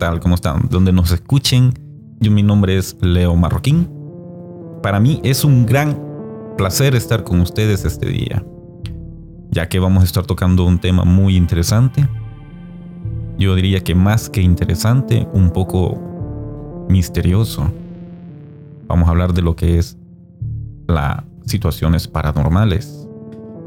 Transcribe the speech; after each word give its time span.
Tal? 0.00 0.18
¿Cómo 0.18 0.34
están? 0.34 0.66
Donde 0.70 0.92
nos 0.92 1.12
escuchen, 1.12 1.74
yo 2.20 2.30
mi 2.30 2.42
nombre 2.42 2.78
es 2.78 2.96
Leo 3.02 3.36
Marroquín. 3.36 3.88
Para 4.82 4.98
mí 4.98 5.20
es 5.22 5.44
un 5.44 5.66
gran 5.66 5.96
placer 6.56 6.94
estar 6.94 7.22
con 7.22 7.40
ustedes 7.42 7.84
este 7.84 8.08
día, 8.08 8.42
ya 9.50 9.68
que 9.68 9.78
vamos 9.78 10.02
a 10.02 10.06
estar 10.06 10.24
tocando 10.24 10.64
un 10.64 10.80
tema 10.80 11.04
muy 11.04 11.36
interesante. 11.36 12.08
Yo 13.38 13.54
diría 13.54 13.84
que 13.84 13.94
más 13.94 14.30
que 14.30 14.40
interesante, 14.40 15.28
un 15.34 15.50
poco 15.50 16.86
misterioso. 16.88 17.70
Vamos 18.88 19.06
a 19.06 19.10
hablar 19.10 19.34
de 19.34 19.42
lo 19.42 19.54
que 19.54 19.78
es 19.78 19.98
las 20.88 21.22
situaciones 21.44 22.08
paranormales. 22.08 23.06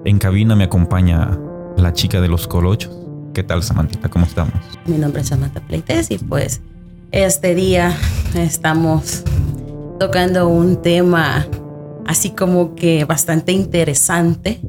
En 0.04 0.18
cabina 0.18 0.56
me 0.56 0.64
acompaña 0.64 1.40
la 1.78 1.94
chica 1.94 2.22
de 2.22 2.28
los 2.28 2.48
colochos. 2.48 3.03
¿Qué 3.34 3.42
tal, 3.42 3.64
Samantita? 3.64 4.10
¿Cómo 4.10 4.26
estamos? 4.26 4.54
Mi 4.86 4.98
nombre 4.98 5.22
es 5.22 5.30
Samantha 5.30 5.60
Pleites 5.60 6.12
y 6.12 6.20
pues 6.20 6.62
este 7.12 7.56
día 7.56 7.98
estamos 8.36 9.24
tocando 10.00 10.48
un 10.48 10.84
tema 10.84 11.48
así 12.06 12.30
como 12.30 12.76
que 12.76 13.06
bastante 13.06 13.52
interesante 13.52 14.62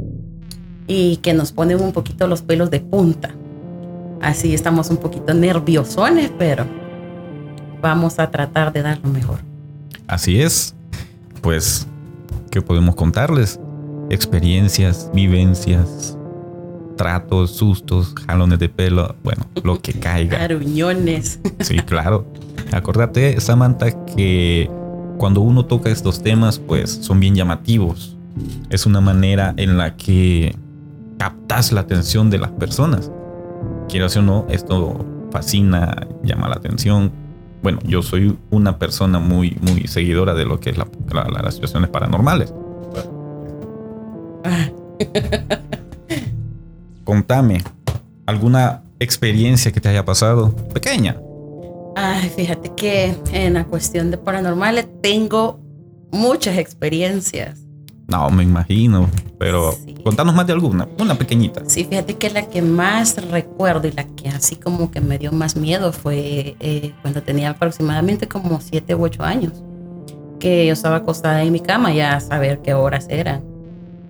y 0.86 1.18
que 1.18 1.34
nos 1.34 1.52
pone 1.52 1.76
un 1.76 1.92
poquito 1.92 2.26
los 2.26 2.40
pelos 2.40 2.70
de 2.70 2.80
punta. 2.80 3.34
Así 4.22 4.54
estamos 4.54 4.88
un 4.88 4.96
poquito 4.96 5.34
nerviosones, 5.34 6.32
pero 6.38 6.64
vamos 7.82 8.18
a 8.18 8.30
tratar 8.30 8.72
de 8.72 8.80
dar 8.80 8.98
lo 9.02 9.10
mejor. 9.10 9.40
Así 10.06 10.40
es. 10.40 10.74
Pues, 11.42 11.86
¿qué 12.50 12.62
podemos 12.62 12.94
contarles? 12.94 13.60
Experiencias, 14.08 15.10
vivencias, 15.12 16.16
tratos, 16.96 17.52
sustos, 17.52 18.14
jalones 18.26 18.58
de 18.58 18.68
pelo, 18.68 19.14
bueno, 19.22 19.46
lo 19.62 19.80
que 19.80 19.92
caiga. 20.00 20.42
Aruñones. 20.42 21.40
Sí, 21.60 21.78
claro. 21.80 22.26
Acordate, 22.72 23.40
Samantha, 23.40 24.04
que 24.06 24.70
cuando 25.18 25.40
uno 25.40 25.64
toca 25.64 25.90
estos 25.90 26.22
temas, 26.22 26.58
pues 26.58 26.90
son 26.90 27.20
bien 27.20 27.34
llamativos. 27.34 28.16
Es 28.70 28.86
una 28.86 29.00
manera 29.00 29.54
en 29.56 29.78
la 29.78 29.96
que 29.96 30.56
captas 31.18 31.72
la 31.72 31.82
atención 31.82 32.30
de 32.30 32.38
las 32.38 32.50
personas. 32.50 33.10
Quiero 33.88 34.06
o 34.06 34.22
no, 34.22 34.46
esto 34.48 35.04
fascina, 35.30 36.06
llama 36.22 36.48
la 36.48 36.56
atención. 36.56 37.12
Bueno, 37.62 37.78
yo 37.84 38.02
soy 38.02 38.36
una 38.50 38.78
persona 38.78 39.18
muy, 39.18 39.56
muy 39.60 39.86
seguidora 39.86 40.34
de 40.34 40.44
lo 40.44 40.60
que 40.60 40.70
es 40.70 40.78
la, 40.78 40.86
las 41.42 41.54
situaciones 41.54 41.90
paranormales. 41.90 42.52
Contame, 47.04 47.62
¿alguna 48.24 48.82
experiencia 48.98 49.70
que 49.70 49.80
te 49.80 49.90
haya 49.90 50.06
pasado 50.06 50.54
pequeña? 50.72 51.20
Ay, 51.96 52.30
fíjate 52.30 52.72
que 52.74 53.14
en 53.32 53.54
la 53.54 53.64
cuestión 53.64 54.10
de 54.10 54.16
paranormales 54.16 54.88
tengo 55.02 55.60
muchas 56.10 56.56
experiencias. 56.56 57.60
No, 58.08 58.30
me 58.30 58.42
imagino, 58.42 59.08
pero 59.38 59.74
contanos 60.02 60.34
más 60.34 60.46
de 60.46 60.54
alguna, 60.54 60.88
una 60.98 61.14
pequeñita. 61.14 61.62
Sí, 61.66 61.84
fíjate 61.84 62.16
que 62.16 62.30
la 62.30 62.48
que 62.48 62.62
más 62.62 63.16
recuerdo 63.30 63.86
y 63.86 63.92
la 63.92 64.04
que 64.04 64.30
así 64.30 64.56
como 64.56 64.90
que 64.90 65.00
me 65.02 65.18
dio 65.18 65.30
más 65.30 65.56
miedo 65.56 65.92
fue 65.92 66.56
eh, 66.60 66.94
cuando 67.02 67.22
tenía 67.22 67.50
aproximadamente 67.50 68.28
como 68.28 68.60
7 68.60 68.94
u 68.94 69.04
8 69.04 69.22
años, 69.22 69.52
que 70.40 70.66
yo 70.66 70.72
estaba 70.72 70.96
acostada 70.96 71.42
en 71.42 71.52
mi 71.52 71.60
cama 71.60 71.92
ya 71.92 72.16
a 72.16 72.20
saber 72.20 72.60
qué 72.62 72.72
horas 72.72 73.06
eran 73.10 73.53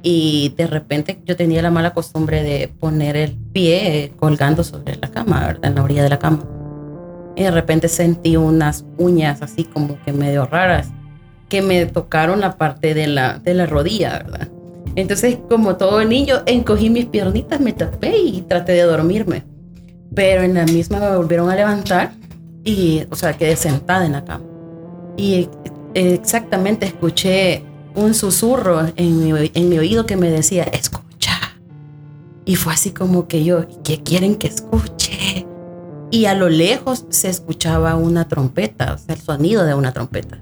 y 0.06 0.52
de 0.58 0.66
repente 0.66 1.18
yo 1.24 1.34
tenía 1.34 1.62
la 1.62 1.70
mala 1.70 1.94
costumbre 1.94 2.42
de 2.42 2.68
poner 2.68 3.16
el 3.16 3.32
pie 3.32 4.12
colgando 4.18 4.62
sobre 4.62 4.96
la 4.96 5.10
cama, 5.10 5.46
¿verdad? 5.46 5.70
En 5.70 5.74
la 5.76 5.82
orilla 5.82 6.02
de 6.02 6.10
la 6.10 6.18
cama. 6.18 6.44
Y 7.34 7.42
de 7.42 7.50
repente 7.50 7.88
sentí 7.88 8.36
unas 8.36 8.84
uñas 8.98 9.40
así 9.40 9.64
como 9.64 9.98
que 10.04 10.12
medio 10.12 10.44
raras 10.44 10.90
que 11.48 11.62
me 11.62 11.86
tocaron 11.86 12.40
la 12.40 12.58
parte 12.58 12.92
de 12.92 13.06
la, 13.06 13.38
de 13.38 13.54
la 13.54 13.64
rodilla, 13.64 14.18
¿verdad? 14.18 14.48
Entonces, 14.94 15.38
como 15.48 15.76
todo 15.76 16.04
niño, 16.04 16.42
encogí 16.44 16.90
mis 16.90 17.06
piernitas, 17.06 17.58
me 17.60 17.72
tapé 17.72 18.14
y 18.18 18.42
traté 18.42 18.72
de 18.72 18.82
dormirme. 18.82 19.42
Pero 20.14 20.42
en 20.42 20.52
la 20.52 20.66
misma 20.66 21.00
me 21.00 21.16
volvieron 21.16 21.48
a 21.48 21.56
levantar 21.56 22.12
y, 22.62 23.04
o 23.10 23.16
sea, 23.16 23.32
quedé 23.32 23.56
sentada 23.56 24.04
en 24.04 24.12
la 24.12 24.24
cama. 24.24 24.44
Y 25.16 25.48
exactamente 25.94 26.84
escuché 26.84 27.64
un 27.94 28.14
susurro 28.14 28.92
en 28.96 29.24
mi, 29.24 29.50
en 29.54 29.68
mi 29.68 29.78
oído 29.78 30.06
que 30.06 30.16
me 30.16 30.30
decía, 30.30 30.64
escucha. 30.64 31.38
Y 32.44 32.56
fue 32.56 32.72
así 32.74 32.90
como 32.90 33.26
que 33.28 33.44
yo, 33.44 33.66
¿qué 33.82 34.02
quieren 34.02 34.36
que 34.36 34.48
escuche? 34.48 35.46
Y 36.10 36.26
a 36.26 36.34
lo 36.34 36.48
lejos 36.48 37.06
se 37.08 37.28
escuchaba 37.28 37.96
una 37.96 38.28
trompeta, 38.28 38.94
o 38.94 38.98
sea, 38.98 39.14
el 39.14 39.20
sonido 39.20 39.64
de 39.64 39.74
una 39.74 39.92
trompeta. 39.92 40.38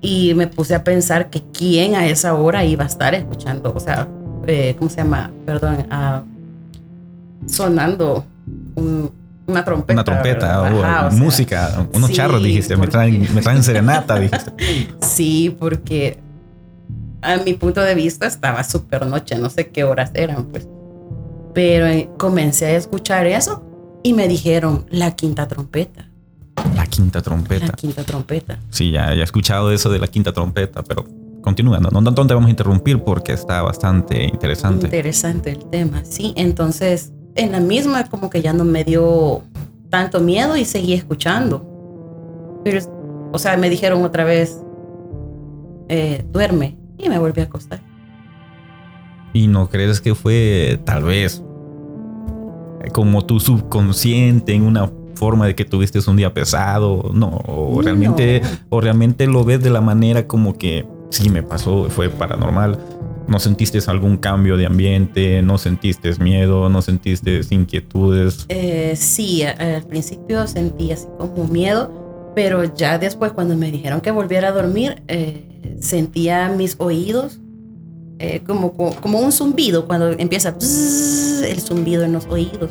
Y 0.00 0.34
me 0.34 0.48
puse 0.48 0.74
a 0.74 0.84
pensar 0.84 1.30
que 1.30 1.42
quién 1.52 1.94
a 1.94 2.06
esa 2.06 2.34
hora 2.34 2.64
iba 2.64 2.84
a 2.84 2.88
estar 2.88 3.14
escuchando, 3.14 3.72
o 3.74 3.80
sea, 3.80 4.08
eh, 4.46 4.74
¿cómo 4.78 4.90
se 4.90 4.96
llama? 4.96 5.30
Perdón, 5.46 5.86
uh, 5.90 7.48
sonando 7.48 8.26
una 9.46 9.64
trompeta. 9.64 9.92
Una 9.92 10.04
trompeta, 10.04 10.62
o, 10.62 11.10
música, 11.12 11.86
unos 11.92 12.10
charros, 12.10 12.42
dijiste, 12.42 12.76
me 12.76 12.88
traen, 12.88 13.28
me 13.34 13.40
traen 13.42 13.62
serenata, 13.62 14.18
dijiste. 14.20 14.52
Sí, 15.00 15.56
porque 15.58 16.18
a 17.22 17.36
mi 17.38 17.54
punto 17.54 17.80
de 17.80 17.94
vista 17.94 18.26
estaba 18.26 18.64
súper 18.64 19.06
noche, 19.06 19.36
no 19.38 19.48
sé 19.48 19.68
qué 19.70 19.84
horas 19.84 20.10
eran, 20.14 20.46
pues. 20.46 20.68
Pero 21.54 21.86
eh, 21.86 22.10
comencé 22.18 22.66
a 22.66 22.76
escuchar 22.76 23.26
eso 23.26 23.62
y 24.02 24.12
me 24.12 24.26
dijeron 24.26 24.86
la 24.90 25.12
quinta 25.12 25.46
trompeta. 25.46 26.08
La 26.74 26.86
quinta 26.86 27.22
trompeta. 27.22 27.66
La 27.66 27.72
quinta 27.72 28.02
trompeta. 28.02 28.58
Sí, 28.70 28.90
ya, 28.90 29.12
he 29.14 29.22
escuchado 29.22 29.70
eso 29.70 29.88
de 29.88 29.98
la 29.98 30.08
quinta 30.08 30.32
trompeta, 30.32 30.82
pero 30.82 31.06
continuando, 31.40 31.90
no, 31.90 32.00
no, 32.00 32.14
te 32.14 32.34
vamos 32.34 32.48
a 32.48 32.50
interrumpir 32.50 33.02
porque 33.02 33.32
está 33.32 33.62
bastante 33.62 34.24
interesante. 34.24 34.86
Interesante 34.86 35.52
el 35.52 35.64
tema, 35.70 36.04
sí. 36.04 36.32
Entonces, 36.36 37.12
en 37.36 37.52
la 37.52 37.60
misma 37.60 38.08
como 38.08 38.30
que 38.30 38.42
ya 38.42 38.52
no 38.52 38.64
me 38.64 38.84
dio 38.84 39.42
tanto 39.90 40.20
miedo 40.20 40.56
y 40.56 40.64
seguí 40.64 40.94
escuchando. 40.94 42.60
Pero, 42.64 42.80
o 43.32 43.38
sea, 43.38 43.56
me 43.56 43.70
dijeron 43.70 44.02
otra 44.04 44.24
vez, 44.24 44.58
eh, 45.88 46.24
duerme 46.32 46.81
y 47.02 47.08
me 47.08 47.18
volví 47.18 47.40
a 47.40 47.44
acostar. 47.44 47.80
¿Y 49.34 49.48
no 49.48 49.68
crees 49.68 50.00
que 50.00 50.14
fue 50.14 50.80
tal 50.84 51.04
vez 51.04 51.42
como 52.92 53.24
tu 53.24 53.40
subconsciente 53.40 54.54
en 54.54 54.62
una 54.62 54.90
forma 55.14 55.46
de 55.46 55.54
que 55.54 55.64
tuviste 55.64 55.98
un 56.08 56.16
día 56.16 56.32
pesado? 56.32 57.10
No, 57.14 57.40
o 57.46 57.80
realmente, 57.82 58.42
o 58.68 58.80
realmente 58.80 59.26
lo 59.26 59.44
ves 59.44 59.62
de 59.62 59.70
la 59.70 59.80
manera 59.80 60.26
como 60.26 60.56
que 60.56 60.86
sí 61.10 61.28
me 61.28 61.42
pasó, 61.42 61.88
fue 61.90 62.08
paranormal. 62.08 62.78
¿No 63.28 63.38
sentiste 63.38 63.78
algún 63.86 64.16
cambio 64.16 64.56
de 64.56 64.66
ambiente? 64.66 65.42
¿No 65.42 65.56
sentiste 65.56 66.12
miedo? 66.16 66.68
¿No 66.68 66.82
sentiste 66.82 67.40
inquietudes? 67.50 68.46
Eh, 68.48 68.94
sí, 68.96 69.44
al 69.44 69.84
principio 69.84 70.46
sentí 70.46 70.90
así 70.90 71.06
como 71.18 71.46
miedo, 71.46 71.90
pero 72.34 72.74
ya 72.74 72.98
después 72.98 73.32
cuando 73.32 73.56
me 73.56 73.70
dijeron 73.70 74.00
que 74.00 74.10
volviera 74.10 74.48
a 74.48 74.52
dormir, 74.52 75.02
eh, 75.08 75.76
sentía 75.80 76.48
mis 76.48 76.76
oídos 76.78 77.40
eh, 78.18 78.42
como, 78.46 78.72
como 78.72 79.18
un 79.18 79.32
zumbido 79.32 79.86
cuando 79.86 80.10
empieza 80.10 80.50
el 80.50 81.60
zumbido 81.60 82.04
en 82.04 82.12
los 82.12 82.26
oídos. 82.26 82.70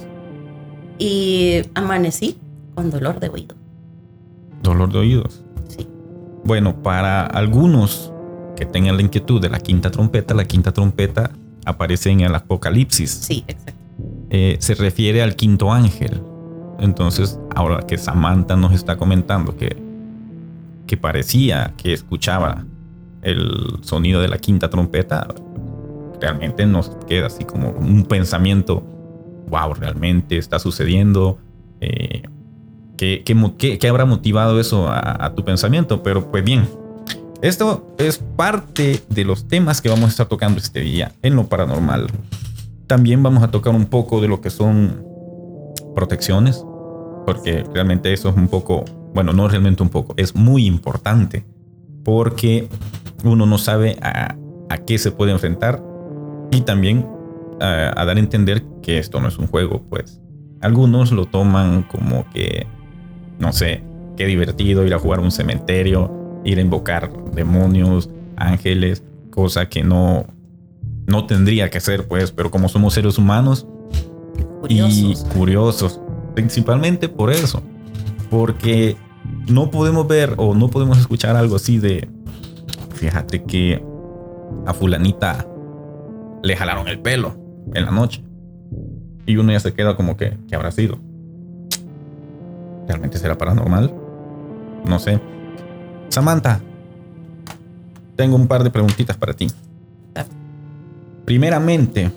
Y 0.97 1.61
amanecí 1.73 2.37
con 2.75 2.89
dolor 2.89 3.19
de 3.19 3.29
oído. 3.29 3.55
¿Dolor 4.63 4.91
de 4.93 4.99
oídos? 4.99 5.43
Sí. 5.67 5.87
Bueno, 6.43 6.81
para 6.81 7.25
algunos 7.25 8.13
que 8.55 8.65
tengan 8.65 8.95
la 8.95 9.01
inquietud 9.01 9.41
de 9.41 9.49
la 9.49 9.59
quinta 9.59 9.91
trompeta, 9.91 10.33
la 10.33 10.45
quinta 10.45 10.71
trompeta 10.71 11.31
aparece 11.65 12.11
en 12.11 12.21
el 12.21 12.33
Apocalipsis. 12.33 13.09
Sí, 13.09 13.43
exacto. 13.47 13.81
Eh, 14.29 14.55
se 14.59 14.75
refiere 14.75 15.21
al 15.21 15.35
quinto 15.35 15.71
ángel. 15.73 16.21
Entonces, 16.81 17.39
ahora 17.55 17.85
que 17.87 17.97
Samantha 17.97 18.57
nos 18.57 18.73
está 18.73 18.97
comentando 18.97 19.55
que, 19.55 19.77
que 20.87 20.97
parecía 20.97 21.73
que 21.77 21.93
escuchaba 21.93 22.65
el 23.21 23.79
sonido 23.81 24.21
de 24.21 24.27
la 24.27 24.39
quinta 24.39 24.69
trompeta, 24.69 25.27
realmente 26.19 26.65
nos 26.65 26.89
queda 27.07 27.27
así 27.27 27.45
como 27.45 27.69
un 27.69 28.03
pensamiento 28.05 28.83
wow, 29.51 29.73
realmente 29.75 30.37
está 30.37 30.57
sucediendo. 30.57 31.37
Eh, 31.81 32.23
¿qué, 32.97 33.23
qué, 33.23 33.87
habrá 33.87 34.05
motivado 34.05 34.59
eso 34.59 34.87
a, 34.89 35.31
tu 35.35 35.43
pensamiento? 35.43 36.01
Pero 36.01 36.31
pues 36.31 36.43
bien, 36.43 36.67
esto 37.41 37.93
es 37.99 38.17
parte 38.17 39.03
de 39.09 39.25
los 39.25 39.47
temas 39.47 39.81
que 39.81 39.89
vamos 39.89 40.05
a 40.05 40.09
estar 40.09 40.27
tocando 40.27 40.59
este 40.59 40.79
día 40.79 41.11
en 41.21 41.35
lo 41.35 41.47
paranormal. 41.47 42.07
También 42.87 43.21
vamos 43.21 43.43
a 43.43 43.51
tocar 43.51 43.75
un 43.75 43.85
poco 43.85 44.21
de 44.21 44.27
lo 44.27 44.41
que 44.41 44.49
son 44.49 45.05
protecciones, 45.93 46.65
porque 47.25 47.63
realmente 47.73 48.13
eso 48.13 48.29
es 48.29 48.35
un 48.35 48.47
poco, 48.47 48.85
bueno, 49.13 49.33
no 49.33 49.47
realmente 49.47 49.83
un 49.83 49.89
poco, 49.89 50.13
es 50.17 50.35
muy 50.35 50.65
importante, 50.65 51.45
porque 52.03 52.67
uno 53.23 53.45
no 53.45 53.57
sabe 53.57 53.97
a, 54.01 54.35
qué 54.87 54.97
se 54.97 55.11
puede 55.11 55.31
enfrentar 55.31 55.83
y 56.49 56.61
también 56.61 57.05
a, 57.59 57.93
a 57.95 58.05
dar 58.05 58.17
a 58.17 58.19
entender 58.19 58.63
que 58.81 58.97
esto 58.97 59.19
no 59.19 59.27
es 59.27 59.37
un 59.37 59.47
juego, 59.47 59.83
pues. 59.89 60.21
Algunos 60.61 61.11
lo 61.11 61.25
toman 61.25 61.83
como 61.83 62.29
que, 62.29 62.67
no 63.39 63.51
sé, 63.51 63.83
qué 64.15 64.25
divertido 64.25 64.85
ir 64.85 64.93
a 64.93 64.99
jugar 64.99 65.19
a 65.19 65.23
un 65.23 65.31
cementerio 65.31 66.21
ir 66.43 66.57
a 66.57 66.61
invocar 66.61 67.11
demonios, 67.33 68.09
ángeles, 68.35 69.03
cosa 69.29 69.69
que 69.69 69.83
no, 69.83 70.25
no 71.07 71.25
tendría 71.25 71.69
que 71.69 71.79
ser, 71.79 72.07
pues, 72.07 72.31
pero 72.31 72.51
como 72.51 72.69
somos 72.69 72.93
seres 72.93 73.17
humanos 73.17 73.67
y 74.67 75.13
curiosos, 75.33 75.99
principalmente 76.33 77.09
por 77.09 77.31
eso, 77.31 77.61
porque 78.29 78.95
no 79.49 79.71
podemos 79.71 80.07
ver 80.07 80.33
o 80.37 80.55
no 80.55 80.69
podemos 80.69 80.97
escuchar 80.97 81.35
algo 81.35 81.55
así 81.55 81.77
de, 81.77 82.07
fíjate 82.95 83.43
que 83.43 83.83
a 84.65 84.73
fulanita 84.73 85.45
le 86.43 86.55
jalaron 86.55 86.87
el 86.87 86.99
pelo 86.99 87.35
en 87.73 87.85
la 87.85 87.91
noche 87.91 88.23
y 89.25 89.37
uno 89.37 89.51
ya 89.51 89.59
se 89.59 89.73
queda 89.73 89.95
como 89.95 90.17
que, 90.17 90.37
¿qué 90.47 90.55
habrá 90.55 90.71
sido? 90.71 90.97
¿Realmente 92.87 93.17
será 93.17 93.37
paranormal? 93.37 93.93
No 94.85 94.99
sé. 94.99 95.21
Samantha, 96.09 96.59
tengo 98.15 98.35
un 98.35 98.47
par 98.47 98.63
de 98.63 98.71
preguntitas 98.71 99.15
para 99.17 99.33
ti. 99.33 99.47
Primeramente, 101.25 102.11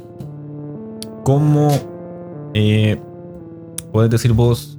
¿cómo 1.22 1.68
eh, 2.54 3.00
puedes 3.94 4.10
decir 4.10 4.32
vos 4.32 4.76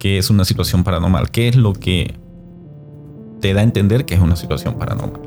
que 0.00 0.18
es 0.18 0.28
una 0.28 0.44
situación 0.44 0.82
paranormal? 0.82 1.30
¿Qué 1.30 1.46
es 1.46 1.54
lo 1.54 1.74
que 1.74 2.16
te 3.40 3.54
da 3.54 3.60
a 3.60 3.62
entender 3.62 4.04
que 4.04 4.16
es 4.16 4.20
una 4.20 4.34
situación 4.34 4.74
paranormal? 4.74 5.22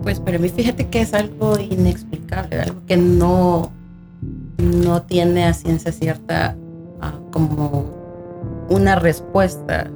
Pues 0.00 0.20
para 0.20 0.38
mí 0.38 0.48
fíjate 0.48 0.86
que 0.90 1.00
es 1.00 1.12
algo 1.12 1.58
inexplicable, 1.58 2.60
algo 2.60 2.86
que 2.86 2.96
no, 2.96 3.72
no 4.58 5.02
tiene 5.02 5.44
a 5.44 5.54
ciencia 5.54 5.90
cierta 5.90 6.56
ah, 7.00 7.18
como 7.32 7.90
una 8.68 8.94
respuesta 8.94 9.90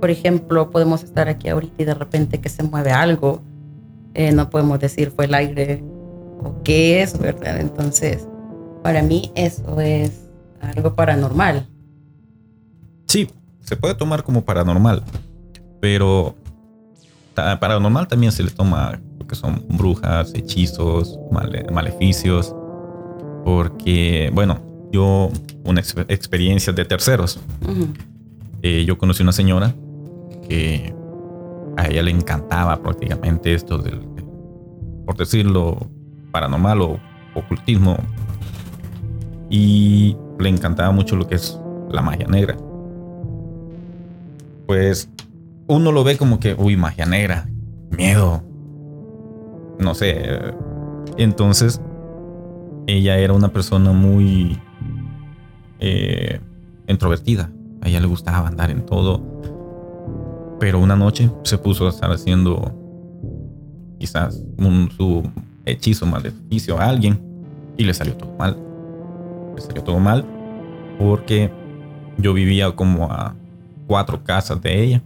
por 0.00 0.10
ejemplo, 0.10 0.70
podemos 0.70 1.04
estar 1.04 1.28
aquí 1.28 1.48
ahorita 1.50 1.82
y 1.82 1.84
de 1.84 1.94
repente 1.94 2.40
que 2.40 2.48
se 2.48 2.62
mueve 2.62 2.90
algo, 2.90 3.42
eh, 4.14 4.32
no 4.32 4.48
podemos 4.48 4.80
decir 4.80 5.12
fue 5.14 5.26
el 5.26 5.34
aire 5.34 5.84
o 6.42 6.62
qué 6.64 7.02
es, 7.02 7.16
¿verdad? 7.18 7.60
Entonces, 7.60 8.26
para 8.82 9.02
mí 9.02 9.30
eso 9.34 9.78
es 9.80 10.29
algo 10.60 10.94
paranormal. 10.94 11.66
Sí, 13.06 13.28
se 13.60 13.76
puede 13.76 13.94
tomar 13.94 14.22
como 14.22 14.44
paranormal, 14.44 15.02
pero 15.80 16.34
paranormal 17.34 18.06
también 18.08 18.32
se 18.32 18.42
le 18.42 18.50
toma 18.50 19.00
lo 19.18 19.26
que 19.26 19.34
son 19.34 19.64
brujas, 19.68 20.32
hechizos, 20.34 21.18
maleficios, 21.72 22.54
porque, 23.44 24.30
bueno, 24.34 24.60
yo, 24.92 25.30
una 25.64 25.80
experiencia 25.80 26.72
de 26.72 26.84
terceros. 26.84 27.40
Eh, 28.62 28.84
yo 28.86 28.98
conocí 28.98 29.22
una 29.22 29.32
señora 29.32 29.74
a 31.76 31.86
ella 31.86 32.02
le 32.02 32.10
encantaba 32.10 32.76
prácticamente 32.82 33.54
esto 33.54 33.78
del, 33.78 34.00
por 35.06 35.16
decirlo, 35.16 35.78
paranormal 36.32 36.80
o 36.82 37.00
ocultismo. 37.34 37.96
Y 39.48 40.16
le 40.40 40.48
encantaba 40.48 40.90
mucho 40.90 41.16
lo 41.16 41.26
que 41.28 41.36
es 41.36 41.58
la 41.90 42.02
magia 42.02 42.26
negra. 42.26 42.56
Pues 44.66 45.08
uno 45.66 45.92
lo 45.92 46.04
ve 46.04 46.16
como 46.16 46.40
que, 46.40 46.54
uy, 46.54 46.76
magia 46.76 47.06
negra, 47.06 47.48
miedo. 47.90 48.42
No 49.78 49.94
sé. 49.94 50.38
Entonces, 51.16 51.80
ella 52.86 53.18
era 53.18 53.32
una 53.32 53.48
persona 53.48 53.92
muy 53.92 54.58
eh, 55.78 56.40
introvertida. 56.86 57.50
A 57.82 57.88
ella 57.88 58.00
le 58.00 58.06
gustaba 58.06 58.48
andar 58.48 58.70
en 58.70 58.84
todo 58.84 59.30
pero 60.60 60.78
una 60.78 60.94
noche 60.94 61.30
se 61.42 61.56
puso 61.58 61.86
a 61.86 61.88
estar 61.88 62.12
haciendo 62.12 62.70
quizás 63.98 64.44
un, 64.58 64.90
su 64.94 65.22
hechizo, 65.64 66.04
maleficio 66.06 66.78
a 66.78 66.84
alguien 66.84 67.18
y 67.78 67.84
le 67.84 67.94
salió 67.94 68.14
todo 68.14 68.30
mal. 68.38 68.56
Salió 69.60 69.82
todo 69.82 69.98
mal 69.98 70.24
porque 70.98 71.50
yo 72.18 72.34
vivía 72.34 72.74
como 72.74 73.10
a 73.10 73.34
cuatro 73.86 74.22
casas 74.22 74.60
de 74.60 74.82
ella 74.82 75.02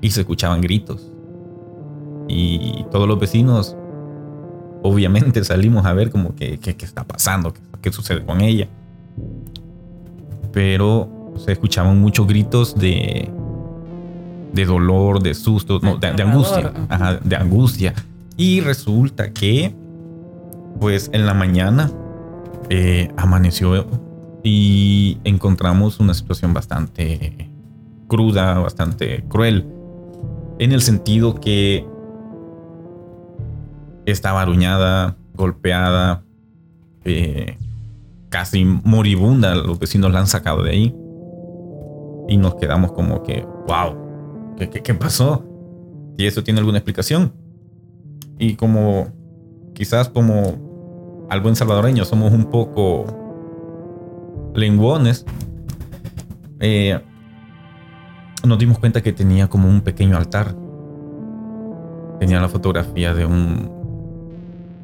y 0.00 0.10
se 0.10 0.20
escuchaban 0.20 0.60
gritos. 0.60 1.10
Y 2.28 2.84
todos 2.90 3.08
los 3.08 3.18
vecinos 3.18 3.76
obviamente 4.82 5.44
salimos 5.44 5.86
a 5.86 5.92
ver 5.92 6.10
como 6.10 6.34
que 6.34 6.58
qué 6.58 6.76
está 6.78 7.04
pasando, 7.04 7.54
qué 7.80 7.92
sucede 7.92 8.24
con 8.24 8.40
ella. 8.40 8.68
Pero 10.52 11.34
se 11.36 11.52
escuchaban 11.52 12.00
muchos 12.00 12.26
gritos 12.26 12.74
de 12.76 13.30
de 14.54 14.64
dolor, 14.64 15.20
de 15.20 15.34
susto, 15.34 15.80
no, 15.82 15.96
de, 15.96 16.06
angustia, 16.22 16.72
de 17.24 17.36
angustia. 17.36 17.94
Y 18.36 18.60
resulta 18.60 19.32
que, 19.32 19.74
pues 20.80 21.10
en 21.12 21.26
la 21.26 21.34
mañana 21.34 21.90
eh, 22.70 23.10
amaneció 23.16 23.86
y 24.42 25.18
encontramos 25.24 26.00
una 26.00 26.14
situación 26.14 26.52
bastante 26.52 27.50
cruda, 28.08 28.58
bastante 28.58 29.24
cruel, 29.28 29.66
en 30.58 30.72
el 30.72 30.82
sentido 30.82 31.34
que 31.40 31.86
estaba 34.06 34.42
aruñada, 34.42 35.16
golpeada, 35.34 36.22
eh, 37.04 37.58
casi 38.28 38.64
moribunda, 38.64 39.54
los 39.54 39.78
vecinos 39.78 40.12
la 40.12 40.20
han 40.20 40.26
sacado 40.26 40.62
de 40.62 40.70
ahí. 40.70 40.96
Y 42.28 42.36
nos 42.38 42.54
quedamos 42.54 42.92
como 42.92 43.22
que, 43.22 43.46
wow, 43.66 44.04
¿Qué, 44.56 44.94
pasó? 44.94 45.44
Y 46.16 46.26
eso 46.26 46.44
tiene 46.44 46.60
alguna 46.60 46.78
explicación. 46.78 47.32
Y 48.38 48.54
como 48.54 49.08
quizás 49.74 50.08
como 50.08 50.63
al 51.28 51.40
buen 51.40 51.56
salvadoreño 51.56 52.04
somos 52.04 52.32
un 52.32 52.50
poco 52.50 54.52
lenguones, 54.54 55.24
eh, 56.60 57.00
nos 58.44 58.58
dimos 58.58 58.78
cuenta 58.78 59.02
que 59.02 59.12
tenía 59.12 59.48
como 59.48 59.68
un 59.68 59.80
pequeño 59.80 60.16
altar. 60.16 60.54
Tenía 62.20 62.40
la 62.40 62.48
fotografía 62.48 63.14
de 63.14 63.26
un 63.26 63.84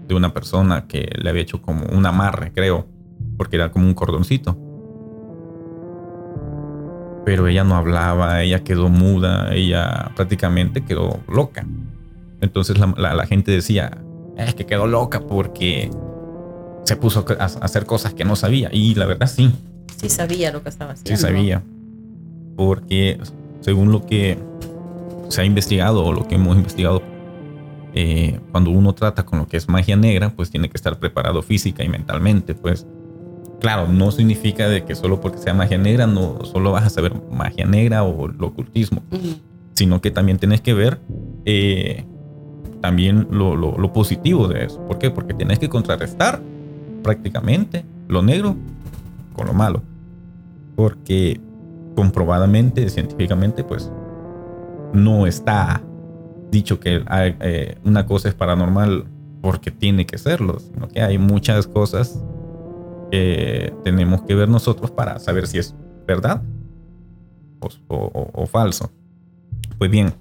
de 0.08 0.16
una 0.16 0.34
persona 0.34 0.88
que 0.88 1.08
le 1.22 1.30
había 1.30 1.42
hecho 1.42 1.62
como 1.62 1.86
un 1.86 2.04
amarre, 2.04 2.50
creo, 2.52 2.88
porque 3.36 3.54
era 3.54 3.70
como 3.70 3.86
un 3.86 3.94
cordoncito 3.94 4.58
pero 7.24 7.46
ella 7.46 7.64
no 7.64 7.76
hablaba, 7.76 8.42
ella 8.42 8.64
quedó 8.64 8.88
muda, 8.88 9.54
ella 9.54 10.12
prácticamente 10.16 10.84
quedó 10.84 11.20
loca. 11.28 11.66
Entonces 12.40 12.78
la, 12.78 13.26
gente 13.26 13.52
decía, 13.52 13.98
es 14.36 14.54
que 14.54 14.66
quedó 14.66 14.86
loca 14.86 15.20
porque 15.20 15.90
se 16.84 16.96
puso 16.96 17.24
a, 17.38 17.44
hacer 17.44 17.86
cosas 17.86 18.14
que 18.14 18.24
no 18.24 18.36
sabía. 18.36 18.68
Y 18.72 18.94
la 18.94 19.06
verdad 19.06 19.26
sí. 19.26 19.52
Sí 19.96 20.08
sabía 20.08 20.52
lo 20.52 20.62
que 20.62 20.68
estaba 20.68 20.92
haciendo. 20.92 21.16
Sí 21.16 21.22
sabía. 21.22 21.62
Porque 22.56 23.18
según 23.60 23.92
lo 23.92 24.06
que 24.06 24.38
se 25.28 25.42
ha 25.42 25.44
investigado 25.44 26.04
o 26.04 26.12
lo 26.12 26.26
que 26.26 26.34
hemos 26.34 26.56
investigado, 26.56 27.02
eh, 27.94 28.40
cuando 28.50 28.70
uno 28.70 28.94
trata 28.94 29.24
con 29.24 29.38
lo 29.38 29.48
que 29.48 29.56
es 29.56 29.68
magia 29.68 29.96
negra, 29.96 30.30
pues 30.30 30.50
tiene 30.50 30.68
que 30.68 30.76
estar 30.76 30.98
preparado 30.98 31.42
física 31.42 31.84
y 31.84 31.88
mentalmente, 31.88 32.54
pues 32.54 32.86
claro, 33.60 33.88
no 33.88 34.10
significa 34.10 34.68
de 34.68 34.84
que 34.84 34.94
solo 34.94 35.20
porque 35.20 35.38
sea 35.38 35.54
magia 35.54 35.78
negra, 35.78 36.06
no 36.06 36.44
solo 36.44 36.72
vas 36.72 36.84
a 36.84 36.90
saber 36.90 37.14
magia 37.30 37.66
negra 37.66 38.02
o 38.02 38.26
el 38.26 38.42
ocultismo, 38.42 39.02
sino 39.74 40.00
que 40.00 40.10
también 40.10 40.38
tienes 40.38 40.60
que 40.60 40.74
ver 40.74 40.98
eh, 41.44 42.04
también 42.80 43.28
lo, 43.30 43.92
positivo 43.92 44.48
de 44.48 44.64
eso. 44.64 44.80
¿Por 44.86 44.98
qué? 44.98 45.10
Porque 45.10 45.34
tienes 45.34 45.58
que 45.58 45.68
contrarrestar 45.68 46.40
prácticamente 47.02 47.84
lo 48.08 48.22
negro 48.22 48.56
con 49.34 49.46
lo 49.46 49.52
malo. 49.52 49.82
Porque 50.76 51.40
comprobadamente, 51.94 52.88
científicamente, 52.88 53.64
pues 53.64 53.90
no 54.92 55.26
está 55.26 55.82
dicho 56.50 56.80
que 56.80 57.04
eh, 57.10 57.78
una 57.84 58.06
cosa 58.06 58.28
es 58.28 58.34
paranormal 58.34 59.06
porque 59.40 59.70
tiene 59.70 60.06
que 60.06 60.18
serlo, 60.18 60.58
sino 60.58 60.88
que 60.88 61.00
hay 61.00 61.18
muchas 61.18 61.66
cosas 61.66 62.22
que 63.10 63.72
tenemos 63.84 64.22
que 64.22 64.34
ver 64.34 64.48
nosotros 64.48 64.90
para 64.90 65.18
saber 65.18 65.46
si 65.46 65.58
es 65.58 65.74
verdad 66.06 66.42
o, 67.88 68.46
falso. 68.46 68.90
Pues 69.78 69.90
bien, 69.90 70.12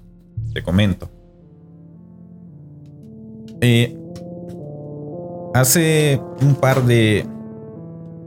te 0.52 0.62
comento. 0.62 1.10
Eh, 3.60 3.99
hace 5.54 6.20
un 6.42 6.54
par 6.54 6.84
de 6.84 7.26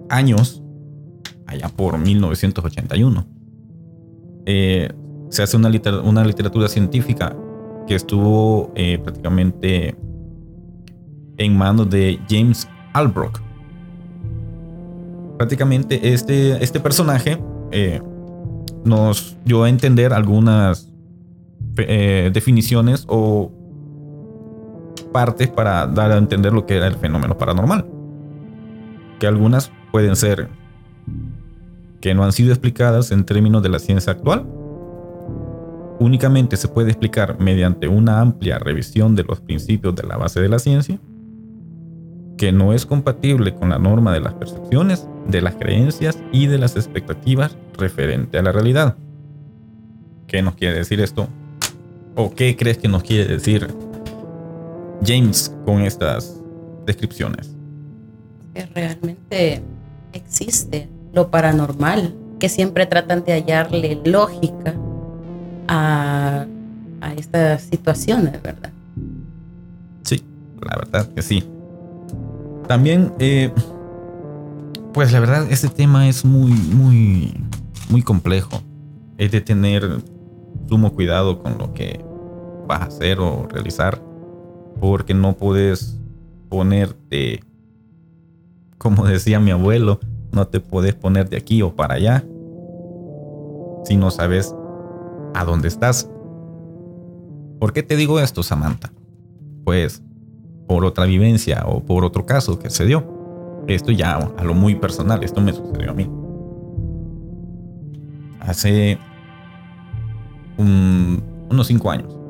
años, 0.10 0.62
allá 1.46 1.70
por 1.70 1.98
1981, 1.98 3.26
eh, 4.46 4.90
se 5.30 5.44
hace 5.44 5.58
una, 5.58 5.72
una, 6.04 6.26
literatura 6.26 6.68
científica 6.68 7.36
que 7.88 7.96
estuvo 7.96 8.72
eh, 8.76 9.00
prácticamente 9.00 9.96
en 11.38 11.58
manos 11.58 11.90
de 11.90 12.20
James 12.30 12.68
Albrook. 12.94 13.42
Prácticamente 15.38 16.14
este, 16.14 16.64
este 16.64 16.80
personaje 16.80 17.42
eh, 17.72 18.02
nos 18.86 19.38
dio 19.46 19.64
a 19.64 19.70
entender 19.70 20.14
algunas 20.14 20.90
definiciones 21.76 23.06
o 23.08 23.52
partes 25.14 25.48
para 25.50 25.88
dar 25.88 26.12
a 26.12 26.18
entender 26.18 26.52
lo 26.52 26.66
que 26.66 26.76
era 26.76 26.88
el 26.88 26.96
fenómeno 26.96 27.38
paranormal. 27.38 27.86
Que 29.20 29.28
algunas 29.28 29.72
pueden 29.94 30.18
ser 30.18 30.50
que 32.02 32.14
no 32.14 32.26
han 32.26 32.34
sido 32.34 32.52
explicadas 32.52 33.12
en 33.12 33.24
términos 33.24 33.64
de 33.64 33.70
la 33.70 33.80
ciencia 33.80 34.12
actual. 34.12 34.46
Únicamente 36.00 36.58
se 36.58 36.68
puede 36.68 36.90
explicar 36.90 37.40
mediante 37.40 37.88
una 37.88 38.20
amplia 38.20 38.60
revisión 38.60 39.16
de 39.16 39.24
los 39.24 39.40
principios 39.40 39.96
de 39.96 40.04
la 40.04 40.18
base 40.18 40.42
de 40.42 40.50
la 40.50 40.60
ciencia, 40.60 41.00
que 42.38 42.52
no 42.52 42.74
es 42.74 42.86
compatible 42.86 43.56
con 43.56 43.70
la 43.70 43.80
norma 43.80 44.12
de 44.12 44.20
las 44.20 44.34
percepciones, 44.34 45.08
de 45.30 45.42
las 45.42 45.56
creencias 45.56 46.20
y 46.34 46.48
de 46.48 46.58
las 46.58 46.76
expectativas 46.76 47.56
referente 47.78 48.38
a 48.38 48.42
la 48.42 48.52
realidad. 48.52 48.98
¿Qué 50.28 50.42
nos 50.42 50.56
quiere 50.56 50.80
decir 50.80 51.00
esto? 51.00 51.30
¿O 52.16 52.34
qué 52.34 52.58
crees 52.58 52.80
que 52.80 52.90
nos 52.90 53.04
quiere 53.04 53.26
decir 53.26 53.70
James 55.06 55.54
con 55.66 55.82
estas 55.82 56.40
descripciones? 56.86 57.52
Que 58.54 58.66
realmente 58.68 59.62
existe 60.14 60.90
lo 61.14 61.30
paranormal, 61.30 62.14
que 62.40 62.50
siempre 62.50 62.86
tratan 62.86 63.24
de 63.24 63.34
hallarle 63.34 64.02
lógica 64.04 64.74
a, 65.68 66.46
a 67.02 67.14
estas 67.14 67.64
situaciones, 67.64 68.42
¿verdad? 68.42 68.72
Sí, 70.04 70.24
la 70.62 70.76
verdad 70.78 71.08
que 71.14 71.22
sí. 71.22 71.44
También, 72.68 73.14
eh, 73.20 73.52
pues 74.94 75.12
la 75.12 75.20
verdad, 75.20 75.52
este 75.52 75.70
tema 75.70 76.08
es 76.08 76.24
muy, 76.24 76.52
muy, 76.52 77.34
muy 77.90 78.02
complejo. 78.02 78.62
Es 79.18 79.32
de 79.32 79.42
tener 79.42 80.00
sumo 80.70 80.94
cuidado 80.94 81.42
con 81.42 81.58
lo 81.58 81.74
que 81.74 82.04
vas 82.68 82.82
a 82.82 82.86
hacer 82.86 83.20
o 83.20 83.48
realizar, 83.48 84.02
porque 84.80 85.14
no 85.14 85.36
puedes 85.36 86.00
ponerte, 86.50 87.44
como 88.78 89.06
decía 89.06 89.40
mi 89.40 89.52
abuelo, 89.52 90.00
no 90.32 90.48
te 90.48 90.60
puedes 90.60 90.96
poner 90.96 91.30
de 91.30 91.38
aquí 91.38 91.62
o 91.62 91.76
para 91.76 91.96
allá 91.96 92.24
si 93.86 93.96
no 93.96 94.12
sabes 94.12 94.54
a 95.34 95.44
dónde 95.46 95.68
estás. 95.68 96.10
¿Por 97.60 97.74
qué 97.74 97.84
te 97.84 97.96
digo 97.96 98.20
esto, 98.20 98.44
Samantha? 98.44 98.92
Pues 99.64 100.02
por 100.68 100.86
otra 100.86 101.06
vivencia 101.06 101.64
o 101.66 101.82
por 101.84 102.04
otro 102.06 102.26
caso 102.26 102.60
que 102.60 102.70
se 102.70 102.86
dio. 102.86 103.04
Esto 103.68 103.92
ya 103.92 104.16
a 104.16 104.44
lo 104.44 104.54
muy 104.54 104.76
personal, 104.76 105.24
esto 105.24 105.40
me 105.42 105.54
sucedió 105.54 105.92
a 105.92 105.94
mí. 105.94 106.10
Hace 108.40 108.98
unos 110.58 111.68
cinco 111.68 111.90
años. 111.90 112.23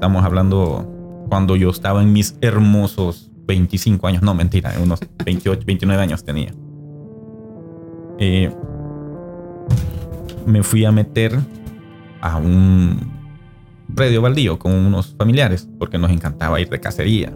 Estamos 0.00 0.24
hablando 0.24 1.26
cuando 1.28 1.56
yo 1.56 1.68
estaba 1.68 2.02
en 2.02 2.10
mis 2.10 2.34
hermosos 2.40 3.30
25 3.46 4.06
años, 4.06 4.22
no 4.22 4.32
mentira, 4.32 4.72
unos 4.82 4.98
28, 5.26 5.62
29 5.66 6.02
años 6.02 6.24
tenía. 6.24 6.54
Eh, 8.18 8.50
me 10.46 10.62
fui 10.62 10.86
a 10.86 10.90
meter 10.90 11.38
a 12.22 12.38
un 12.38 13.12
predio 13.94 14.22
baldío 14.22 14.58
con 14.58 14.72
unos 14.72 15.14
familiares 15.18 15.68
porque 15.78 15.98
nos 15.98 16.10
encantaba 16.10 16.58
ir 16.62 16.70
de 16.70 16.80
cacería 16.80 17.30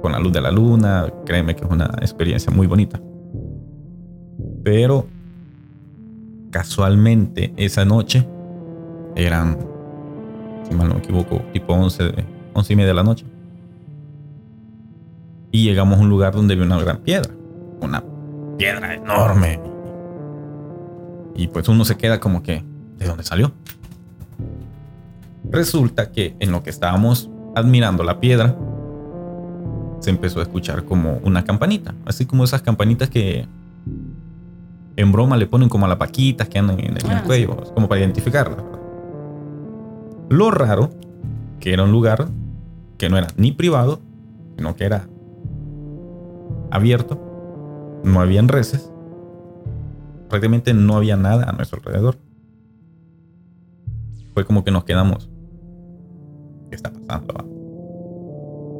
con 0.00 0.12
la 0.12 0.18
luz 0.18 0.32
de 0.32 0.40
la 0.40 0.50
luna. 0.50 1.12
Créeme 1.26 1.54
que 1.54 1.66
es 1.66 1.70
una 1.70 1.90
experiencia 2.00 2.50
muy 2.50 2.66
bonita. 2.66 2.98
Pero 4.64 5.06
casualmente 6.50 7.52
esa 7.58 7.84
noche 7.84 8.26
eran, 9.14 9.58
si 10.68 10.74
mal 10.74 10.88
no 10.88 10.94
me 10.94 11.00
equivoco, 11.00 11.42
tipo 11.52 11.72
11, 11.72 12.12
11 12.54 12.72
y 12.72 12.76
media 12.76 12.88
de 12.88 12.94
la 12.94 13.04
noche 13.04 13.24
y 15.50 15.64
llegamos 15.64 15.98
a 15.98 16.02
un 16.02 16.08
lugar 16.08 16.34
donde 16.34 16.54
había 16.54 16.66
una 16.66 16.78
gran 16.80 16.98
piedra. 16.98 17.32
Una 17.80 18.02
piedra 18.56 18.94
enorme. 18.94 19.60
Y 21.34 21.48
pues 21.48 21.68
uno 21.68 21.84
se 21.84 21.96
queda 21.96 22.20
como 22.20 22.42
que, 22.42 22.64
¿de 22.98 23.06
dónde 23.06 23.22
salió? 23.22 23.52
Resulta 25.50 26.10
que 26.10 26.36
en 26.40 26.52
lo 26.52 26.62
que 26.62 26.70
estábamos 26.70 27.30
admirando 27.54 28.04
la 28.04 28.20
piedra, 28.20 28.56
se 30.00 30.10
empezó 30.10 30.40
a 30.40 30.42
escuchar 30.42 30.84
como 30.84 31.18
una 31.24 31.44
campanita. 31.44 31.94
Así 32.04 32.26
como 32.26 32.44
esas 32.44 32.62
campanitas 32.62 33.08
que 33.08 33.46
en 34.96 35.12
broma 35.12 35.36
le 35.36 35.46
ponen 35.46 35.68
como 35.68 35.86
a 35.86 35.88
las 35.88 35.98
paquitas 35.98 36.48
que 36.48 36.58
andan 36.58 36.78
en 36.80 36.96
el, 36.96 37.06
ah, 37.10 37.22
cuello, 37.24 37.56
como 37.74 37.88
para 37.88 38.00
identificarlas. 38.00 38.62
Lo 40.28 40.50
raro, 40.50 40.90
que 41.60 41.72
era 41.72 41.84
un 41.84 41.92
lugar 41.92 42.28
que 42.98 43.08
no 43.08 43.16
era 43.16 43.28
ni 43.36 43.52
privado, 43.52 44.00
sino 44.56 44.76
que 44.76 44.84
era 44.84 45.08
abierto, 46.70 47.18
no 48.04 48.20
habían 48.20 48.48
reses, 48.48 48.90
prácticamente 50.28 50.74
no 50.74 50.96
había 50.96 51.16
nada 51.16 51.48
a 51.48 51.52
nuestro 51.52 51.78
alrededor. 51.78 52.16
Fue 54.34 54.44
como 54.44 54.64
que 54.64 54.70
nos 54.70 54.84
quedamos. 54.84 55.30
¿Qué 56.68 56.76
está 56.76 56.92
pasando? 56.92 57.34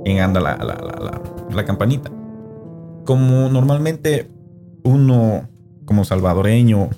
¿Quién 0.04 0.20
anda 0.20 0.40
la, 0.40 0.56
la, 0.56 1.20
la, 1.50 1.64
campanita? 1.64 2.10
Como 3.04 3.48
normalmente 3.48 4.30
uno, 4.84 5.48
como 5.86 6.04
salvadoreño 6.04 6.90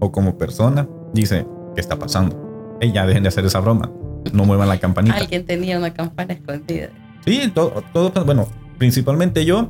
o 0.00 0.12
como 0.12 0.36
persona, 0.36 0.88
dice, 1.14 1.46
¿qué 1.74 1.80
está 1.80 1.96
pasando? 1.96 2.47
Hey, 2.80 2.92
ya 2.92 3.06
dejen 3.06 3.22
de 3.22 3.28
hacer 3.28 3.44
esa 3.44 3.60
broma. 3.60 3.90
No 4.32 4.44
muevan 4.44 4.68
la 4.68 4.78
campanita. 4.78 5.16
Alguien 5.16 5.44
tenía 5.44 5.78
una 5.78 5.92
campana 5.92 6.34
escondida. 6.34 6.90
Sí, 7.24 7.50
todo, 7.54 7.82
todo 7.92 8.24
bueno, 8.24 8.48
principalmente 8.78 9.44
yo, 9.44 9.68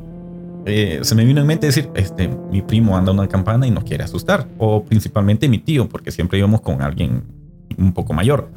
eh, 0.66 1.00
se 1.02 1.14
me 1.14 1.24
vino 1.24 1.40
en 1.40 1.46
mente 1.46 1.66
decir, 1.66 1.88
este, 1.94 2.28
mi 2.28 2.62
primo 2.62 2.96
anda 2.96 3.12
una 3.12 3.26
campana 3.26 3.66
y 3.66 3.70
nos 3.70 3.84
quiere 3.84 4.04
asustar. 4.04 4.46
O 4.58 4.84
principalmente 4.84 5.48
mi 5.48 5.58
tío, 5.58 5.88
porque 5.88 6.10
siempre 6.10 6.38
íbamos 6.38 6.60
con 6.60 6.82
alguien 6.82 7.24
un 7.78 7.92
poco 7.92 8.12
mayor, 8.12 8.50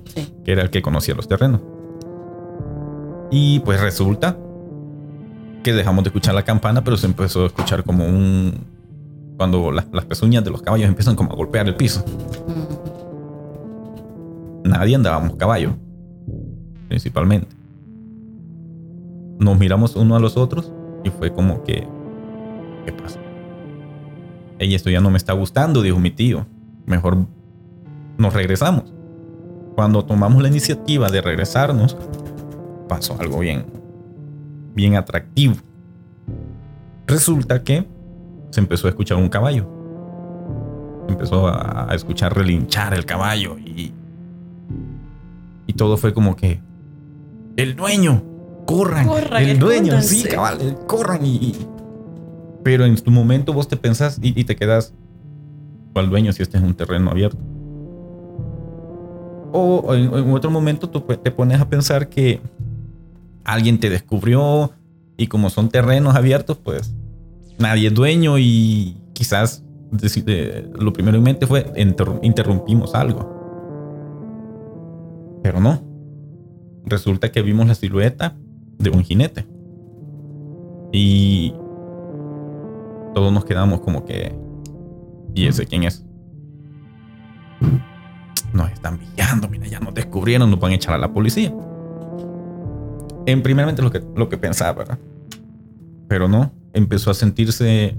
que 0.44 0.52
era 0.52 0.64
el 0.64 0.70
que 0.70 0.82
conocía 0.82 1.16
los 1.16 1.28
terrenos. 1.28 1.62
Y 3.32 3.60
pues 3.60 3.80
resulta 3.80 4.38
que 5.64 5.74
dejamos 5.74 6.04
de 6.04 6.10
escuchar 6.10 6.34
la 6.34 6.44
campana, 6.44 6.84
pero 6.84 6.98
se 6.98 7.06
empezó 7.06 7.44
a 7.44 7.48
escuchar 7.48 7.84
como 7.84 8.06
un... 8.06 8.66
Cuando 9.38 9.72
las, 9.72 9.88
las 9.92 10.06
pezuñas 10.06 10.44
de 10.44 10.52
los 10.52 10.62
caballos 10.62 10.88
empiezan 10.88 11.16
como 11.16 11.32
a 11.32 11.36
golpear 11.36 11.68
el 11.68 11.76
piso. 11.76 12.04
Nadie 14.72 14.96
andábamos 14.96 15.36
caballo, 15.36 15.76
principalmente 16.88 17.62
nos 19.42 19.58
miramos 19.58 19.96
uno 19.96 20.16
a 20.16 20.20
los 20.20 20.38
otros 20.38 20.72
y 21.04 21.10
fue 21.10 21.34
como 21.34 21.64
que, 21.64 21.88
¿qué 22.86 22.94
pasa? 22.94 23.20
Ey, 24.60 24.76
esto 24.76 24.92
ya 24.92 25.02
no 25.02 25.10
me 25.10 25.18
está 25.18 25.34
gustando, 25.34 25.82
dijo 25.82 26.00
mi 26.00 26.12
tío. 26.12 26.46
Mejor 26.86 27.26
nos 28.20 28.34
regresamos. 28.34 28.94
Cuando 29.76 30.06
tomamos 30.06 30.44
la 30.44 30.48
iniciativa 30.48 31.10
de 31.10 31.22
regresarnos, 31.22 31.98
pasó 32.88 33.18
algo 33.20 33.40
bien, 33.40 33.66
bien 34.76 34.96
atractivo. 34.96 35.56
Resulta 37.08 37.64
que 37.64 37.88
se 38.52 38.60
empezó 38.60 38.86
a 38.86 38.92
escuchar 38.92 39.18
un 39.18 39.30
caballo. 39.30 39.68
empezó 41.10 41.48
a, 41.48 41.90
escuchar 41.96 42.36
relinchar 42.36 42.94
el 42.94 43.06
caballo 43.08 43.58
y, 43.58 43.70
y 43.72 43.94
todo 45.82 45.98
fue 45.98 46.14
como 46.14 46.36
que 46.36 46.62
el 47.58 47.76
dueño, 47.76 48.24
corran. 48.68 49.10
el 49.40 49.58
dueño, 49.58 50.00
sí, 50.04 50.26
cabal, 50.26 50.78
corran 50.86 51.26
y, 51.26 51.56
Pero 52.64 52.86
en 52.86 52.96
tu 52.98 53.10
momento 53.10 53.52
vos 53.52 53.68
te 53.68 53.78
pensás 53.78 54.20
y, 54.22 54.44
te 54.44 54.56
quedas 54.56 54.94
al 55.96 56.12
dueño 56.12 56.34
si 56.34 56.44
este 56.44 56.60
es 56.60 56.64
un 56.64 56.76
terreno 56.76 57.10
abierto. 57.10 57.40
O 59.54 59.96
en, 59.96 60.32
otro 60.32 60.52
momento 60.52 60.88
tú 60.88 61.02
te 61.02 61.32
pones 61.32 61.60
a 61.60 61.68
pensar 61.68 62.10
que 62.10 62.42
alguien 63.44 63.80
te 63.80 63.90
descubrió 63.90 64.74
y 65.18 65.26
como 65.26 65.50
son 65.50 65.70
terrenos 65.70 66.16
abiertos, 66.16 66.60
pues 66.64 66.94
nadie 67.58 67.88
es 67.88 67.94
dueño 67.96 68.38
y 68.38 68.98
quizás 69.14 69.64
lo 70.80 70.94
primero 70.94 71.18
en 71.18 71.24
mente 71.24 71.48
fue 71.48 71.74
interrumpimos 72.22 72.94
algo. 72.94 73.31
Pero 75.44 75.60
no. 75.60 75.82
Resulta 76.86 77.32
que 77.32 77.42
vimos 77.42 77.68
la 77.68 77.76
silueta 77.76 78.36
de 78.78 78.90
un 78.90 79.04
jinete. 79.04 79.46
Y 80.92 81.54
todos 83.14 83.32
nos 83.32 83.46
quedamos 83.46 83.82
como 83.82 84.06
que... 84.06 84.36
¿Y 85.34 85.48
ese 85.48 85.66
quién 85.66 85.84
es? 85.84 86.06
Nos 88.54 88.70
están 88.72 88.98
pillando, 88.98 89.48
mira, 89.48 89.68
ya 89.68 89.80
nos 89.80 89.94
descubrieron, 89.94 90.50
nos 90.50 90.60
van 90.60 90.74
a 90.74 90.76
echar 90.76 90.96
a 90.96 90.98
la 90.98 91.14
policía. 91.14 91.54
En 93.26 93.42
primeramente 93.42 93.82
lo 93.82 93.92
que, 93.92 94.04
lo 94.16 94.28
que 94.28 94.38
pensaba, 94.38 94.74
¿verdad? 94.74 95.00
Pero 96.08 96.28
no, 96.28 96.52
empezó 96.74 97.12
a 97.12 97.14
sentirse 97.14 97.96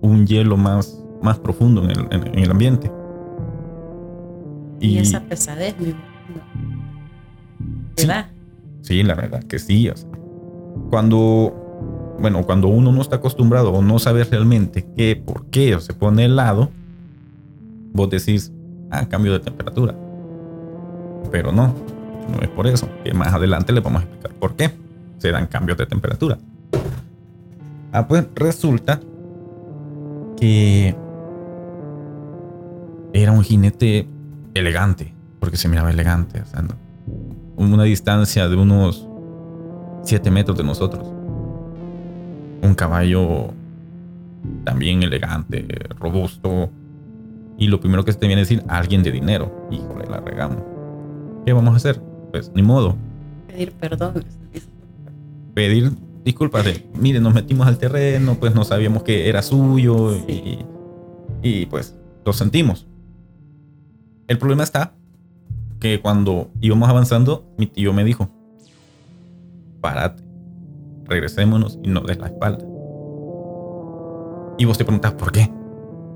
un 0.00 0.26
hielo 0.26 0.56
más, 0.56 1.00
más 1.22 1.38
profundo 1.38 1.84
en 1.84 1.90
el, 1.90 2.06
en, 2.10 2.38
el 2.38 2.50
ambiente. 2.50 2.90
Y, 4.80 4.98
esa 4.98 5.20
pesadez, 5.20 5.76
mi 5.78 5.94
¿verdad? 7.96 8.30
Sí, 8.82 9.02
la 9.02 9.14
verdad 9.14 9.42
que 9.44 9.58
sí. 9.58 9.90
cuando, 10.90 12.16
bueno, 12.20 12.44
cuando 12.44 12.68
uno 12.68 12.92
no 12.92 13.02
está 13.02 13.16
acostumbrado 13.16 13.72
o 13.72 13.82
no 13.82 13.98
sabe 13.98 14.24
realmente 14.24 14.86
qué, 14.96 15.16
por 15.16 15.46
qué 15.46 15.74
o 15.74 15.80
se 15.80 15.92
pone 15.92 16.24
helado, 16.24 16.70
vos 17.92 18.08
decís, 18.10 18.52
ah, 18.90 19.06
cambio 19.08 19.32
de 19.32 19.40
temperatura. 19.40 19.94
Pero 21.30 21.52
no, 21.52 21.74
no 22.32 22.40
es 22.40 22.48
por 22.48 22.66
eso. 22.66 22.88
Que 23.04 23.12
más 23.12 23.32
adelante 23.34 23.72
le 23.72 23.80
vamos 23.80 24.02
a 24.02 24.04
explicar 24.04 24.32
por 24.38 24.56
qué 24.56 24.70
se 25.18 25.30
dan 25.30 25.46
cambios 25.46 25.76
de 25.78 25.86
temperatura. 25.86 26.38
Ah, 27.92 28.06
pues 28.06 28.26
resulta 28.34 29.00
que 30.38 30.94
era 33.12 33.32
un 33.32 33.42
jinete 33.42 34.06
elegante, 34.54 35.12
porque 35.40 35.56
se 35.56 35.68
miraba 35.68 35.90
elegante, 35.90 36.42
o 37.56 37.64
una 37.64 37.84
distancia 37.84 38.48
de 38.48 38.56
unos 38.56 39.06
7 40.02 40.30
metros 40.30 40.56
de 40.56 40.64
nosotros. 40.64 41.06
Un 42.62 42.74
caballo 42.74 43.52
también 44.64 45.02
elegante, 45.02 45.66
robusto. 45.98 46.70
Y 47.56 47.66
lo 47.66 47.80
primero 47.80 48.04
que 48.04 48.12
se 48.12 48.18
te 48.18 48.26
viene 48.26 48.40
a 48.40 48.44
decir, 48.44 48.62
alguien 48.68 49.02
de 49.02 49.10
dinero. 49.10 49.68
Híjole, 49.70 50.06
la 50.08 50.20
regamos. 50.20 50.58
¿Qué 51.44 51.52
vamos 51.52 51.74
a 51.74 51.76
hacer? 51.76 52.00
Pues 52.30 52.52
ni 52.54 52.62
modo. 52.62 52.96
Pedir 53.48 53.72
perdón. 53.72 54.24
Pedir 55.54 55.92
disculpas 56.24 56.64
de, 56.64 56.86
mire, 56.94 57.20
nos 57.20 57.34
metimos 57.34 57.66
al 57.66 57.78
terreno, 57.78 58.36
pues 58.36 58.54
no 58.54 58.64
sabíamos 58.64 59.02
que 59.02 59.28
era 59.28 59.42
suyo 59.42 60.14
y, 60.28 60.58
y 61.42 61.66
pues 61.66 61.96
lo 62.24 62.32
sentimos. 62.32 62.86
El 64.28 64.38
problema 64.38 64.62
está 64.62 64.94
que 65.80 66.00
cuando 66.00 66.50
íbamos 66.60 66.88
avanzando, 66.88 67.44
mi 67.56 67.66
tío 67.66 67.92
me 67.92 68.04
dijo, 68.04 68.28
párate, 69.80 70.22
regresémonos 71.04 71.78
y 71.82 71.88
no 71.88 72.00
des 72.00 72.18
la 72.18 72.26
espalda. 72.26 72.64
Y 74.58 74.64
vos 74.64 74.76
te 74.76 74.84
preguntas, 74.84 75.12
¿por 75.12 75.32
qué? 75.32 75.50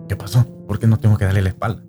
¿Qué 0.08 0.16
pasó? 0.16 0.44
¿Por 0.66 0.78
qué 0.78 0.86
no 0.86 0.98
tengo 0.98 1.16
que 1.16 1.24
darle 1.24 1.42
la 1.42 1.50
espalda? 1.50 1.82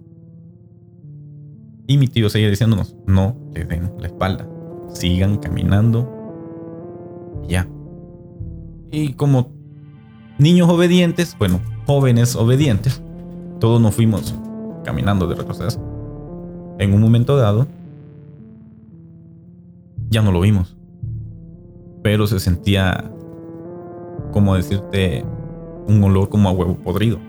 Y 1.88 1.98
mi 1.98 2.08
tío 2.08 2.30
seguía 2.30 2.50
diciéndonos, 2.50 2.96
no 3.08 3.36
le 3.54 3.66
den 3.66 3.92
la 4.00 4.08
espalda, 4.08 4.48
sigan 4.90 5.38
caminando. 5.38 6.10
Ya, 7.48 7.68
y 8.94 9.14
como 9.14 9.52
niños 10.38 10.70
obedientes, 10.70 11.36
bueno, 11.40 11.60
jóvenes 11.88 12.36
obedientes, 12.36 13.02
todos 13.60 13.82
nos 13.82 13.96
fuimos 13.96 14.36
caminando 14.86 15.26
de 15.26 15.34
retroceso. 15.34 15.82
En 16.80 16.94
un 16.94 17.02
momento 17.02 17.38
dado, 17.38 17.68
ya 20.10 20.22
no 20.22 20.32
lo 20.32 20.42
vimos. 20.42 20.76
Pero 22.02 22.28
se 22.28 22.40
sentía, 22.40 23.12
como 24.32 24.56
decirte, 24.56 25.26
un 25.88 26.04
olor 26.04 26.30
como 26.30 26.50
a 26.50 26.52
huevo 26.52 26.76
podrido. 26.76 27.20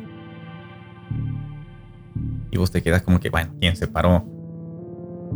Y 2.50 2.56
vos 2.56 2.70
te 2.70 2.82
quedas 2.82 3.02
como 3.02 3.20
que, 3.20 3.30
bueno, 3.30 3.52
¿quién 3.60 3.76
se 3.76 3.86
paró? 3.86 4.24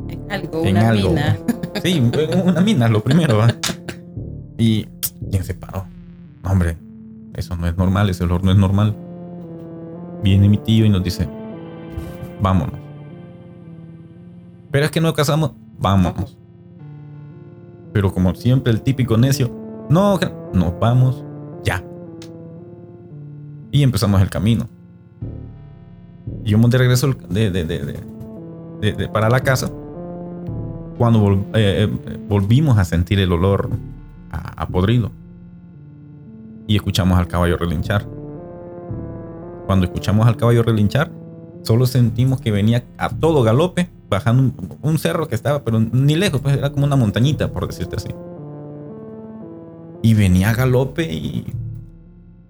En 0.08 0.30
algo, 0.30 0.62
una 0.62 0.92
mina. 0.92 1.38
Sí, 1.82 2.02
una 2.44 2.60
mina, 2.60 2.88
lo 2.88 3.00
primero. 3.04 3.40
Y 4.56 4.86
¿quién 5.30 5.44
se 5.44 5.54
paró? 5.54 5.84
hombre, 6.44 6.76
eso 7.34 7.56
no 7.56 7.66
es 7.66 7.76
normal, 7.76 8.08
ese 8.08 8.24
olor 8.24 8.42
no 8.42 8.50
es 8.50 8.56
normal. 8.56 8.96
Viene 10.22 10.48
mi 10.48 10.58
tío 10.58 10.84
y 10.84 10.88
nos 10.88 11.04
dice, 11.04 11.28
vámonos. 12.40 12.87
Pero 14.70 14.84
es 14.84 14.90
que 14.90 15.00
no 15.00 15.12
casamos, 15.12 15.52
vámonos. 15.78 16.36
Pero 17.92 18.12
como 18.12 18.34
siempre 18.34 18.72
el 18.72 18.82
típico 18.82 19.16
necio, 19.16 19.50
no, 19.88 20.18
nos 20.52 20.78
vamos 20.78 21.24
ya. 21.64 21.82
Y 23.70 23.82
empezamos 23.82 24.20
el 24.20 24.30
camino. 24.30 24.68
Y 26.44 26.50
yo 26.50 26.58
monté 26.58 26.78
regreso 26.78 27.14
de, 27.28 27.50
de, 27.50 27.64
de, 27.64 29.08
para 29.08 29.28
la 29.28 29.40
casa. 29.40 29.70
Cuando 30.98 31.32
eh, 31.54 31.88
eh, 31.88 32.18
volvimos 32.28 32.78
a 32.78 32.84
sentir 32.84 33.20
el 33.20 33.32
olor 33.32 33.70
a 34.30 34.66
podrido 34.66 35.10
y 36.68 36.76
escuchamos 36.76 37.18
al 37.18 37.26
caballo 37.26 37.56
relinchar. 37.56 38.06
Cuando 39.66 39.86
escuchamos 39.86 40.28
al 40.28 40.36
caballo 40.36 40.62
relinchar, 40.62 41.10
solo 41.62 41.86
sentimos 41.86 42.40
que 42.40 42.52
venía 42.52 42.84
a 42.98 43.08
todo 43.08 43.42
galope, 43.42 43.88
bajando 44.08 44.52
un, 44.82 44.98
cerro 44.98 45.28
que 45.28 45.34
estaba, 45.34 45.64
pero 45.64 45.80
ni 45.80 46.16
lejos, 46.16 46.40
pues 46.40 46.56
era 46.56 46.70
como 46.70 46.86
una 46.86 46.96
montañita, 46.96 47.52
por 47.52 47.66
decirte 47.66 47.96
así. 47.96 48.08
Y 50.02 50.14
venía 50.14 50.50
a 50.50 50.54
galope 50.54 51.12
y 51.12 51.46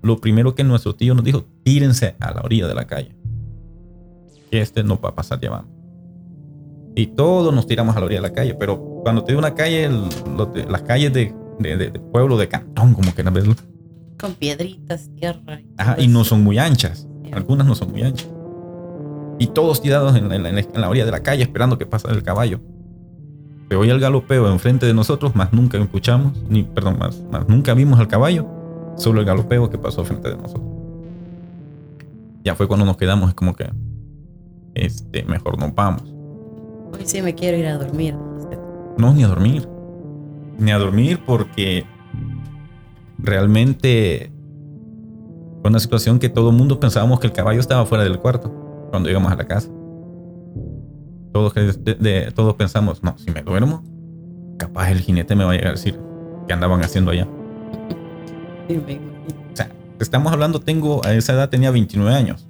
lo 0.03 0.19
primero 0.19 0.55
que 0.55 0.65
nuestro 0.65 0.95
tío 0.95 1.15
nos 1.15 1.25
dijo, 1.25 1.45
tírense 1.65 2.17
a 2.21 2.33
la 2.33 2.43
orilla 2.43 2.69
de 2.69 2.75
la 2.75 2.87
calle. 2.87 3.15
Que 4.51 4.61
este 4.61 4.85
no 4.85 5.01
va 5.01 5.11
a 5.11 5.15
pasar 5.15 5.41
llevando. 5.41 5.69
Y 6.95 7.09
todos 7.09 7.55
nos 7.55 7.67
tiramos 7.67 7.97
a 7.97 8.01
la 8.01 8.07
orilla 8.07 8.21
de 8.21 8.29
la 8.29 8.35
calle, 8.35 8.55
pero 8.55 8.79
cuando 9.03 9.25
te 9.25 9.33
digo 9.33 9.39
una 9.39 9.55
calle, 9.55 9.91
las 10.69 10.83
calles 10.83 11.13
de, 11.13 11.35
pueblo, 12.13 12.37
de 12.37 12.49
cantón, 12.49 12.95
como 12.95 13.13
quieran 13.13 13.35
verlo, 13.35 13.55
con 14.19 14.35
piedritas, 14.35 15.09
tierra. 15.15 15.61
Ajá, 15.77 15.97
y 15.99 16.09
no 16.09 16.25
son 16.25 16.43
muy 16.43 16.59
anchas. 16.59 17.07
Algunas 17.33 17.67
no 17.67 17.77
son 17.77 17.93
muy 17.93 18.03
anchas. 18.03 18.29
Y 19.39 19.49
todos 19.49 19.81
tirados 19.81 20.17
en, 20.17 20.29
la 20.75 20.89
orilla 20.89 21.05
de 21.05 21.13
la 21.13 21.23
calle 21.23 21.43
esperando 21.43 21.79
que 21.79 21.87
pase 21.87 22.09
el 22.09 22.23
caballo. 22.23 22.61
Se 23.69 23.77
oye 23.77 23.93
el 23.93 24.01
galopeo 24.01 24.51
enfrente 24.51 24.87
de 24.87 24.95
nosotros, 24.95 25.37
más 25.37 25.53
nunca 25.53 25.79
escuchamos, 25.79 26.33
ni, 26.49 26.65
perdón, 26.65 26.99
más, 26.99 27.23
más 27.31 27.49
nunca 27.49 27.75
vimos 27.75 28.01
al 28.01 28.09
caballo, 28.09 28.47
solo 28.97 29.21
el 29.21 29.27
galopeo 29.27 29.71
que 29.71 29.79
pasó 29.79 30.05
frente 30.05 30.31
de 30.31 30.37
nosotros. 30.37 30.67
Ya 32.45 32.55
fue 32.55 32.67
cuando 32.67 32.87
nos 32.87 32.97
quedamos, 32.97 33.29
es 33.29 33.35
como 33.35 33.55
que, 33.55 33.71
este, 34.75 35.23
mejor 35.25 35.59
nos 35.59 35.75
vamos. 35.75 36.03
Hoy 36.95 37.03
sí 37.05 37.21
me 37.21 37.35
quiero 37.35 37.59
ir 37.59 37.67
a 37.67 37.77
dormir. 37.77 38.17
No, 38.97 39.13
ni 39.13 39.23
a 39.23 39.29
dormir. 39.29 39.69
Ni 40.59 40.73
a 40.73 40.79
dormir 40.79 41.21
porque 41.27 41.85
realmente 43.19 44.33
fue 45.61 45.71
una 45.71 45.79
situación 45.79 46.19
que 46.19 46.31
todo 46.31 46.51
el 46.51 46.57
mundo 46.57 46.81
pensábamos 46.81 47.21
que 47.21 47.27
el 47.27 47.33
caballo 47.33 47.61
estaba 47.61 47.85
fuera 47.85 48.03
del 48.03 48.19
cuarto 48.19 48.68
cuando 48.91 49.09
llegamos 49.09 49.33
a 49.33 49.37
la 49.37 49.47
casa. 49.47 49.69
Todos, 51.33 51.55
todos 52.35 52.55
pensamos, 52.55 53.03
no, 53.03 53.17
si 53.19 53.31
me 53.31 53.43
duermo, 53.43 53.85
capaz 54.59 54.91
el 54.91 55.01
jinete 55.01 55.37
me 55.37 55.45
va 55.45 55.53
a 55.53 55.55
llegar 55.55 55.69
a 55.69 55.73
decir 55.73 55.99
qué 56.47 56.53
andaban 56.53 56.83
haciendo 56.83 57.11
allá. 57.11 57.29
O 58.69 59.57
sea, 59.57 59.71
estamos 60.01 60.33
hablando, 60.33 60.61
tengo, 60.61 61.05
a 61.05 61.15
esa 61.15 61.35
edad 61.35 61.49
tenía 61.49 61.71
29 61.71 62.15
años. 62.15 62.49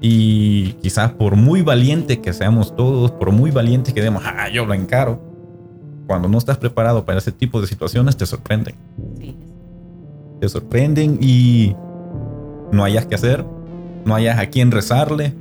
Y 0.00 0.72
quizás 0.74 1.12
por 1.12 1.36
muy 1.36 1.62
valiente 1.62 2.20
que 2.20 2.32
seamos 2.32 2.74
todos, 2.74 3.10
por 3.12 3.32
muy 3.32 3.50
valiente 3.50 3.92
que 3.92 4.00
demos, 4.00 4.22
ah, 4.24 4.48
yo 4.48 4.64
lo 4.64 4.72
encaro, 4.72 5.20
cuando 6.06 6.28
no 6.28 6.38
estás 6.38 6.58
preparado 6.58 7.04
para 7.04 7.18
ese 7.18 7.32
tipo 7.32 7.60
de 7.60 7.66
situaciones 7.66 8.16
te 8.16 8.26
sorprenden. 8.26 8.74
Te 10.40 10.48
sorprenden 10.48 11.18
y 11.20 11.76
no 12.72 12.82
hayas 12.82 13.06
que 13.06 13.14
hacer, 13.14 13.44
no 14.10 14.16
hayas 14.16 14.38
a 14.38 14.46
quién 14.46 14.70
rezarle. 14.70 15.32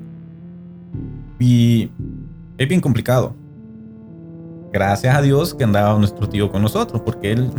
Y 1.40 1.90
es 2.58 2.68
bien 2.68 2.80
complicado. 2.82 3.36
Gracias 4.72 5.16
a 5.16 5.22
Dios 5.22 5.54
que 5.54 5.64
andaba 5.64 5.98
nuestro 5.98 6.30
tío 6.30 6.52
con 6.52 6.62
nosotros, 6.62 7.02
porque 7.04 7.32
él, 7.32 7.52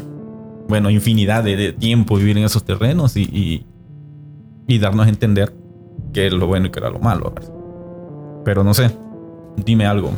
bueno, 0.69 0.89
infinidad 0.89 1.43
de, 1.43 1.73
tiempo 1.73 2.17
vivir 2.17 2.39
en 2.39 2.45
esos 2.45 2.65
terrenos 2.65 3.17
y, 3.17 3.67
y, 4.67 4.79
darnos 4.79 5.07
a 5.07 5.09
entender 5.09 5.53
qué 6.13 6.29
es 6.29 6.33
lo 6.33 6.47
bueno 6.47 6.67
y 6.67 6.71
qué 6.71 6.79
era 6.79 6.91
lo 6.91 7.01
malo. 7.01 7.35
Pero 8.45 8.63
no 8.63 8.73
sé, 8.73 8.91
dime 9.57 9.87
algo, 9.87 10.13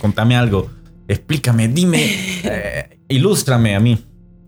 contame 0.00 0.36
algo 0.36 0.68
explícame, 1.08 1.68
dime, 1.68 1.98
eh, 2.44 2.98
ilústrame 3.08 3.74
a 3.74 3.80
mí 3.80 3.98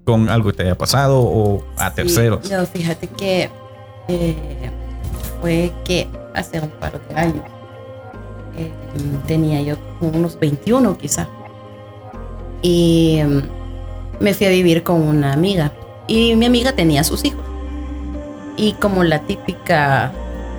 con 0.05 0.29
algo 0.29 0.51
que 0.51 0.59
te 0.59 0.62
haya 0.64 0.79
pasado 0.79 1.21
o 1.21 1.64
a 1.79 1.93
terceros. 1.95 2.49
no, 2.51 2.66
fíjate 2.66 3.07
que 3.09 3.51
eh, 4.09 4.71
fue 5.40 5.72
que 5.85 6.09
hace 6.35 6.61
un 6.61 6.70
par 6.70 7.00
de 7.00 7.14
años 7.14 7.44
eh, 8.57 8.70
tenía 9.26 9.62
yo 9.62 9.76
unos 10.00 10.38
21 10.38 10.96
quizá. 10.98 11.29
Y 12.62 13.20
mm, 13.24 14.22
me 14.22 14.35
fui 14.35 14.46
a 14.46 14.50
vivir 14.50 14.83
con 14.83 15.00
una 15.03 15.33
amiga. 15.33 15.72
Y 16.07 16.35
mi 16.37 16.46
amiga 16.46 16.72
tenía 16.72 17.05
sus 17.05 17.24
hijos. 17.24 17.44
Y 18.57 18.72
como 18.74 19.05
la 19.05 19.20
típica 19.20 20.12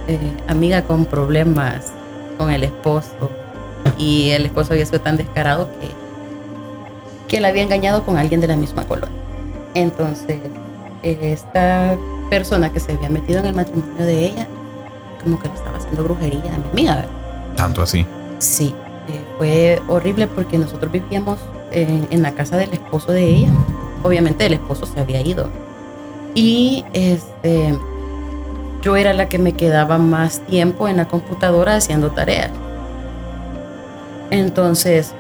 eh, 0.08 0.18
amiga 0.48 0.84
con 0.84 1.06
problemas 1.06 1.92
con 2.38 2.50
el 2.50 2.64
esposo 2.64 3.30
y 3.98 4.32
el 4.32 4.46
esposo 4.46 4.74
había 4.74 4.86
sido 4.86 5.02
tan 5.02 5.18
descarado 5.18 5.70
que, 5.80 5.88
que 7.28 7.40
la 7.40 7.50
había 7.50 7.62
engañado 7.62 8.04
con 8.04 8.18
alguien 8.18 8.42
de 8.42 8.48
la 8.48 8.56
misma 8.56 8.84
colonia. 8.86 9.16
Entonces, 9.76 10.40
esta 11.04 11.96
persona 12.30 12.72
que 12.72 12.80
se 12.80 12.94
había 12.94 13.10
metido 13.10 13.40
en 13.40 13.48
el 13.48 13.54
matrimonio 13.54 14.06
de 14.06 14.26
ella, 14.26 14.48
como 15.22 15.40
que 15.40 15.48
le 15.48 15.56
estaba 15.56 15.78
haciendo 15.78 16.04
brujería 16.04 16.54
a 16.54 16.58
mi 16.58 16.70
amiga. 16.72 17.06
¿Tanto 17.56 17.82
así? 17.82 18.06
Sí, 18.40 18.74
eh, 19.08 19.24
fue 19.38 19.82
horrible 19.88 20.28
porque 20.28 20.58
nosotros 20.58 20.92
vivíamos 20.92 21.40
en, 21.72 22.08
en, 22.10 22.22
la 22.22 22.32
casa 22.32 22.58
del 22.58 22.72
esposo 22.74 23.12
de 23.12 23.24
ella. 23.24 23.50
Obviamente 24.04 24.46
el 24.46 24.54
esposo 24.54 24.86
se 24.86 25.00
había 25.00 25.22
ido. 25.22 25.50
Y 26.34 26.86
este, 26.94 27.78
yo 28.82 28.96
era 28.96 29.14
la 29.14 29.30
que 29.30 29.38
me 29.38 29.54
quedaba 29.54 29.98
más 29.98 30.40
tiempo 30.42 30.88
en 30.88 30.98
la 30.98 31.08
computadora 31.08 31.76
haciendo 31.76 32.12
tareas. 32.12 32.52
Entonces, 34.30 35.14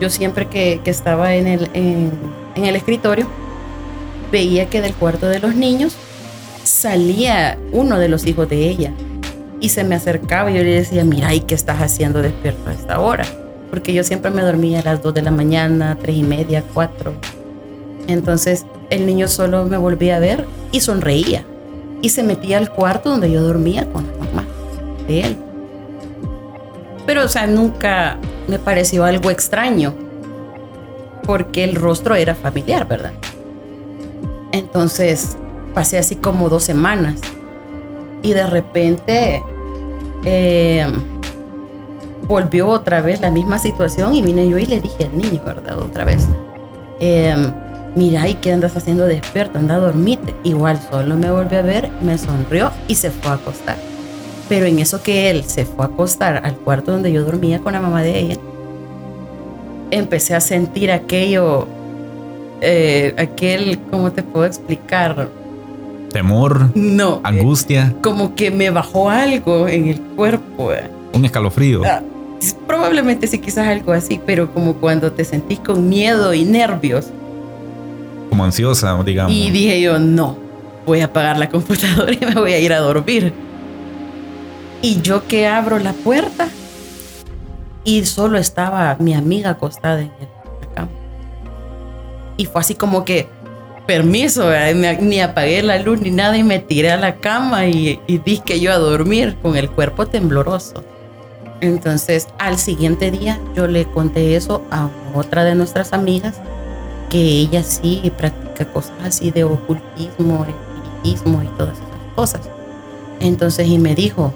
yo 0.00 0.08
siempre 0.08 0.46
que, 0.46 0.80
que 0.82 0.90
estaba 0.90 1.34
en 1.34 1.46
el, 1.46 1.70
en, 1.74 2.12
en 2.54 2.64
el 2.64 2.76
escritorio, 2.76 3.26
veía 4.32 4.70
que 4.70 4.80
del 4.80 4.94
cuarto 4.94 5.28
de 5.28 5.38
los 5.38 5.54
niños 5.54 5.96
salía 6.80 7.58
uno 7.72 7.98
de 7.98 8.08
los 8.08 8.26
hijos 8.26 8.48
de 8.48 8.66
ella 8.66 8.92
y 9.60 9.68
se 9.68 9.84
me 9.84 9.96
acercaba 9.96 10.50
y 10.50 10.54
yo 10.54 10.62
le 10.62 10.70
decía, 10.70 11.04
mira, 11.04 11.34
¿y 11.34 11.40
qué 11.40 11.54
estás 11.54 11.82
haciendo 11.82 12.22
despierto 12.22 12.70
a 12.70 12.72
esta 12.72 13.00
hora? 13.00 13.26
Porque 13.68 13.92
yo 13.92 14.02
siempre 14.02 14.30
me 14.30 14.40
dormía 14.40 14.80
a 14.80 14.82
las 14.82 15.02
2 15.02 15.12
de 15.12 15.20
la 15.20 15.30
mañana, 15.30 15.98
tres 16.00 16.16
y 16.16 16.22
media, 16.22 16.64
4. 16.72 17.12
Entonces 18.08 18.64
el 18.88 19.04
niño 19.04 19.28
solo 19.28 19.66
me 19.66 19.76
volvía 19.76 20.16
a 20.16 20.20
ver 20.20 20.46
y 20.72 20.80
sonreía 20.80 21.44
y 22.00 22.08
se 22.08 22.22
metía 22.22 22.56
al 22.56 22.70
cuarto 22.70 23.10
donde 23.10 23.30
yo 23.30 23.42
dormía 23.42 23.84
con 23.92 24.06
la 24.06 24.24
mamá 24.24 24.46
de 25.06 25.20
él. 25.20 25.36
Pero, 27.04 27.26
o 27.26 27.28
sea, 27.28 27.46
nunca 27.46 28.16
me 28.48 28.58
pareció 28.58 29.04
algo 29.04 29.30
extraño 29.30 29.92
porque 31.26 31.62
el 31.62 31.74
rostro 31.74 32.14
era 32.14 32.34
familiar, 32.34 32.88
¿verdad? 32.88 33.12
Entonces 34.52 35.36
pasé 35.74 35.98
así 35.98 36.16
como 36.16 36.48
dos 36.48 36.64
semanas 36.64 37.20
y 38.22 38.32
de 38.32 38.46
repente 38.46 39.42
eh, 40.24 40.86
volvió 42.26 42.68
otra 42.68 43.00
vez 43.00 43.20
la 43.20 43.30
misma 43.30 43.58
situación 43.58 44.14
y 44.14 44.22
vine 44.22 44.48
yo 44.48 44.58
y 44.58 44.66
le 44.66 44.80
dije 44.80 45.04
al 45.04 45.16
niño, 45.16 45.40
¿verdad? 45.44 45.78
Otra 45.78 46.04
vez, 46.04 46.26
eh, 47.00 47.34
mira, 47.94 48.28
¿y 48.28 48.34
qué 48.34 48.52
andas 48.52 48.76
haciendo 48.76 49.06
despierto? 49.06 49.58
Anda 49.58 49.76
a 49.76 49.78
dormirte. 49.78 50.34
Igual 50.44 50.80
solo 50.90 51.16
me 51.16 51.30
volvió 51.30 51.58
a 51.58 51.62
ver, 51.62 51.90
me 52.02 52.18
sonrió 52.18 52.70
y 52.88 52.94
se 52.94 53.10
fue 53.10 53.32
a 53.32 53.34
acostar. 53.34 53.76
Pero 54.48 54.66
en 54.66 54.80
eso 54.80 55.02
que 55.02 55.30
él 55.30 55.44
se 55.44 55.64
fue 55.64 55.84
a 55.84 55.88
acostar 55.88 56.42
al 56.44 56.56
cuarto 56.56 56.92
donde 56.92 57.12
yo 57.12 57.24
dormía 57.24 57.60
con 57.60 57.72
la 57.72 57.80
mamá 57.80 58.02
de 58.02 58.18
ella, 58.18 58.36
empecé 59.90 60.34
a 60.34 60.40
sentir 60.40 60.90
aquello 60.92 61.66
eh, 62.60 63.14
aquel, 63.16 63.78
¿cómo 63.90 64.12
te 64.12 64.22
puedo 64.22 64.44
explicar? 64.44 65.28
Temor. 66.12 66.70
No. 66.74 67.20
Angustia. 67.24 67.94
como 68.02 68.34
que 68.34 68.50
me 68.50 68.70
bajó 68.70 69.10
algo 69.10 69.68
en 69.68 69.88
el 69.88 70.00
cuerpo. 70.00 70.72
Eh. 70.72 70.90
Un 71.12 71.24
escalofrío. 71.24 71.82
Ah, 71.84 72.02
probablemente 72.66 73.26
sí, 73.26 73.38
quizás 73.38 73.68
algo 73.68 73.92
así, 73.92 74.20
pero 74.24 74.52
como 74.52 74.74
cuando 74.74 75.12
te 75.12 75.24
sentís 75.24 75.60
con 75.60 75.88
miedo 75.88 76.34
y 76.34 76.44
nervios. 76.44 77.06
Como 78.28 78.44
ansiosa, 78.44 79.00
digamos. 79.02 79.32
Y 79.32 79.50
dije 79.50 79.80
yo, 79.80 79.98
no, 79.98 80.36
voy 80.86 81.00
a 81.00 81.06
apagar 81.06 81.38
la 81.38 81.48
computadora 81.48 82.12
y 82.20 82.24
me 82.24 82.34
voy 82.34 82.52
a 82.52 82.58
ir 82.58 82.72
a 82.72 82.78
dormir. 82.78 83.32
Y 84.82 85.00
yo 85.02 85.26
que 85.26 85.46
abro 85.46 85.78
la 85.78 85.92
puerta 85.92 86.48
y 87.84 88.04
solo 88.06 88.38
estaba 88.38 88.96
mi 88.98 89.14
amiga 89.14 89.50
acostada 89.50 90.00
en 90.00 90.10
el 90.20 90.40
y 92.40 92.46
fue 92.46 92.62
así 92.62 92.74
como 92.74 93.04
que, 93.04 93.28
permiso, 93.90 94.48
ni 95.00 95.20
apagué 95.20 95.64
la 95.64 95.76
luz 95.80 96.00
ni 96.00 96.12
nada 96.12 96.36
y 96.36 96.44
me 96.44 96.60
tiré 96.60 96.92
a 96.92 96.96
la 96.96 97.16
cama 97.16 97.66
y, 97.66 97.98
y 98.06 98.18
dije 98.18 98.60
yo 98.60 98.72
a 98.72 98.78
dormir 98.78 99.36
con 99.42 99.56
el 99.56 99.68
cuerpo 99.68 100.06
tembloroso. 100.06 100.84
Entonces 101.60 102.28
al 102.38 102.56
siguiente 102.56 103.10
día 103.10 103.40
yo 103.56 103.66
le 103.66 103.86
conté 103.86 104.36
eso 104.36 104.62
a 104.70 104.88
otra 105.12 105.42
de 105.42 105.56
nuestras 105.56 105.92
amigas, 105.92 106.36
que 107.08 107.18
ella 107.18 107.64
sí 107.64 108.12
practica 108.16 108.64
cosas 108.66 108.92
así 109.02 109.32
de 109.32 109.42
ocultismo, 109.42 110.46
espiritismo 110.46 111.42
y 111.42 111.48
todas 111.58 111.76
esas 111.76 112.14
cosas. 112.14 112.42
Entonces 113.18 113.66
y 113.66 113.76
me 113.78 113.96
dijo, 113.96 114.32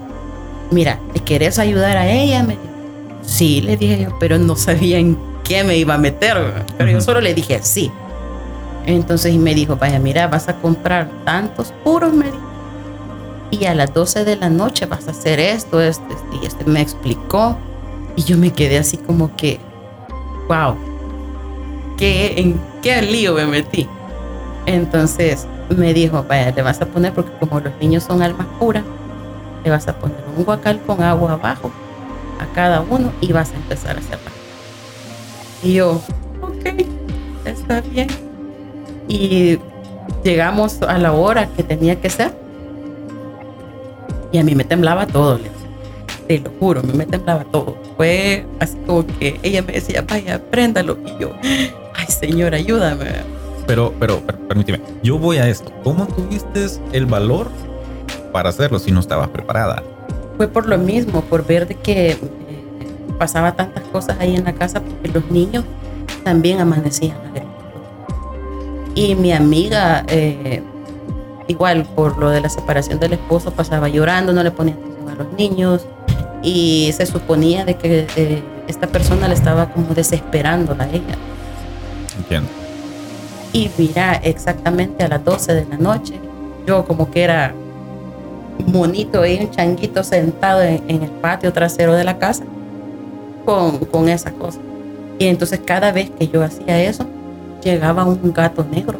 mira, 0.72 0.98
¿te 1.12 1.20
querés 1.20 1.60
ayudar 1.60 1.96
a 1.96 2.10
ella? 2.10 2.42
Me 2.42 2.54
dijo, 2.54 2.74
sí, 3.22 3.60
le 3.60 3.76
dije 3.76 4.02
yo, 4.02 4.16
pero 4.18 4.36
no 4.36 4.56
sabía 4.56 4.98
en 4.98 5.16
qué 5.44 5.62
me 5.62 5.76
iba 5.76 5.94
a 5.94 5.98
meter, 5.98 6.64
pero 6.76 6.90
yo 6.90 7.00
solo 7.00 7.20
le 7.20 7.34
dije 7.34 7.60
sí. 7.62 7.92
Entonces 8.86 9.32
y 9.32 9.38
me 9.38 9.54
dijo, 9.54 9.76
vaya, 9.76 9.98
mira, 9.98 10.26
vas 10.26 10.48
a 10.48 10.56
comprar 10.56 11.08
tantos 11.24 11.72
puros, 11.82 12.12
me 12.12 12.26
dijo. 12.26 12.38
Y 13.50 13.64
a 13.66 13.74
las 13.74 13.94
12 13.94 14.24
de 14.24 14.36
la 14.36 14.50
noche 14.50 14.86
vas 14.86 15.08
a 15.08 15.12
hacer 15.12 15.40
esto, 15.40 15.80
este, 15.80 16.12
este, 16.12 16.36
y 16.42 16.46
este 16.46 16.64
me 16.64 16.80
explicó. 16.80 17.56
Y 18.16 18.22
yo 18.24 18.36
me 18.36 18.52
quedé 18.52 18.78
así 18.78 18.96
como 18.96 19.34
que, 19.36 19.58
wow, 20.48 20.76
¿qué, 21.96 22.34
¿en 22.36 22.60
qué 22.82 23.02
lío 23.02 23.34
me 23.34 23.46
metí? 23.46 23.88
Entonces 24.66 25.46
me 25.68 25.94
dijo, 25.94 26.24
vaya, 26.28 26.52
le 26.52 26.62
vas 26.62 26.80
a 26.80 26.86
poner, 26.86 27.12
porque 27.12 27.32
como 27.38 27.60
los 27.60 27.72
niños 27.80 28.04
son 28.04 28.22
almas 28.22 28.46
puras, 28.58 28.84
le 29.64 29.70
vas 29.70 29.88
a 29.88 29.98
poner 29.98 30.18
un 30.36 30.44
guacal 30.44 30.80
con 30.82 31.02
agua 31.02 31.32
abajo 31.32 31.70
a 32.40 32.54
cada 32.54 32.82
uno 32.82 33.12
y 33.20 33.32
vas 33.32 33.50
a 33.52 33.56
empezar 33.56 33.96
a 33.96 34.00
hacerlo. 34.00 34.30
Y 35.62 35.74
yo, 35.74 36.02
ok, 36.42 36.86
está 37.46 37.80
bien. 37.80 38.23
Y 39.08 39.58
llegamos 40.22 40.80
a 40.82 40.98
la 40.98 41.12
hora 41.12 41.48
que 41.48 41.62
tenía 41.62 42.00
que 42.00 42.10
ser. 42.10 42.32
Y 44.32 44.38
a 44.38 44.42
mí 44.42 44.54
me 44.54 44.64
temblaba 44.64 45.06
todo, 45.06 45.38
te 46.26 46.40
lo 46.40 46.50
juro, 46.58 46.80
a 46.80 46.82
mí 46.82 46.92
me 46.92 47.06
temblaba 47.06 47.44
todo. 47.44 47.76
Fue 47.96 48.44
así 48.58 48.76
como 48.86 49.06
que 49.06 49.38
ella 49.42 49.62
me 49.62 49.74
decía, 49.74 50.02
vaya, 50.02 50.42
préndalo. 50.50 50.98
Y 51.06 51.22
yo, 51.22 51.30
ay, 51.94 52.06
señor, 52.08 52.54
ayúdame. 52.54 53.06
Pero, 53.66 53.94
pero, 53.98 54.20
permíteme, 54.48 54.80
yo 55.02 55.18
voy 55.18 55.38
a 55.38 55.48
esto. 55.48 55.72
¿Cómo 55.84 56.06
tuviste 56.06 56.66
el 56.92 57.06
valor 57.06 57.48
para 58.32 58.48
hacerlo 58.48 58.78
si 58.78 58.90
no 58.90 59.00
estabas 59.00 59.28
preparada? 59.28 59.82
Fue 60.36 60.48
por 60.48 60.66
lo 60.66 60.78
mismo, 60.78 61.20
por 61.22 61.46
ver 61.46 61.68
de 61.68 61.76
que 61.76 62.16
pasaba 63.18 63.52
tantas 63.54 63.84
cosas 63.84 64.16
ahí 64.18 64.34
en 64.34 64.44
la 64.44 64.52
casa 64.52 64.80
porque 64.80 65.08
los 65.08 65.30
niños 65.30 65.64
también 66.24 66.60
amanecían 66.60 67.16
Y 68.94 69.14
mi 69.14 69.32
amiga, 69.32 70.04
eh, 70.08 70.62
igual 71.48 71.84
por 71.84 72.16
lo 72.18 72.30
de 72.30 72.40
la 72.40 72.48
separación 72.48 73.00
del 73.00 73.14
esposo, 73.14 73.50
pasaba 73.50 73.88
llorando, 73.88 74.32
no 74.32 74.42
le 74.42 74.50
ponía 74.50 74.74
atención 74.74 75.08
a 75.08 75.14
los 75.14 75.32
niños 75.32 75.86
y 76.42 76.92
se 76.96 77.06
suponía 77.06 77.64
de 77.64 77.74
que 77.74 78.06
eh, 78.16 78.42
esta 78.68 78.86
persona 78.86 79.26
le 79.26 79.34
estaba 79.34 79.70
como 79.70 79.94
desesperando 79.94 80.76
a 80.78 80.86
ella. 80.86 81.16
Entiendo. 82.16 82.48
Y 83.52 83.70
mira, 83.78 84.14
exactamente 84.22 85.04
a 85.04 85.08
las 85.08 85.24
12 85.24 85.54
de 85.54 85.66
la 85.66 85.76
noche, 85.76 86.14
yo 86.66 86.84
como 86.84 87.10
que 87.10 87.22
era 87.22 87.54
monito 88.66 89.22
ahí, 89.22 89.38
un 89.40 89.50
changuito 89.50 90.04
sentado 90.04 90.62
en 90.62 91.02
el 91.02 91.10
patio 91.10 91.52
trasero 91.52 91.94
de 91.94 92.04
la 92.04 92.18
casa 92.18 92.44
con, 93.44 93.78
con 93.78 94.08
esa 94.08 94.32
cosa. 94.32 94.58
Y 95.18 95.26
entonces 95.26 95.60
cada 95.64 95.92
vez 95.92 96.10
que 96.10 96.28
yo 96.28 96.42
hacía 96.42 96.82
eso, 96.82 97.06
llegaba 97.64 98.04
un 98.04 98.32
gato 98.32 98.64
negro. 98.70 98.98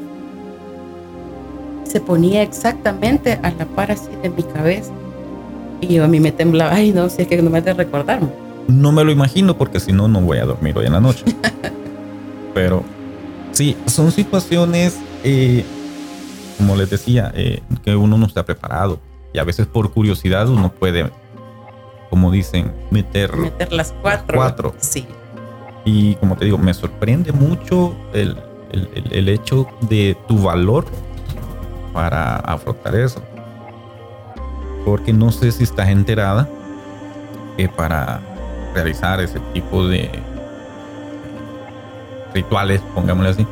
Se 1.85 2.01
ponía 2.01 2.43
exactamente 2.43 3.39
a 3.43 3.51
la 3.53 3.67
par 3.67 3.93
así 3.93 4.11
de 4.23 4.31
mi 4.31 4.43
cabeza. 4.43 4.93
Y 5.81 5.95
yo 5.95 6.05
a 6.05 6.09
mí 6.09 6.19
me 6.19 6.33
temblaba, 6.33 6.75
ay 6.75 6.93
no, 6.93 7.09
si 7.09 7.23
es 7.23 7.29
que 7.29 7.41
no 7.41 7.51
me 7.51 7.61
de 7.61 7.75
recordarme. 7.75 8.29
No 8.67 8.91
me 8.91 9.05
lo 9.05 9.13
imagino 9.13 9.57
porque 9.57 9.79
si 9.79 9.93
no, 9.93 10.09
no 10.09 10.21
voy 10.21 10.39
a 10.39 10.47
dormir 10.47 10.77
hoy 10.77 10.87
en 10.87 10.93
la 10.93 11.01
noche. 11.01 11.25
Pero 12.55 12.83
sí, 13.53 13.77
son 13.87 14.11
situaciones, 14.11 14.99
eh, 15.23 15.65
como 16.57 16.77
les 16.77 16.89
decía, 16.89 17.31
eh, 17.35 17.63
que 17.85 17.95
uno 17.95 18.17
no 18.17 18.27
está 18.27 18.45
preparado. 18.45 18.99
Y 19.33 19.39
a 19.39 19.45
veces 19.45 19.67
por 19.67 19.93
curiosidad 19.93 20.49
uno 20.49 20.73
puede 20.73 21.11
como 22.15 22.31
dicen, 22.31 22.73
meter, 22.93 23.37
meter 23.37 23.73
las 23.73 23.93
cuatro. 24.01 24.37
cuatro. 24.37 24.75
Sí. 24.79 25.05
Y 25.85 26.15
como 26.15 26.37
te 26.37 26.45
digo, 26.45 26.59
me 26.59 26.73
sorprende 26.73 27.33
mucho 27.33 27.95
el, 28.13 28.37
el, 28.75 29.05
el, 29.11 29.29
hecho 29.29 29.67
de 29.83 30.17
tu 30.29 30.43
valor 30.43 30.87
para 31.93 32.37
afrontar 32.37 32.95
eso. 32.95 33.23
Porque 34.85 35.13
no 35.13 35.33
sé 35.33 35.53
si 35.53 35.65
estás 35.65 35.89
enterada 35.89 36.49
que 37.57 37.69
para 37.69 38.21
realizar 38.75 39.21
ese 39.21 39.41
tipo 39.53 39.87
de 39.87 40.11
rituales, 42.35 42.81
pongámosle 42.95 43.31
así, 43.31 43.47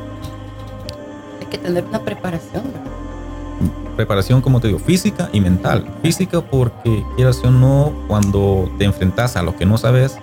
Hay 1.39 1.47
que 1.47 1.57
tener 1.57 1.85
una 1.85 1.99
preparación. 1.99 2.63
preparación, 3.95 4.41
como 4.41 4.59
te 4.59 4.67
digo, 4.67 4.79
física 4.79 5.29
y 5.31 5.39
mental. 5.39 5.85
Física 6.01 6.41
porque, 6.41 7.03
quieras 7.15 7.41
o 7.43 7.51
no, 7.51 7.93
cuando 8.07 8.69
te 8.77 8.85
enfrentas 8.85 9.37
a 9.37 9.43
lo 9.43 9.55
que 9.55 9.65
no 9.65 9.77
sabes, 9.77 10.17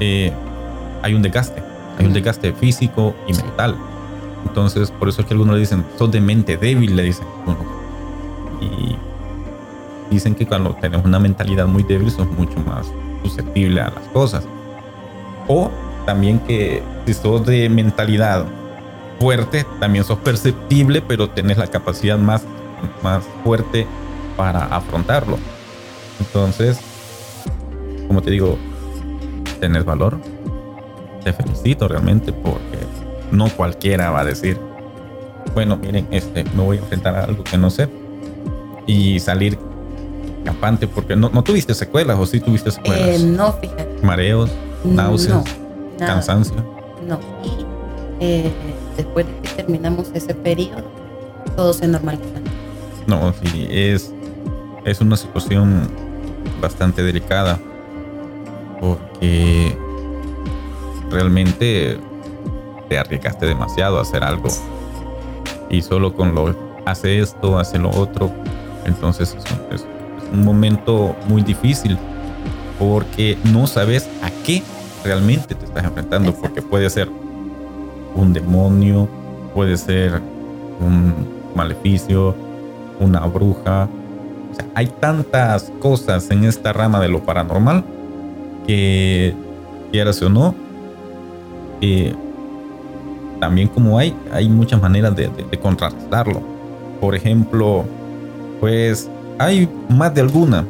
eh, 0.00 0.32
hay 1.02 1.14
un 1.14 1.22
desgaste. 1.22 1.63
Hay 1.98 2.06
un 2.06 2.12
desgaste 2.12 2.52
físico 2.52 3.14
y 3.26 3.32
mental. 3.32 3.76
Entonces, 4.46 4.90
por 4.90 5.08
eso 5.08 5.22
es 5.22 5.26
que 5.26 5.34
algunos 5.34 5.54
le 5.54 5.60
dicen, 5.60 5.84
sos 5.96 6.10
de 6.10 6.20
mente 6.20 6.56
débil, 6.56 6.96
le 6.96 7.04
dicen. 7.04 7.26
Y 8.60 8.96
dicen 10.10 10.34
que 10.34 10.46
cuando 10.46 10.74
tenemos 10.74 11.06
una 11.06 11.18
mentalidad 11.18 11.66
muy 11.66 11.82
débil, 11.82 12.10
sos 12.10 12.28
mucho 12.30 12.58
más 12.60 12.86
susceptible 13.22 13.80
a 13.80 13.90
las 13.90 14.04
cosas. 14.12 14.44
O 15.48 15.70
también 16.06 16.38
que 16.40 16.82
si 17.06 17.14
sos 17.14 17.44
de 17.46 17.68
mentalidad 17.68 18.44
fuerte, 19.18 19.66
también 19.80 20.04
sos 20.04 20.18
perceptible, 20.18 21.02
pero 21.02 21.30
tenés 21.30 21.58
la 21.58 21.66
capacidad 21.66 22.18
más, 22.18 22.44
más 23.02 23.24
fuerte 23.42 23.86
para 24.36 24.64
afrontarlo. 24.66 25.38
Entonces, 26.20 26.78
como 28.06 28.22
te 28.22 28.30
digo, 28.30 28.58
tenés 29.60 29.84
valor. 29.84 30.18
Te 31.24 31.32
felicito 31.32 31.88
realmente 31.88 32.32
porque 32.32 32.78
no 33.32 33.48
cualquiera 33.50 34.10
va 34.10 34.20
a 34.20 34.24
decir, 34.24 34.58
bueno, 35.54 35.76
miren, 35.76 36.06
este, 36.10 36.44
me 36.54 36.62
voy 36.62 36.76
a 36.76 36.80
enfrentar 36.80 37.16
a 37.16 37.24
algo 37.24 37.42
que 37.44 37.56
no 37.58 37.70
sé 37.70 37.88
y 38.86 39.18
salir 39.20 39.58
campante 40.44 40.86
porque 40.86 41.16
no, 41.16 41.30
no 41.32 41.42
tuviste 41.42 41.74
secuelas 41.74 42.18
o 42.18 42.26
sí 42.26 42.38
tuviste 42.40 42.70
secuelas, 42.70 43.08
Eh, 43.08 43.18
no, 43.24 43.52
fíjate. 43.54 43.88
mareos, 44.02 44.50
náuseas, 44.84 45.42
No, 45.98 46.06
cansancio. 46.06 46.56
No. 47.08 47.18
Y 47.42 47.64
eh, 48.20 48.52
después 48.96 49.26
de 49.26 49.32
que 49.40 49.48
terminamos 49.56 50.10
ese 50.12 50.34
periodo, 50.34 50.84
todo 51.56 51.72
se 51.72 51.88
normalizó. 51.88 52.24
No, 53.06 53.32
sí, 53.42 53.66
es, 53.70 54.12
es 54.84 55.00
una 55.00 55.16
situación 55.16 55.88
bastante 56.60 57.02
delicada 57.02 57.58
porque 58.80 59.76
realmente 61.10 61.98
te 62.88 62.98
arriesgaste 62.98 63.46
demasiado 63.46 63.98
a 63.98 64.02
hacer 64.02 64.22
algo 64.24 64.48
y 65.70 65.80
solo 65.82 66.14
con 66.14 66.34
lo 66.34 66.54
hace 66.84 67.18
esto, 67.18 67.58
hace 67.58 67.78
lo 67.78 67.90
otro, 67.90 68.30
entonces 68.84 69.36
es 69.38 69.44
un, 69.52 69.74
es- 69.74 69.80
es 69.82 70.32
un 70.32 70.44
momento 70.44 71.14
muy 71.28 71.42
difícil 71.42 71.96
porque 72.78 73.38
no 73.52 73.66
sabes 73.66 74.08
a 74.22 74.30
qué 74.44 74.62
realmente 75.04 75.54
te 75.54 75.64
estás 75.64 75.84
enfrentando 75.84 76.30
Exacto. 76.30 76.48
porque 76.54 76.62
puede 76.62 76.90
ser 76.90 77.08
un 78.14 78.32
demonio, 78.32 79.08
puede 79.54 79.76
ser 79.76 80.20
un 80.80 81.14
maleficio, 81.54 82.34
una 83.00 83.20
bruja. 83.26 83.88
O 84.52 84.54
sea, 84.54 84.66
hay 84.74 84.86
tantas 84.86 85.70
cosas 85.80 86.30
en 86.30 86.44
esta 86.44 86.72
rama 86.72 87.00
de 87.00 87.08
lo 87.08 87.20
paranormal 87.24 87.84
que, 88.66 89.34
quieras 89.92 90.20
o 90.22 90.28
no, 90.28 90.54
también 93.40 93.68
como 93.68 93.98
hay, 93.98 94.16
hay 94.32 94.48
muchas 94.48 94.80
maneras 94.80 95.14
de, 95.16 95.30
contrarrestarlo. 95.60 96.42
Por 97.00 97.14
ejemplo, 97.14 97.84
pues 98.60 99.10
hay 99.38 99.68
más 99.88 100.14
de 100.14 100.22
alguna. 100.22 100.64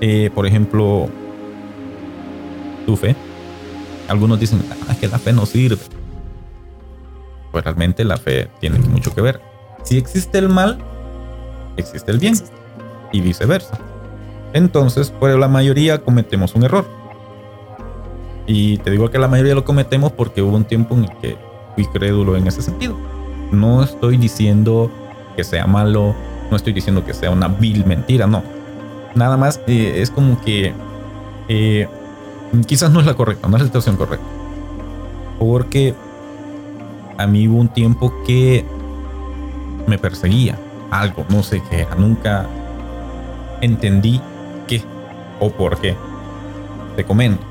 Eh, 0.00 0.30
por 0.34 0.46
ejemplo, 0.46 1.08
tu 2.84 2.96
fe. 2.96 3.14
Algunos 4.08 4.38
dicen 4.38 4.62
"Ah, 4.88 4.94
que 4.98 5.08
la 5.08 5.18
fe 5.18 5.32
no 5.32 5.46
sirve. 5.46 5.82
Pues 7.52 7.64
realmente 7.64 8.04
la 8.04 8.16
fe 8.16 8.48
tiene 8.60 8.78
mucho 8.78 9.14
que 9.14 9.20
ver. 9.20 9.40
Si 9.82 9.96
existe 9.96 10.38
el 10.38 10.48
mal, 10.48 10.78
existe 11.76 12.10
el 12.10 12.18
bien 12.18 12.34
y 13.12 13.20
viceversa. 13.20 13.78
Entonces, 14.52 15.12
pues 15.20 15.36
la 15.36 15.48
mayoría 15.48 16.02
cometemos 16.02 16.54
un 16.54 16.64
error. 16.64 16.95
Y 18.46 18.78
te 18.78 18.90
digo 18.90 19.10
que 19.10 19.18
la 19.18 19.28
mayoría 19.28 19.54
lo 19.54 19.64
cometemos 19.64 20.12
porque 20.12 20.42
hubo 20.42 20.56
un 20.56 20.64
tiempo 20.64 20.94
en 20.94 21.04
el 21.04 21.16
que 21.18 21.36
fui 21.74 21.86
crédulo 21.86 22.36
en 22.36 22.46
ese 22.46 22.62
sentido. 22.62 22.96
No 23.50 23.82
estoy 23.82 24.16
diciendo 24.16 24.90
que 25.36 25.44
sea 25.44 25.66
malo, 25.66 26.14
no 26.50 26.56
estoy 26.56 26.72
diciendo 26.72 27.04
que 27.04 27.14
sea 27.14 27.30
una 27.30 27.48
vil 27.48 27.84
mentira, 27.84 28.26
no. 28.26 28.42
Nada 29.14 29.36
más 29.36 29.60
eh, 29.66 30.00
es 30.00 30.10
como 30.10 30.40
que 30.40 30.72
eh, 31.48 31.88
quizás 32.66 32.90
no 32.90 33.00
es 33.00 33.06
la 33.06 33.14
correcta, 33.14 33.48
no 33.48 33.56
es 33.56 33.62
la 33.62 33.66
situación 33.66 33.96
correcta. 33.96 34.26
Porque 35.38 35.94
a 37.18 37.26
mí 37.26 37.48
hubo 37.48 37.58
un 37.58 37.68
tiempo 37.68 38.12
que 38.26 38.64
me 39.86 39.98
perseguía 39.98 40.58
algo, 40.90 41.24
no 41.28 41.42
sé 41.42 41.62
qué 41.70 41.86
nunca 41.98 42.46
entendí 43.60 44.20
qué 44.66 44.82
o 45.40 45.50
por 45.50 45.78
qué. 45.78 45.94
Te 46.96 47.04
comento. 47.04 47.45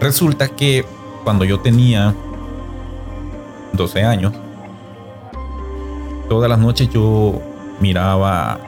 Resulta 0.00 0.48
que 0.48 0.84
cuando 1.24 1.44
yo 1.44 1.60
tenía 1.60 2.14
12 3.74 4.02
años, 4.02 4.32
todas 6.28 6.48
las 6.48 6.58
noches 6.58 6.88
yo 6.90 7.40
miraba 7.80 8.58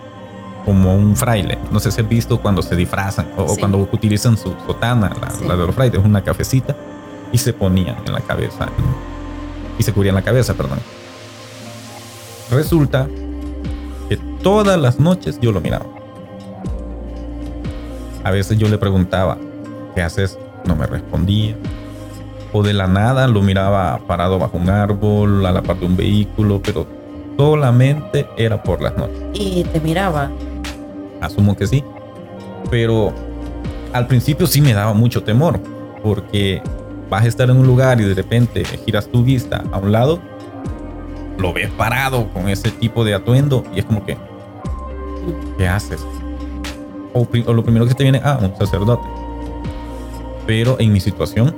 como 0.65 0.95
un 0.95 1.17
fraile. 1.17 1.59
No 1.71 1.81
sé 1.81 1.91
si 1.91 2.01
has 2.01 2.09
visto 2.09 2.41
cuando 2.41 2.63
se 2.63 2.77
disfrazan 2.77 3.29
o, 3.37 3.49
Sí. 3.49 3.59
cuando 3.61 3.79
utilizan 3.79 4.37
su 4.37 4.53
sotana, 4.67 5.11
la, 5.21 5.31
Sí. 5.31 5.45
la 5.47 5.57
de 5.57 5.67
los 5.67 5.75
frailes, 5.75 6.05
una 6.05 6.23
cafecita, 6.23 6.77
y 7.33 7.39
se 7.39 7.53
ponían 7.53 7.97
en 8.07 8.13
la 8.13 8.21
cabeza. 8.21 8.69
Y 9.79 9.83
se 9.83 9.93
cubrían 9.93 10.15
la 10.15 10.23
cabeza, 10.23 10.55
perdón. 10.55 10.79
Resulta 12.51 13.09
que 14.09 14.19
todas 14.43 14.79
las 14.79 15.01
noches 15.01 15.39
yo 15.41 15.51
lo 15.51 15.61
miraba. 15.61 15.87
A 18.23 18.31
veces 18.31 18.59
yo 18.59 18.69
le 18.69 18.77
preguntaba, 18.79 19.39
¿qué 19.95 20.03
haces? 20.03 20.39
No 20.67 20.77
me 20.77 20.87
respondía. 20.87 21.57
O 22.53 22.63
de 22.63 22.73
la 22.73 22.87
nada 22.87 23.27
lo 23.27 23.43
miraba 23.43 23.99
parado 24.07 24.39
bajo 24.39 24.59
un 24.59 24.69
árbol, 24.69 25.45
a 25.47 25.53
la 25.53 25.63
par 25.63 25.79
de 25.79 25.87
un 25.87 25.97
vehículo, 25.97 26.61
pero 26.63 26.87
solamente 27.37 28.27
era 28.37 28.63
por 28.63 28.83
las 28.83 28.97
noches. 28.97 29.23
Y 29.33 29.65
te 29.65 29.81
miraba. 29.81 30.31
Asumo 31.21 31.57
que 31.57 31.67
sí. 31.67 31.83
Pero 32.71 33.13
al 33.93 34.07
principio 34.07 34.47
sí 34.47 34.61
me 34.61 34.73
daba 34.75 34.93
mucho 34.93 35.23
temor, 35.23 35.61
porque 36.03 36.63
vas 37.09 37.25
a 37.25 37.29
estar 37.29 37.51
en 37.51 37.59
un 37.59 37.67
lugar 37.67 38.01
y 38.01 38.05
de 38.05 38.15
repente 38.15 38.65
giras 38.65 39.07
tu 39.07 39.23
vista 39.23 39.63
a 39.71 39.79
un 39.79 39.93
lado, 39.93 40.19
lo 41.39 41.53
ves 41.53 41.71
parado 41.71 42.29
con 42.33 42.49
ese 42.49 42.71
tipo 42.71 43.05
de 43.05 43.15
atuendo 43.15 43.65
y 43.75 43.81
es 43.81 43.85
como 43.85 44.05
que, 44.05 44.17
¿qué 45.59 45.69
haces? 45.69 46.01
O, 47.13 47.27
o 47.47 47.53
lo 47.53 47.63
primero 47.63 47.87
que 47.87 47.95
te 47.95 48.03
viene, 48.03 48.21
ah, 48.25 48.39
un 48.41 48.57
sacerdote. 48.57 49.22
Pero 50.47 50.77
en 50.81 50.93
mi 50.93 51.01
situación 51.01 51.55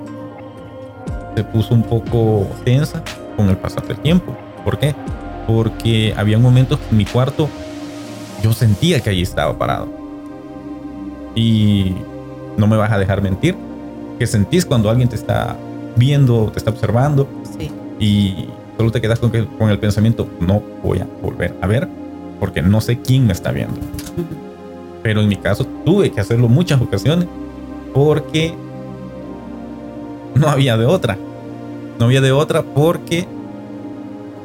se 1.37 1.44
puso 1.44 1.75
un 1.75 1.83
poco 1.83 2.47
tensa 2.64 3.03
con 3.37 3.49
el 3.49 3.57
pasar 3.57 3.87
del 3.87 3.99
tiempo. 3.99 4.37
¿Por 4.64 4.79
qué? 4.79 4.94
Porque 5.47 6.14
había 6.16 6.38
momentos 6.38 6.79
en 6.90 6.97
mi 6.97 7.05
cuarto 7.05 7.49
yo 8.42 8.53
sentía 8.53 9.01
que 9.01 9.11
allí 9.11 9.23
estaba 9.23 9.57
parado. 9.59 9.88
Y 11.35 11.94
no 12.57 12.66
me 12.66 12.77
vas 12.77 12.92
a 12.92 12.99
dejar 12.99 13.23
mentir, 13.23 13.57
que 14.18 14.27
sentís 14.27 14.64
cuando 14.64 14.90
alguien 14.90 15.09
te 15.09 15.16
está 15.16 15.57
viendo, 15.97 16.51
te 16.53 16.59
está 16.59 16.70
observando 16.70 17.27
Sí. 17.59 17.70
y 17.99 18.47
solo 18.77 18.90
te 18.92 19.01
quedas 19.01 19.18
con, 19.18 19.31
que- 19.33 19.47
con 19.59 19.70
el 19.70 19.79
pensamiento, 19.79 20.29
no 20.40 20.62
voy 20.83 20.99
a 20.99 21.07
volver 21.23 21.55
a 21.61 21.66
ver 21.66 21.88
porque 22.38 22.62
no 22.62 22.81
sé 22.81 22.99
quién 23.01 23.27
me 23.27 23.33
está 23.33 23.51
viendo. 23.53 23.75
Pero 25.03 25.20
en 25.20 25.29
mi 25.29 25.37
caso 25.37 25.64
tuve 25.85 26.11
que 26.11 26.20
hacerlo 26.20 26.49
muchas 26.49 26.81
ocasiones 26.81 27.27
porque 27.92 28.55
no 30.40 30.49
había 30.49 30.77
de 30.77 30.87
otra. 30.87 31.16
No 31.99 32.07
había 32.07 32.20
de 32.20 32.33
otra 32.33 32.62
porque 32.62 33.27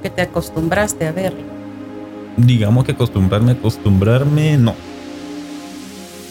Que 0.03 0.09
te 0.09 0.21
acostumbraste 0.21 1.07
a 1.07 1.11
verlo. 1.11 1.41
digamos 2.37 2.85
que 2.85 2.91
acostumbrarme, 2.93 3.53
acostumbrarme, 3.53 4.57
no. 4.57 4.75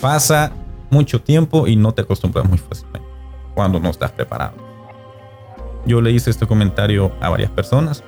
Pasa 0.01 0.53
mucho 0.91 1.21
tiempo 1.21 1.67
y 1.67 1.77
no 1.77 1.93
te 1.93 2.03
acostumbras 2.03 2.49
muy 2.49 2.59
fácilmente 2.59 3.07
cuando 3.55 3.81
no 3.81 3.91
estás 3.91 4.13
preparado. 4.13 4.53
Yo 5.85 6.01
le 6.01 6.13
hice 6.13 6.31
este 6.31 6.47
comentario 6.47 7.11
a 7.21 7.29
varias 7.29 7.51
personas, 7.51 8.05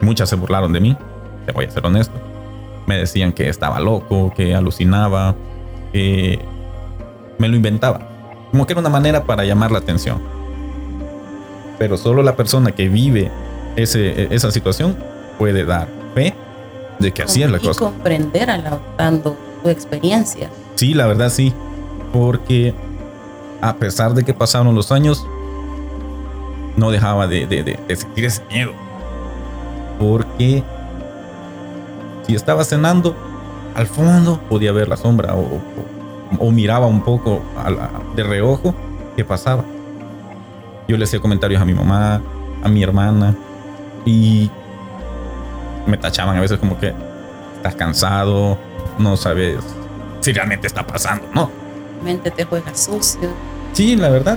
muchas 0.00 0.28
se 0.28 0.36
burlaron 0.36 0.72
de 0.72 0.80
mí, 0.80 0.96
te 1.46 1.52
voy 1.52 1.64
a 1.64 1.70
ser 1.70 1.86
honesto. 1.86 2.14
Me 2.86 2.98
decían 2.98 3.32
que 3.32 3.48
estaba 3.48 3.80
loco, 3.80 4.32
que 4.36 4.54
alucinaba, 4.54 5.34
que 5.92 6.40
me 7.38 7.48
lo 7.48 7.56
inventaba. 7.56 8.00
Como 8.50 8.66
que 8.66 8.72
era 8.74 8.80
una 8.80 8.90
manera 8.90 9.24
para 9.24 9.44
llamar 9.44 9.70
la 9.70 9.78
atención. 9.78 10.20
Pero 11.80 11.96
solo 11.96 12.22
la 12.22 12.36
persona 12.36 12.72
que 12.72 12.90
vive 12.90 13.30
ese, 13.74 14.32
esa 14.34 14.50
situación 14.50 14.94
puede 15.38 15.64
dar 15.64 15.88
fe 16.14 16.34
de 16.98 17.10
que 17.10 17.22
así 17.22 17.42
es 17.42 17.50
la 17.50 17.56
y 17.56 17.60
cosa. 17.60 17.80
comprender 17.80 18.50
a 18.50 18.58
la, 18.58 18.78
tanto 18.98 19.34
tu 19.62 19.70
experiencia. 19.70 20.50
Sí, 20.74 20.92
la 20.92 21.06
verdad 21.06 21.30
sí, 21.30 21.54
porque 22.12 22.74
a 23.62 23.76
pesar 23.76 24.12
de 24.12 24.24
que 24.24 24.34
pasaron 24.34 24.74
los 24.74 24.92
años, 24.92 25.26
no 26.76 26.90
dejaba 26.90 27.26
de, 27.26 27.46
de, 27.46 27.62
de, 27.62 27.96
sentir 27.96 28.26
ese 28.26 28.42
miedo. 28.50 28.72
Porque 29.98 30.62
si 32.26 32.34
estaba 32.34 32.62
cenando, 32.62 33.16
al 33.74 33.86
fondo 33.86 34.38
podía 34.50 34.72
ver 34.72 34.86
la 34.86 34.98
sombra 34.98 35.34
o, 35.34 35.62
o, 36.38 36.50
miraba 36.50 36.86
un 36.86 37.00
poco 37.00 37.40
de 38.14 38.22
reojo 38.22 38.74
qué 39.16 39.24
pasaba. 39.24 39.64
Yo 40.90 40.96
le 40.96 41.04
hacía 41.04 41.20
comentarios 41.20 41.62
a 41.62 41.64
mi 41.64 41.72
mamá, 41.72 42.20
a 42.64 42.68
mi 42.68 42.82
hermana 42.82 43.36
y 44.04 44.50
me 45.86 45.96
tachaban 45.96 46.36
a 46.36 46.40
veces 46.40 46.58
como 46.58 46.80
que 46.80 46.92
estás 47.54 47.76
cansado, 47.76 48.58
no 48.98 49.16
sabes 49.16 49.62
si 50.18 50.32
realmente 50.32 50.66
está 50.66 50.84
pasando, 50.84 51.28
¿no? 51.32 51.48
Mente 52.02 52.32
te 52.32 52.42
juega 52.42 52.74
sucio. 52.74 53.30
Sí, 53.72 53.94
la 53.94 54.08
verdad. 54.08 54.36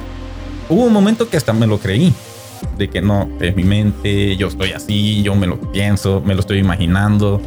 Hubo 0.69 0.83
un 0.83 0.93
momento 0.93 1.27
que 1.27 1.37
hasta 1.37 1.53
me 1.53 1.65
lo 1.65 1.79
creí. 1.79 2.13
De 2.77 2.87
que 2.87 3.01
no, 3.01 3.27
es 3.39 3.55
mi 3.55 3.63
mente, 3.63 4.37
yo 4.37 4.47
estoy 4.47 4.73
así, 4.73 5.23
yo 5.23 5.33
me 5.33 5.47
lo 5.47 5.59
pienso, 5.59 6.21
me 6.23 6.35
lo 6.35 6.41
estoy 6.41 6.59
imaginando. 6.59 7.41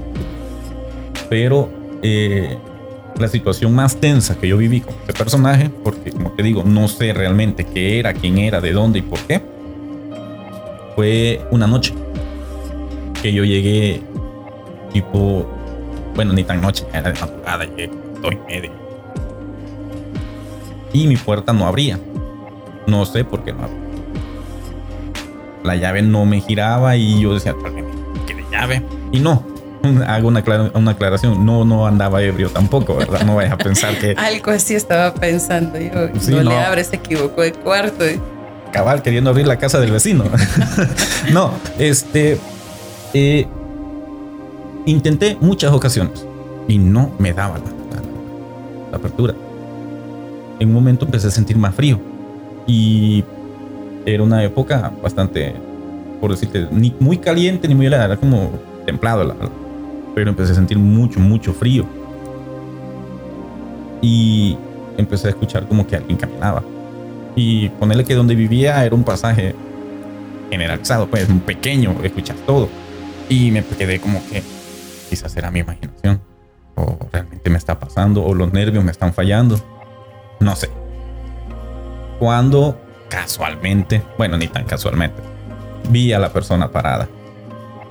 Pero 1.30 1.70
eh, 2.02 2.58
la 3.18 3.28
situación 3.28 3.74
más 3.74 3.96
tensa 3.96 4.36
que 4.38 4.48
yo 4.48 4.56
viví 4.56 4.80
con 4.80 4.94
este 4.94 5.12
personaje, 5.12 5.70
porque 5.82 6.10
como 6.10 6.32
te 6.32 6.42
digo, 6.42 6.62
no 6.64 6.88
sé 6.88 7.12
realmente 7.12 7.64
qué 7.64 7.98
era, 7.98 8.12
quién 8.12 8.38
era, 8.38 8.60
de 8.60 8.72
dónde 8.72 8.98
y 9.00 9.02
por 9.02 9.18
qué, 9.20 9.42
fue 10.94 11.46
una 11.50 11.66
noche 11.66 11.94
que 13.22 13.32
yo 13.32 13.44
llegué 13.44 14.02
tipo, 14.92 15.46
bueno, 16.14 16.32
ni 16.32 16.44
tan 16.44 16.60
noche, 16.60 16.86
era 16.92 17.12
de 17.12 17.20
madrugada, 17.20 17.64
llegué 17.64 17.90
dos 18.22 18.32
y. 18.32 18.70
Y 20.92 21.06
mi 21.06 21.16
puerta 21.16 21.52
no 21.52 21.66
abría. 21.66 21.98
No 22.86 23.04
sé 23.04 23.24
por 23.24 23.44
qué 23.44 23.52
no 23.52 23.64
abría. 23.64 23.80
La 25.64 25.76
llave 25.76 26.00
no 26.00 26.24
me 26.24 26.40
giraba 26.40 26.96
y 26.96 27.20
yo 27.20 27.34
decía, 27.34 27.54
¿qué 28.26 28.34
de 28.34 28.44
llave? 28.50 28.82
Y 29.12 29.18
no, 29.18 29.44
hago 30.06 30.28
una, 30.28 30.42
una, 30.74 30.90
aclaración, 30.92 31.44
no, 31.44 31.64
no 31.64 31.86
andaba 31.86 32.22
ebrio 32.22 32.50
tampoco, 32.50 32.96
¿verdad? 32.96 33.24
No 33.24 33.36
vayas 33.36 33.52
a 33.52 33.58
pensar 33.58 33.98
que... 33.98 34.12
Algo 34.16 34.50
así 34.50 34.74
estaba 34.74 35.14
pensando 35.14 35.78
yo, 35.78 36.42
no, 36.42 36.50
le 36.50 36.56
abre, 36.56 36.84
se 36.84 36.96
equivocó 36.96 37.42
de 37.42 37.52
cuarto. 37.52 38.04
Cabal, 38.72 39.02
queriendo 39.02 39.30
abrir 39.30 39.46
la 39.46 39.58
casa 39.58 39.80
del 39.80 39.90
vecino. 39.90 40.24
no, 41.32 41.52
este... 41.78 42.38
Eh, 43.14 43.46
intenté 44.84 45.36
muchas 45.40 45.72
ocasiones 45.72 46.26
y 46.68 46.78
no 46.78 47.12
me 47.18 47.32
daba 47.32 47.58
la, 47.58 48.96
apertura. 48.96 49.34
En 50.58 50.68
un 50.68 50.74
momento 50.74 51.04
empecé 51.04 51.28
a 51.28 51.30
sentir 51.30 51.58
más 51.58 51.74
frío 51.74 52.00
y 52.66 53.24
era 54.06 54.22
una 54.22 54.42
época 54.42 54.90
bastante, 55.02 55.54
por 56.20 56.30
decirte, 56.30 56.66
ni 56.70 56.94
muy 56.98 57.18
caliente 57.18 57.68
ni 57.68 57.74
muy 57.74 57.86
helada, 57.86 58.06
era 58.06 58.16
como 58.16 58.52
templado 58.86 59.24
la, 59.24 59.34
pero 60.16 60.30
empecé 60.30 60.52
a 60.52 60.54
sentir 60.54 60.78
mucho, 60.78 61.20
mucho 61.20 61.52
frío. 61.52 61.84
Y 64.00 64.56
empecé 64.96 65.26
a 65.26 65.30
escuchar 65.30 65.68
como 65.68 65.86
que 65.86 65.94
alguien 65.94 66.16
caminaba. 66.16 66.64
Y 67.34 67.68
ponerle 67.68 68.02
que 68.02 68.14
donde 68.14 68.34
vivía 68.34 68.82
era 68.82 68.94
un 68.94 69.04
pasaje 69.04 69.54
generalizado, 70.50 71.06
pues 71.06 71.28
un 71.28 71.40
pequeño, 71.40 71.94
escuchar 72.02 72.34
todo. 72.46 72.70
Y 73.28 73.50
me 73.50 73.62
quedé 73.62 74.00
como 74.00 74.26
que 74.30 74.42
quizás 75.10 75.36
era 75.36 75.50
mi 75.50 75.58
imaginación, 75.58 76.22
o 76.76 76.96
realmente 77.12 77.50
me 77.50 77.58
está 77.58 77.78
pasando, 77.78 78.24
o 78.24 78.32
los 78.32 78.50
nervios 78.54 78.82
me 78.82 78.92
están 78.92 79.12
fallando. 79.12 79.60
No 80.40 80.56
sé. 80.56 80.70
Cuando 82.18 82.80
casualmente, 83.10 84.02
bueno, 84.16 84.38
ni 84.38 84.48
tan 84.48 84.64
casualmente, 84.64 85.20
vi 85.90 86.14
a 86.14 86.18
la 86.18 86.32
persona 86.32 86.72
parada. 86.72 87.06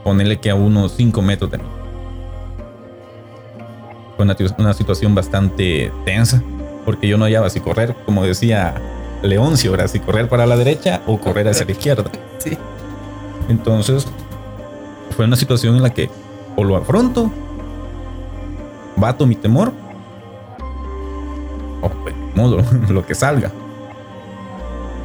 Ponerle 0.03 0.39
que 0.39 0.49
a 0.49 0.55
unos 0.55 0.93
5 0.93 1.21
metros 1.21 1.51
de 1.51 1.59
mí 1.59 1.65
fue 4.15 4.25
una, 4.25 4.73
situación 4.73 5.13
bastante 5.13 5.91
tensa, 6.06 6.41
porque 6.86 7.08
yo 7.08 7.17
no 7.17 7.25
hallaba 7.25 7.49
si 7.49 7.60
correr, 7.60 7.95
como 8.06 8.23
decía 8.23 8.75
Leoncio, 9.21 9.73
era 9.73 9.88
si 9.88 9.99
correr 9.99 10.30
para 10.30 10.45
la 10.45 10.56
derecha 10.56 11.01
o 11.06 11.19
correr 11.19 11.47
hacia 11.47 11.65
la 11.65 11.71
izquierda. 11.71 12.10
Sí. 12.38 12.58
Entonces, 13.49 14.08
fue 15.15 15.25
una 15.25 15.36
situación 15.36 15.75
en 15.75 15.84
la 15.84 15.91
que 15.91 16.10
o 16.56 16.63
lo 16.63 16.78
afronto, 16.78 17.32
bato 18.95 19.25
mi 19.25 19.36
temor, 19.36 19.73
o 21.82 21.89
pues, 21.89 22.15
modo, 22.36 22.63
lo 22.89 23.06
que 23.06 23.15
salga. 23.15 23.51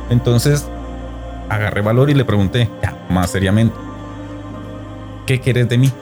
Entonces, 0.09 0.67
agarré 1.49 1.81
valor 1.81 2.11
y 2.11 2.15
le 2.15 2.25
pregunté, 2.25 2.69
ya, 2.83 2.97
más 3.09 3.31
seriamente, 3.31 3.75
¿qué 5.27 5.41
quieres 5.41 5.69
de 5.69 5.79
mí? 5.79 5.93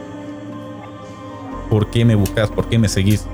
¿Por 1.79 1.91
qué 1.91 2.05
me 2.05 2.17
buscas? 2.17 2.51
¿Por 2.51 2.69
qué 2.69 2.77
me 2.77 2.89
seguís? 2.89 3.25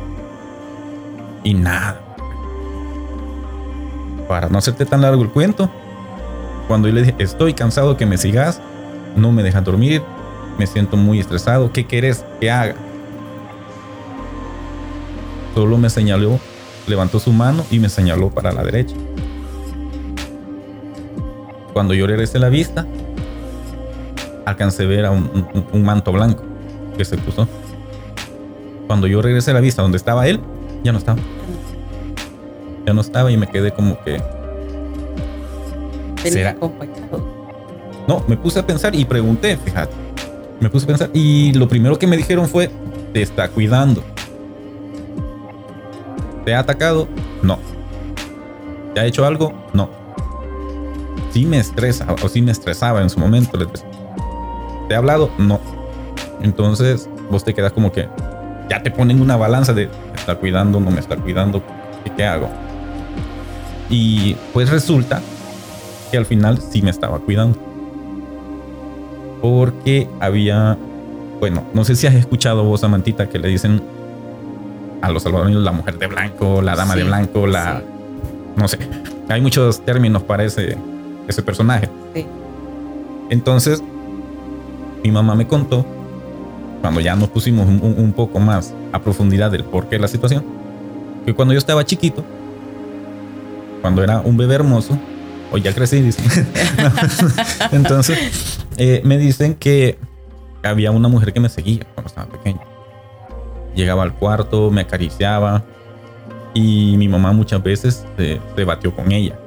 Y 1.45 1.55
nada. 1.55 1.99
Para 4.29 4.51
no 4.51 4.59
hacerte 4.59 4.85
tan 4.85 5.01
largo 5.01 5.23
el 5.23 5.31
cuento, 5.31 5.71
cuando 6.69 6.89
le 6.89 7.01
dije, 7.01 7.15
estoy 7.21 7.55
cansado 7.55 7.97
que 7.97 8.05
me 8.05 8.19
sigas, 8.19 8.61
no 9.17 9.33
me 9.33 9.43
dejas 9.43 9.65
dormir, 9.65 10.03
me 10.59 10.67
siento 10.67 10.99
muy 10.99 11.21
estresado, 11.21 11.73
¿qué 11.73 11.87
quieres 11.87 12.23
que 12.39 12.51
haga? 12.51 12.75
Solo 15.55 15.79
me 15.79 15.89
señaló, 15.89 16.39
levantó 16.87 17.21
su 17.21 17.33
mano 17.33 17.65
y 17.71 17.79
me 17.79 17.89
señaló 17.89 18.29
para 18.29 18.53
la 18.53 18.63
derecha. 18.63 18.95
Cuando 21.73 21.95
yo 21.95 22.07
regresé 22.07 22.39
la 22.39 22.51
vista, 22.51 22.87
alcancé 24.45 24.83
a 24.83 24.87
ver 24.87 25.07
a 25.07 25.13
un 25.13 25.83
manto 25.83 26.13
blanco 26.13 26.43
que 26.99 27.07
se 27.07 27.17
puso 27.17 27.49
cuando 28.87 29.07
yo 29.07 29.23
regresé 29.23 29.51
a 29.51 29.55
la 29.55 29.61
vista 29.61 29.83
donde 29.83 29.97
estaba 29.97 30.27
él, 30.27 30.41
ya 30.83 30.93
no 30.93 30.99
estaba. 30.99 31.19
Ya 32.87 32.93
no 32.93 33.01
estaba 33.01 33.31
y 33.31 33.37
me 33.37 33.47
quedé 33.47 33.73
como 33.73 33.99
que. 34.05 34.23
¿Será? 36.23 36.57
No, 38.07 38.23
me 38.29 38.37
puse 38.37 38.59
a 38.59 38.67
pensar 38.67 38.95
y 38.95 39.05
pregunté, 39.05 39.57
fíjate. 39.57 39.95
Me 40.61 40.69
puse 40.69 40.85
a 40.85 40.89
pensar 40.89 41.11
y 41.13 41.53
lo 41.55 41.69
primero 41.69 41.99
que 41.99 42.07
me 42.07 42.17
dijeron 42.17 42.49
fue: 42.49 42.71
Te 43.13 43.23
está 43.23 43.49
cuidando. 43.49 44.03
¿Te 46.45 46.55
ha 46.55 46.61
atacado? 46.61 47.09
No. 47.43 47.59
¿Te 48.95 49.01
ha 49.01 49.07
hecho 49.07 49.25
algo? 49.25 49.53
No. 49.73 49.89
Sí 51.31 51.47
me 51.47 51.59
estresa 51.59 52.07
o 52.23 52.29
sí 52.29 52.43
me 52.43 52.53
estresaba 52.53 53.01
en 53.01 53.11
su 53.11 53.19
momento. 53.19 53.59
¿Te 54.89 54.95
ha 54.95 54.99
hablado? 54.99 55.31
No. 55.39 55.59
Entonces 56.43 57.09
vos 57.31 57.43
te 57.43 57.55
quedas 57.55 57.73
como 57.73 57.91
que, 57.91 58.09
ya 58.69 58.83
te 58.83 58.91
ponen 58.91 59.21
una 59.21 59.37
balanza 59.37 59.73
de 59.73 59.87
me 59.87 60.17
está 60.17 60.35
cuidando, 60.37 60.81
no 60.81 60.91
me 60.91 61.01
está 61.01 61.17
cuidando, 61.17 61.63
¿qué, 62.17 62.25
hago? 62.25 62.49
Y 63.91 64.35
pues 64.53 64.71
resulta 64.71 65.21
que 66.11 66.17
al 66.17 66.27
final 66.27 66.59
sí 66.61 66.83
me 66.83 66.91
estaba 66.91 67.19
cuidando. 67.19 67.59
Porque 69.43 70.09
había, 70.21 70.79
bueno, 71.41 71.65
no 71.75 71.85
sé 71.85 71.97
si 71.97 72.07
has 72.07 72.15
escuchado 72.15 72.65
vos, 72.65 72.83
Amantita, 72.83 73.29
que 73.29 73.39
le 73.39 73.49
dicen 73.49 73.83
a 75.03 75.11
los 75.11 75.23
salvadoreños 75.23 75.63
la 75.63 75.73
mujer 75.73 75.99
de 75.99 76.07
blanco, 76.07 76.63
la 76.63 76.75
dama 76.75 76.97
de 76.97 77.05
blanco, 77.05 77.47
la... 77.47 77.83
No 78.57 78.69
sé, 78.69 78.79
hay 79.29 79.41
muchos 79.41 79.85
términos 79.85 80.23
para 80.23 80.45
ese, 80.45 80.79
ese 81.29 81.43
personaje. 81.43 81.91
Sí. 82.15 82.27
Entonces, 83.29 83.83
mi 85.03 85.11
mamá 85.11 85.35
me 85.35 85.47
contó 85.47 85.85
cuando 86.85 87.01
ya 87.01 87.17
nos 87.17 87.31
pusimos 87.31 87.67
un, 87.67 88.13
poco 88.15 88.41
más 88.41 88.75
a 88.93 89.01
profundidad 89.01 89.51
del 89.51 89.65
por 89.65 89.89
qué 89.89 89.99
la 89.99 90.07
situación, 90.07 90.45
que 91.25 91.33
cuando 91.33 91.55
yo 91.55 91.59
estaba 91.59 91.83
chiquito, 91.83 92.23
cuando 93.81 94.05
era 94.05 94.21
un 94.21 94.37
bebé 94.37 94.57
hermoso, 94.57 94.99
o 95.51 95.57
ya 95.57 95.73
crecí, 95.73 96.03
dicen. 96.03 96.27
Entonces, 97.73 98.59
eh, 98.77 99.01
me 99.03 99.17
dicen 99.17 99.55
que 99.55 99.97
había 100.63 100.91
una 100.91 101.09
mujer 101.09 101.33
que 101.33 101.41
me 101.41 101.49
seguía 101.49 101.87
cuando 101.95 102.09
estaba 102.09 102.29
pequeño. 102.31 102.61
Llegaba 103.75 104.03
al 104.03 104.13
cuarto, 104.13 104.71
me 104.71 104.83
acariciaba 104.83 105.65
y 106.53 106.99
mi 106.99 107.09
mamá 107.09 107.33
muchas 107.33 107.63
veces 107.63 108.05
se, 108.19 108.65
batió 108.65 108.95
con 108.95 109.11
ella. 109.11 109.39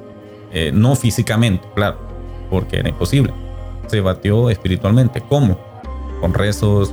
Eh, 0.52 0.72
no 0.74 0.96
físicamente, 0.96 1.68
claro, 1.76 2.00
porque 2.50 2.80
era 2.80 2.88
imposible. 2.88 3.32
Se 3.86 4.00
batió 4.00 4.50
espiritualmente. 4.50 5.22
¿Cómo? 5.28 5.56
Con 6.20 6.34
rezos, 6.34 6.92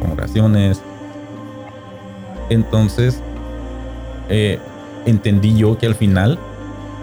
con 0.00 0.12
oraciones. 0.12 0.80
Entonces, 2.48 3.20
eh, 4.28 4.58
entendí 5.06 5.56
yo 5.56 5.78
que 5.78 5.86
al 5.86 5.94
final 5.94 6.38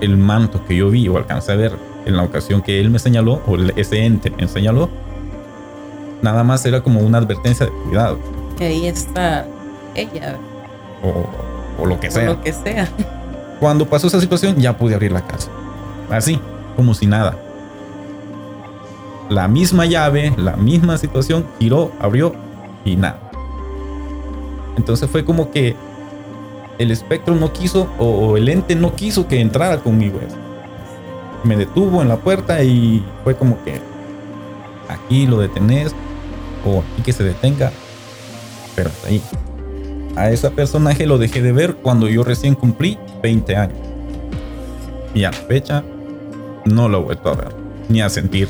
el 0.02 0.18
manto 0.18 0.66
que 0.66 0.76
yo 0.76 0.90
vi 0.90 1.08
o 1.08 1.18
alcancé 1.18 1.54
a 1.54 1.56
ver 1.56 1.74
en 2.06 2.16
la 2.18 2.24
ocasión 2.24 2.62
que 2.62 2.80
él 2.80 2.90
me 2.90 3.00
señaló, 3.00 3.42
o 3.48 3.58
ese 3.76 4.06
ente 4.06 4.30
me 4.32 4.48
señaló, 4.48 4.90
nada 6.22 6.44
más 6.44 6.66
era 6.66 6.82
como 6.82 7.02
una 7.02 7.18
advertencia 7.18 7.66
de 7.66 7.72
cuidado. 7.72 8.18
Que 8.58 8.66
ahí 8.66 8.88
está 8.88 9.46
ella. 9.96 10.38
o, 11.04 11.82
o 11.82 11.86
lo 11.86 12.00
que 12.00 12.10
sea. 12.10 12.26
Lo 12.26 12.42
que 12.42 12.54
sea. 12.54 12.88
Cuando 13.60 13.86
pasó 13.88 14.08
esa 14.08 14.22
situación, 14.22 14.56
ya 14.58 14.78
pude 14.78 14.94
abrir 14.94 15.12
la 15.12 15.26
casa. 15.26 15.50
Así, 16.10 16.40
como 16.76 16.94
si 16.94 17.08
nada. 17.08 17.38
La 19.30 19.48
misma 19.48 19.86
llave, 19.86 20.34
la 20.38 20.56
misma 20.56 20.98
situación, 20.98 21.46
giró, 21.60 21.92
abrió 22.00 22.34
y 22.86 22.96
nada. 22.96 23.20
Entonces 24.78 25.10
fue 25.10 25.26
como 25.26 25.52
que 25.52 25.76
el 26.78 26.92
espectro 26.92 27.36
no 27.36 27.52
quiso 27.52 27.90
o 27.98 28.38
el 28.38 28.50
ente 28.50 28.76
no 28.76 28.94
quiso 28.96 29.28
que 29.28 29.40
entrara 29.40 29.80
conmigo. 29.80 30.20
Me 31.44 31.56
detuvo 31.56 32.02
en 32.02 32.10
la 32.10 32.18
puerta 32.18 32.64
y 32.64 33.04
fue 33.24 33.36
como 33.36 33.64
que 33.64 33.80
aquí 34.88 35.26
lo 35.26 35.40
detenés 35.40 35.94
o 36.66 36.84
aquí 36.94 37.02
que 37.02 37.14
se 37.14 37.24
detenga. 37.24 37.72
Pero 38.76 38.92
ahí. 39.06 39.22
A 40.16 40.32
ese 40.32 40.50
personaje 40.52 41.06
lo 41.06 41.18
dejé 41.18 41.42
de 41.42 41.52
ver 41.52 41.76
cuando 41.76 42.08
yo 42.08 42.24
recién 42.24 42.56
cumplí 42.56 42.98
20 43.22 43.56
años. 43.56 43.78
Y 45.14 45.24
a 45.24 45.32
la 45.32 45.38
fecha 45.38 45.84
no 46.66 46.90
lo 46.90 47.00
he 47.00 47.04
vuelto 47.04 47.30
a 47.30 47.36
ver 47.36 47.68
ni 47.90 48.02
a 48.02 48.10
sentir. 48.10 48.50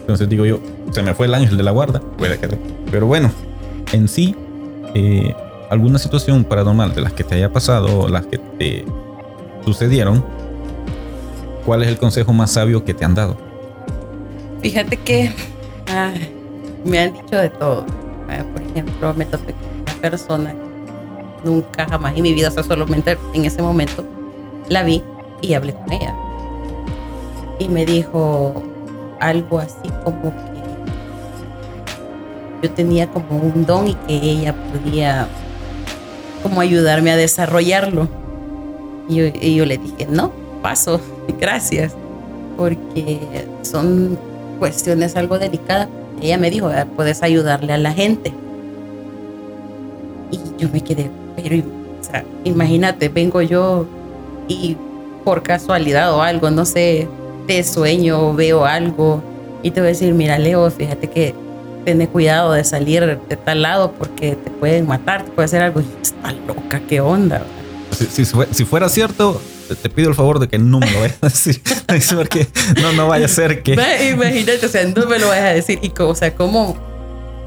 Entonces 0.00 0.28
digo 0.28 0.44
yo, 0.44 0.60
se 0.90 1.02
me 1.02 1.14
fue 1.14 1.26
el 1.26 1.34
ángel 1.34 1.56
de 1.56 1.62
la 1.62 1.70
guarda, 1.70 2.00
puede 2.00 2.38
que 2.38 2.48
Pero 2.92 3.06
bueno, 3.06 3.32
en 3.92 4.06
sí, 4.06 4.36
eh, 4.94 5.34
alguna 5.70 5.98
situación 5.98 6.44
paranormal 6.44 6.94
de 6.94 7.00
las 7.00 7.14
que 7.14 7.24
te 7.24 7.36
haya 7.36 7.50
pasado 7.50 8.06
las 8.06 8.26
que 8.26 8.36
te 8.36 8.84
sucedieron, 9.64 10.22
¿cuál 11.64 11.82
es 11.82 11.88
el 11.88 11.96
consejo 11.96 12.34
más 12.34 12.50
sabio 12.50 12.84
que 12.84 12.92
te 12.92 13.06
han 13.06 13.14
dado? 13.14 13.38
Fíjate 14.60 14.98
que 14.98 15.32
me 16.84 16.98
han 16.98 17.14
dicho 17.14 17.36
de 17.38 17.48
todo. 17.48 17.86
por 18.52 18.62
ejemplo, 18.62 19.14
me 19.14 19.24
topé 19.24 19.54
con 19.54 19.80
una 19.80 19.94
persona 20.02 20.54
nunca 21.44 21.86
jamás 21.88 22.14
en 22.14 22.22
mi 22.22 22.34
vida, 22.34 22.48
o 22.48 22.52
sea, 22.52 22.62
solamente 22.62 23.16
en 23.32 23.46
ese 23.46 23.62
momento 23.62 24.04
la 24.68 24.82
vi 24.82 25.02
y 25.40 25.54
hablé 25.54 25.72
con 25.72 25.92
ella. 25.92 26.14
Y 27.58 27.70
me 27.70 27.86
dijo 27.86 28.62
algo 29.18 29.60
así 29.60 29.88
como 30.04 30.51
yo 32.62 32.70
tenía 32.70 33.08
como 33.08 33.38
un 33.38 33.66
don 33.66 33.88
y 33.88 33.94
que 33.94 34.14
ella 34.14 34.54
podía 34.54 35.28
como 36.42 36.60
ayudarme 36.60 37.10
a 37.10 37.16
desarrollarlo. 37.16 38.08
Y 39.08 39.54
yo, 39.56 39.66
le 39.66 39.78
dije, 39.78 40.06
no, 40.08 40.32
paso, 40.62 41.00
gracias, 41.40 41.92
porque 42.56 43.18
son 43.62 44.16
cuestiones 44.58 45.16
algo 45.16 45.38
delicadas. 45.38 45.88
Ella 46.20 46.38
me 46.38 46.50
dijo, 46.50 46.68
ah, 46.68 46.86
puedes 46.96 47.22
ayudarle 47.22 47.72
a 47.72 47.78
la 47.78 47.92
gente. 47.92 48.32
Y 50.30 50.38
yo 50.56 50.68
me 50.72 50.80
quedé, 50.80 51.10
pero, 51.36 51.56
o 52.00 52.04
sea, 52.04 52.24
imagínate, 52.44 53.08
vengo 53.08 53.42
yo 53.42 53.86
y 54.48 54.76
por 55.24 55.42
casualidad 55.42 56.14
o 56.14 56.22
algo, 56.22 56.50
no 56.50 56.64
sé, 56.64 57.08
de 57.46 57.64
sueño 57.64 58.28
o 58.28 58.34
veo 58.34 58.64
algo 58.64 59.22
y 59.62 59.70
te 59.70 59.80
voy 59.80 59.88
a 59.88 59.92
decir, 59.92 60.14
mira 60.14 60.38
Leo, 60.38 60.70
fíjate 60.70 61.08
que 61.08 61.34
ten 61.84 62.06
cuidado 62.06 62.52
de 62.52 62.64
salir 62.64 63.18
de 63.28 63.36
tal 63.36 63.62
lado 63.62 63.92
porque 63.92 64.36
te 64.36 64.50
pueden 64.50 64.86
matar, 64.86 65.24
te 65.24 65.30
puede 65.30 65.46
hacer 65.46 65.62
algo. 65.62 65.80
Está 66.02 66.32
loca, 66.46 66.80
qué 66.88 67.00
onda. 67.00 67.42
Si, 67.92 68.24
si, 68.24 68.64
fuera 68.64 68.88
cierto, 68.88 69.40
te 69.80 69.88
pido 69.90 70.08
el 70.08 70.14
favor 70.14 70.38
de 70.38 70.48
que 70.48 70.58
no 70.58 70.80
me 70.80 70.90
lo 70.90 71.00
vayas 71.00 71.18
a 71.20 71.28
decir. 71.28 71.62
porque 72.16 72.48
no, 72.80 72.92
no 72.92 73.08
vaya 73.08 73.26
a 73.26 73.28
ser 73.28 73.62
que. 73.62 73.72
Imagínate, 73.72 74.66
o 74.66 74.68
sea, 74.68 74.84
no 74.84 75.06
me 75.06 75.18
lo 75.18 75.28
vayas 75.28 75.44
a 75.44 75.54
decir. 75.54 75.78
Y, 75.82 75.92
o 76.00 76.14
sea, 76.14 76.34
¿cómo 76.34 76.76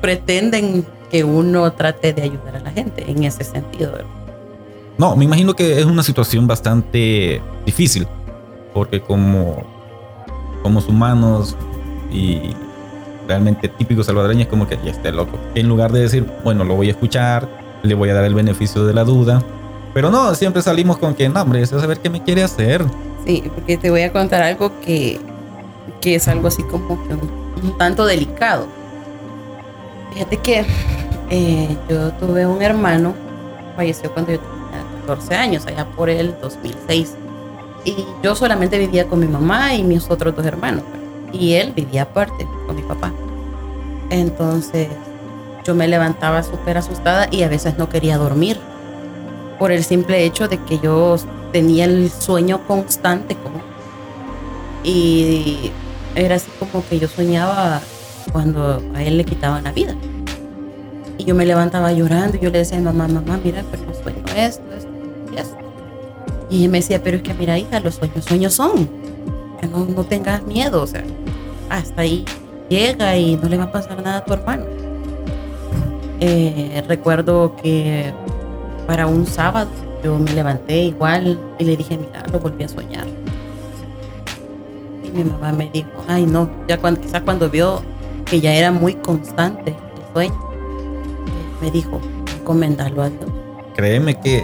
pretenden 0.01 0.85
que 1.09 1.23
uno 1.23 1.71
trate 1.73 2.13
de 2.13 2.21
ayudar 2.21 2.57
a 2.57 2.59
la 2.59 2.71
gente 2.71 3.09
en 3.09 3.23
ese 3.23 3.43
sentido? 3.43 3.97
No, 4.97 5.15
me 5.15 5.25
imagino 5.25 5.53
que 5.53 5.79
es 5.79 5.85
una 5.85 6.03
situación 6.03 6.47
bastante 6.47 7.41
difícil. 7.65 8.07
Porque 8.73 8.99
como, 8.99 9.63
como 10.61 10.79
humanos 10.81 11.55
y 12.11 12.53
realmente 13.27 13.67
típico 13.69 14.03
salvadoreño 14.03 14.41
es 14.41 14.47
como 14.47 14.67
que 14.67 14.77
ya 14.83 14.91
esté 14.91 15.11
loco. 15.11 15.37
En 15.55 15.67
lugar 15.67 15.91
de 15.91 16.01
decir, 16.01 16.25
bueno, 16.43 16.63
lo 16.63 16.75
voy 16.75 16.87
a 16.87 16.91
escuchar, 16.91 17.47
le 17.83 17.95
voy 17.95 18.09
a 18.09 18.13
dar 18.13 18.25
el 18.25 18.33
beneficio 18.33 18.85
de 18.85 18.93
la 18.93 19.03
duda. 19.03 19.43
Pero 19.93 20.11
no, 20.11 20.35
siempre 20.35 20.61
salimos 20.61 20.97
con 20.97 21.15
que, 21.15 21.29
no, 21.29 21.41
hombre, 21.41 21.61
es 21.61 21.69
saber 21.69 21.99
qué 21.99 22.09
me 22.09 22.21
quiere 22.21 22.43
hacer. 22.43 22.83
Sí, 23.25 23.43
porque 23.53 23.77
te 23.77 23.89
voy 23.89 24.01
a 24.01 24.11
contar 24.11 24.43
algo 24.43 24.79
que, 24.81 25.19
que 26.01 26.15
es 26.15 26.27
algo 26.27 26.47
así 26.47 26.63
como 26.63 27.01
que 27.07 27.13
un, 27.13 27.77
tanto 27.77 28.05
delicado. 28.05 28.67
Fíjate 30.13 30.37
que 30.37 30.65
eh, 31.29 31.77
yo 31.89 32.11
tuve 32.13 32.45
un 32.45 32.61
hermano, 32.61 33.13
falleció 33.75 34.11
cuando 34.11 34.33
yo 34.33 34.39
tenía 34.39 34.85
14 35.01 35.35
años, 35.35 35.65
allá 35.65 35.85
por 35.85 36.09
el 36.09 36.35
2006. 36.41 37.15
Y 37.85 38.05
yo 38.23 38.35
solamente 38.35 38.77
vivía 38.77 39.07
con 39.07 39.19
mi 39.19 39.27
mamá 39.27 39.73
y 39.73 39.83
mis 39.83 40.09
otros 40.09 40.35
dos 40.35 40.45
hermanos 40.45 40.83
y 41.39 41.53
él 41.53 41.73
vivía 41.75 42.03
aparte 42.03 42.47
con 42.65 42.75
mi 42.75 42.81
papá. 42.81 43.11
Entonces 44.09 44.87
yo 45.63 45.75
me 45.75 45.87
levantaba 45.87 46.43
súper 46.43 46.77
asustada 46.77 47.27
y 47.31 47.43
a 47.43 47.49
veces 47.49 47.77
no 47.77 47.89
quería 47.89 48.17
dormir 48.17 48.59
por 49.57 49.71
el 49.71 49.83
simple 49.83 50.23
hecho 50.23 50.47
de 50.47 50.57
que 50.63 50.79
yo 50.79 51.15
tenía 51.51 51.85
el 51.85 52.11
sueño 52.11 52.65
constante 52.67 53.35
como 53.35 53.61
y 54.83 55.71
era 56.13 56.35
así 56.35 56.49
como 56.59 56.87
que 56.87 56.99
yo 56.99 57.07
soñaba 57.07 57.81
cuando 58.31 58.81
a 58.93 59.03
él 59.03 59.17
le 59.17 59.25
quitaban 59.25 59.63
la 59.63 59.71
vida. 59.71 59.95
Y 61.17 61.23
yo 61.23 61.33
me 61.33 61.45
levantaba 61.45 61.91
llorando 61.91 62.37
y 62.37 62.41
yo 62.41 62.49
le 62.51 62.59
decía 62.59 62.77
a 62.77 62.81
mamá, 62.81 63.07
mamá, 63.07 63.39
mira, 63.43 63.63
pero 63.71 63.83
sueño 64.03 64.23
esto, 64.35 64.63
esto 64.73 64.89
y 65.33 65.37
esto. 65.37 65.57
Y 66.49 66.59
ella 66.59 66.69
me 66.69 66.79
decía, 66.79 67.01
pero 67.01 67.17
es 67.17 67.23
que 67.23 67.33
mira, 67.33 67.57
hija, 67.57 67.79
los 67.79 67.95
sueños, 67.95 68.25
sueños 68.25 68.53
son. 68.53 68.87
Que 69.59 69.67
no, 69.67 69.85
tengas 70.03 70.43
miedo, 70.43 70.81
o 70.81 70.87
sea, 70.87 71.03
hasta 71.69 72.01
ahí 72.01 72.25
llega 72.69 73.17
y 73.17 73.37
no 73.37 73.49
le 73.49 73.57
va 73.57 73.65
a 73.65 73.71
pasar 73.71 74.01
nada 74.01 74.17
a 74.17 74.25
tu 74.25 74.33
hermano. 74.33 74.65
Eh, 76.19 76.83
recuerdo 76.87 77.55
que 77.61 78.13
para 78.87 79.07
un 79.07 79.25
sábado 79.25 79.69
yo 80.03 80.17
me 80.17 80.31
levanté 80.33 80.83
igual 80.83 81.39
y 81.57 81.63
le 81.63 81.75
dije, 81.77 81.97
mira, 81.97 82.23
lo 82.31 82.39
volví 82.39 82.63
a 82.63 82.67
soñar. 82.67 83.05
Y 85.03 85.09
mi 85.09 85.23
mamá 85.23 85.51
me 85.51 85.69
dijo, 85.71 85.89
ay 86.07 86.25
no, 86.25 86.49
ya 86.67 86.77
cuando, 86.77 87.01
quizás 87.01 87.21
cuando 87.23 87.49
vio 87.49 87.81
que 88.25 88.39
ya 88.39 88.53
era 88.53 88.71
muy 88.71 88.93
constante 88.95 89.71
el 89.71 90.13
sueño, 90.13 90.49
me 91.61 91.71
dijo, 91.71 91.99
encomendarlo 92.39 93.03
a 93.03 93.09
Dios. 93.09 93.29
Créeme 93.75 94.19
que 94.19 94.43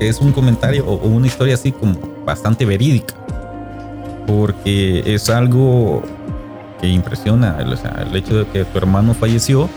es 0.00 0.20
un 0.20 0.32
comentario 0.32 0.84
o 0.86 0.96
una 1.06 1.26
historia 1.26 1.54
así 1.54 1.72
como 1.72 1.96
bastante 2.24 2.64
verídica, 2.64 3.14
porque 4.26 5.02
es 5.14 5.30
algo 5.30 6.02
que 6.80 6.88
impresiona. 6.88 7.56
O 7.66 7.76
sea, 7.76 8.04
el 8.08 8.14
hecho 8.16 8.38
de 8.38 8.46
que 8.46 8.64
tu 8.64 8.78
hermano 8.78 9.14
falleció 9.14 9.68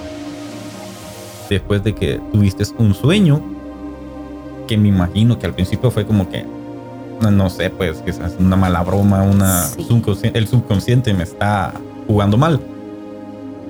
después 1.49 1.83
de 1.83 1.95
que 1.95 2.21
tuviste 2.31 2.63
un 2.77 2.93
sueño 2.93 3.41
que 4.67 4.77
me 4.77 4.89
imagino 4.89 5.39
que 5.39 5.47
al 5.47 5.53
principio 5.53 5.89
fue 5.89 6.05
como 6.05 6.29
que 6.29 6.45
no, 7.19 7.49
sé, 7.49 7.69
pues 7.69 8.01
quizás 8.05 8.35
una 8.39 8.55
mala 8.55 8.81
broma, 8.81 9.23
una 9.23 9.65
el 10.33 10.47
subconsciente 10.47 11.13
me 11.13 11.23
está 11.23 11.73
jugando 12.07 12.37
mal. 12.37 12.61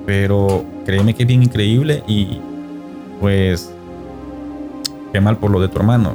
Pero 0.06 0.64
créeme 0.84 1.14
que 1.14 1.24
es 1.24 1.26
bien 1.26 1.42
increíble 1.42 2.02
y 2.06 2.38
pues 3.20 3.72
qué 5.12 5.20
mal 5.20 5.36
por 5.36 5.50
lo 5.50 5.60
de 5.60 5.68
tu 5.68 5.78
hermano, 5.78 6.12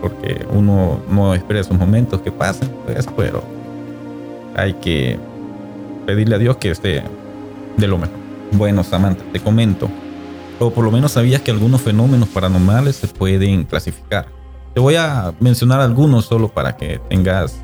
porque 0.00 0.46
uno 0.52 1.00
no 1.10 1.34
espera 1.34 1.60
esos 1.60 1.78
momentos 1.78 2.20
que 2.22 2.32
pasan, 2.32 2.70
pues, 2.86 3.06
pero 3.16 3.42
hay 4.56 4.74
que 4.74 5.18
pedirle 6.06 6.36
a 6.36 6.38
Dios 6.38 6.56
que 6.56 6.70
esté 6.70 7.02
de 7.76 7.86
lo 7.86 7.98
mejor. 7.98 8.16
Bueno, 8.52 8.82
Samantha, 8.82 9.24
te 9.32 9.40
comento, 9.40 9.88
o 10.58 10.70
por 10.70 10.84
lo 10.84 10.90
menos 10.90 11.12
sabías 11.12 11.40
que 11.42 11.50
algunos 11.50 11.80
fenómenos 11.80 12.28
paranormales 12.28 12.96
se 12.96 13.08
pueden 13.08 13.64
clasificar. 13.64 14.26
Te 14.74 14.80
voy 14.80 14.96
a 14.96 15.32
mencionar 15.40 15.80
algunos 15.80 16.26
solo 16.26 16.48
para 16.48 16.76
que 16.76 17.00
tengas 17.08 17.60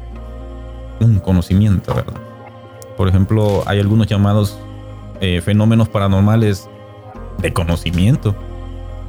un 1.00 1.18
conocimiento, 1.18 1.94
¿verdad? 1.94 2.20
Por 2.96 3.08
ejemplo, 3.08 3.62
hay 3.66 3.80
algunos 3.80 4.06
llamados 4.06 4.58
eh, 5.20 5.40
fenómenos 5.40 5.88
paranormales 5.88 6.68
de 7.38 7.52
conocimiento, 7.52 8.34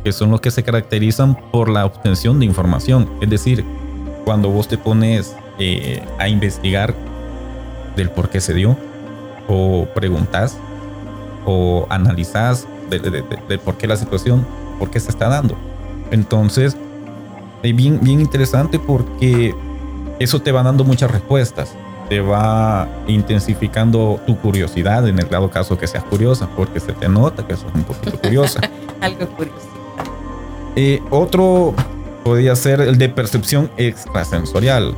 que 0.03 0.11
son 0.11 0.31
los 0.31 0.41
que 0.41 0.51
se 0.51 0.63
caracterizan 0.63 1.37
por 1.51 1.69
la 1.69 1.85
obtención 1.85 2.39
de 2.39 2.45
información. 2.45 3.09
Es 3.21 3.29
decir, 3.29 3.63
cuando 4.25 4.49
vos 4.49 4.67
te 4.67 4.77
pones 4.77 5.35
eh, 5.59 6.03
a 6.19 6.27
investigar 6.27 6.93
del 7.97 8.09
por 8.09 8.29
qué 8.29 8.39
se 8.39 8.53
dio, 8.53 8.77
o 9.49 9.87
preguntas 9.93 10.57
o 11.45 11.87
analizas 11.89 12.67
de, 12.89 13.57
por 13.57 13.77
qué 13.77 13.87
la 13.87 13.95
situación, 13.95 14.45
por 14.79 14.89
qué 14.89 14.99
se 14.99 15.09
está 15.09 15.27
dando. 15.29 15.55
Entonces, 16.11 16.77
es 17.63 17.75
bien, 17.75 17.99
bien 18.01 18.19
interesante 18.19 18.79
porque 18.79 19.55
eso 20.19 20.41
te 20.41 20.51
va 20.51 20.63
dando 20.63 20.83
muchas 20.83 21.09
respuestas. 21.09 21.73
Te 22.09 22.21
va 22.21 22.87
intensificando 23.07 24.19
tu 24.25 24.37
curiosidad 24.37 25.07
en 25.07 25.19
el 25.19 25.27
dado 25.27 25.49
caso 25.49 25.77
que 25.77 25.87
seas 25.87 26.03
curiosa, 26.05 26.47
porque 26.55 26.79
se 26.79 26.93
te 26.93 27.09
nota 27.09 27.45
que 27.45 27.55
sos 27.55 27.73
un 27.73 27.83
poquito 27.83 28.17
curiosa. 28.21 28.61
Algo 29.01 29.27
curioso. 29.29 29.67
Eh, 30.75 31.01
otro 31.09 31.73
podría 32.23 32.55
ser 32.55 32.81
el 32.81 32.97
de 32.97 33.09
percepción 33.09 33.69
extrasensorial. 33.77 34.95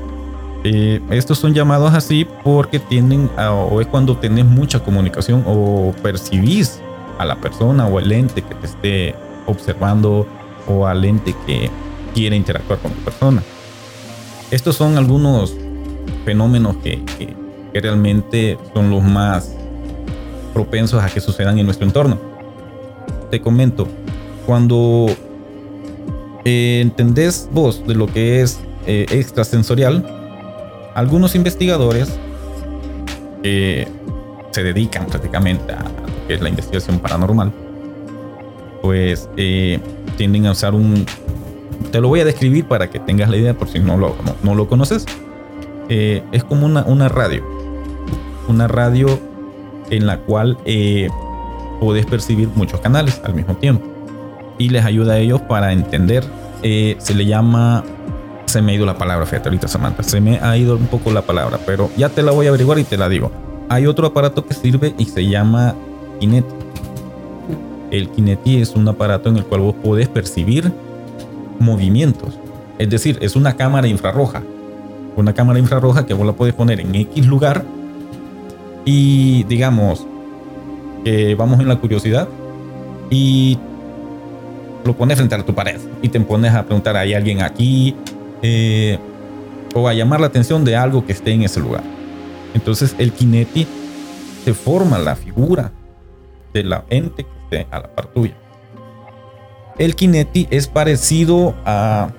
Eh, 0.64 1.00
estos 1.10 1.38
son 1.38 1.54
llamados 1.54 1.94
así 1.94 2.28
porque 2.44 2.80
tienden 2.80 3.30
a, 3.38 3.52
o 3.52 3.80
es 3.80 3.88
cuando 3.88 4.18
tenés 4.18 4.46
mucha 4.46 4.82
comunicación 4.82 5.44
o 5.48 5.94
percibís 6.04 6.82
a 7.18 7.26
la 7.26 7.36
persona 7.38 7.88
o 7.88 8.00
el 8.00 8.12
ente 8.12 8.42
que 8.42 8.56
te 8.56 8.66
esté 8.66 9.16
observando 9.46 10.28
o 10.68 10.86
al 10.86 11.06
ente 11.06 11.34
que 11.46 11.70
quiere 12.14 12.36
interactuar 12.36 12.80
con 12.80 12.92
tu 12.92 13.00
persona. 13.02 13.42
Estos 14.52 14.76
son 14.76 14.98
algunos 14.98 15.56
fenómenos 16.26 16.78
que, 16.78 17.02
que 17.74 17.82
realmente 17.82 18.58
son 18.74 18.90
los 18.90 19.04
más 19.04 19.56
propensos 20.54 21.02
a 21.02 21.08
que 21.08 21.22
sucedan 21.22 21.58
en 21.60 21.66
nuestro 21.66 21.86
entorno. 21.86 22.18
Te 23.32 23.40
comento, 23.40 23.88
cuando 24.46 25.06
eh, 26.46 26.80
entendés 26.82 27.48
vos 27.52 27.86
de 27.86 27.96
lo 27.96 28.08
que 28.08 28.42
es 28.42 28.60
eh, 28.88 29.06
extrasensorial, 29.12 30.19
algunos 30.96 31.36
investigadores 31.36 32.18
que 33.44 33.88
se 34.52 34.64
dedican 34.64 35.06
prácticamente 35.06 35.74
a 35.74 35.84
lo 35.84 36.28
que 36.28 36.34
es 36.34 36.42
la 36.42 36.50
investigación 36.50 37.00
paranormal, 37.00 37.52
pues 38.82 39.30
eh, 39.38 39.80
tienden 40.18 40.46
a 40.46 40.52
usar 40.52 40.74
un... 40.74 41.06
Te 41.92 42.02
lo 42.02 42.08
voy 42.08 42.20
a 42.20 42.26
describir 42.26 42.66
para 42.66 42.90
que 42.90 43.00
tengas 43.00 43.30
la 43.30 43.38
idea 43.38 43.54
por 43.54 43.70
si 43.70 43.80
no 43.80 43.98
lo, 43.98 44.16
no, 44.44 44.56
lo 44.56 44.68
conoces. 44.68 45.06
es 45.88 46.44
como 46.44 46.66
una, 46.66 46.84
una 46.84 47.10
radio. 47.10 47.44
Una 48.48 48.68
radio 48.68 49.20
en 49.90 50.06
la 50.06 50.20
cual 50.20 50.58
puedes 51.80 52.06
percibir 52.06 52.50
muchos 52.56 52.80
canales 52.82 53.22
al 53.24 53.34
mismo 53.34 53.56
tiempo 53.56 53.90
y 54.60 54.70
les 54.70 54.86
ayuda 54.86 55.14
a 55.14 55.18
ellos 55.18 55.42
para 55.42 55.72
entender. 55.72 56.24
Eh, 56.62 56.96
se 57.00 57.16
le 57.16 57.26
llama. 57.26 57.84
Se 58.50 58.64
me 58.64 58.72
ha 58.72 58.76
ido 58.76 58.88
la 58.88 58.98
palabra, 58.98 59.28
fíjate 59.28 59.48
ahorita, 59.48 59.68
Samantha. 59.68 60.02
Se 60.02 60.20
me 60.20 60.40
ha 60.40 60.58
ido 60.58 60.76
un 60.76 60.88
poco 60.88 61.12
la 61.12 61.22
palabra, 61.22 61.60
pero 61.68 61.92
ya 61.96 62.10
te 62.10 62.24
la 62.24 62.32
voy 62.32 62.48
a 62.48 62.50
averiguar 62.50 62.80
y 62.80 62.84
te 62.84 62.98
la 62.98 63.08
digo. 63.08 63.32
Hay 63.70 63.86
otro 63.86 64.08
aparato 64.08 64.44
que 64.44 64.56
sirve 64.56 64.96
y 64.98 65.06
se 65.06 65.24
llama 65.28 65.76
Kineti. 66.20 66.56
El 67.92 68.10
Kineti 68.10 68.60
es 68.60 68.72
un 68.72 68.88
aparato 68.88 69.30
en 69.30 69.38
el 69.38 69.46
cual 69.46 69.62
vos 69.62 69.76
podés 69.76 70.08
percibir 70.08 70.74
movimientos. 71.60 72.40
Es 72.80 72.90
decir, 72.90 73.20
es 73.22 73.36
una 73.36 73.56
cámara 73.56 73.88
infrarroja. 73.88 74.42
Una 75.16 75.32
cámara 75.36 75.60
infrarroja 75.60 76.08
que 76.08 76.16
vos 76.16 76.26
la 76.26 76.34
podés 76.34 76.56
poner 76.56 76.80
en 76.80 76.96
X 76.96 77.28
lugar 77.28 77.64
y 78.84 79.44
digamos 79.44 80.08
que 81.06 81.36
vamos 81.36 81.60
en 81.60 81.68
la 81.68 81.76
curiosidad 81.76 82.28
y 83.12 83.60
lo 84.84 84.96
pones 84.98 85.18
frente 85.18 85.36
a 85.36 85.46
tu 85.46 85.54
pared 85.54 85.80
y 86.02 86.10
te 86.10 86.20
pones 86.20 86.52
a 86.56 86.64
preguntar, 86.64 86.98
¿hay 86.98 87.14
alguien 87.14 87.44
aquí? 87.44 87.96
Eh, 88.42 88.98
o 89.76 89.88
a 89.88 89.94
llamar 89.94 90.20
la 90.20 90.28
atención 90.28 90.66
de 90.66 90.76
algo 90.76 91.06
que 91.06 91.14
esté 91.14 91.32
en 91.32 91.44
ese 91.44 91.60
lugar. 91.60 91.84
Entonces 92.54 92.96
el 92.98 93.12
kineti 93.12 93.68
se 94.44 94.54
forma 94.54 94.98
la 94.98 95.16
figura 95.16 95.72
de 96.54 96.64
la 96.64 96.86
ente 96.90 97.24
que 97.24 97.44
esté 97.44 97.68
a 97.72 97.80
la 97.82 97.96
par 97.96 98.08
tuya. 98.08 98.36
El 99.78 99.96
kineti 99.96 100.48
es 100.50 100.68
parecido 100.68 101.54
a... 101.66 102.10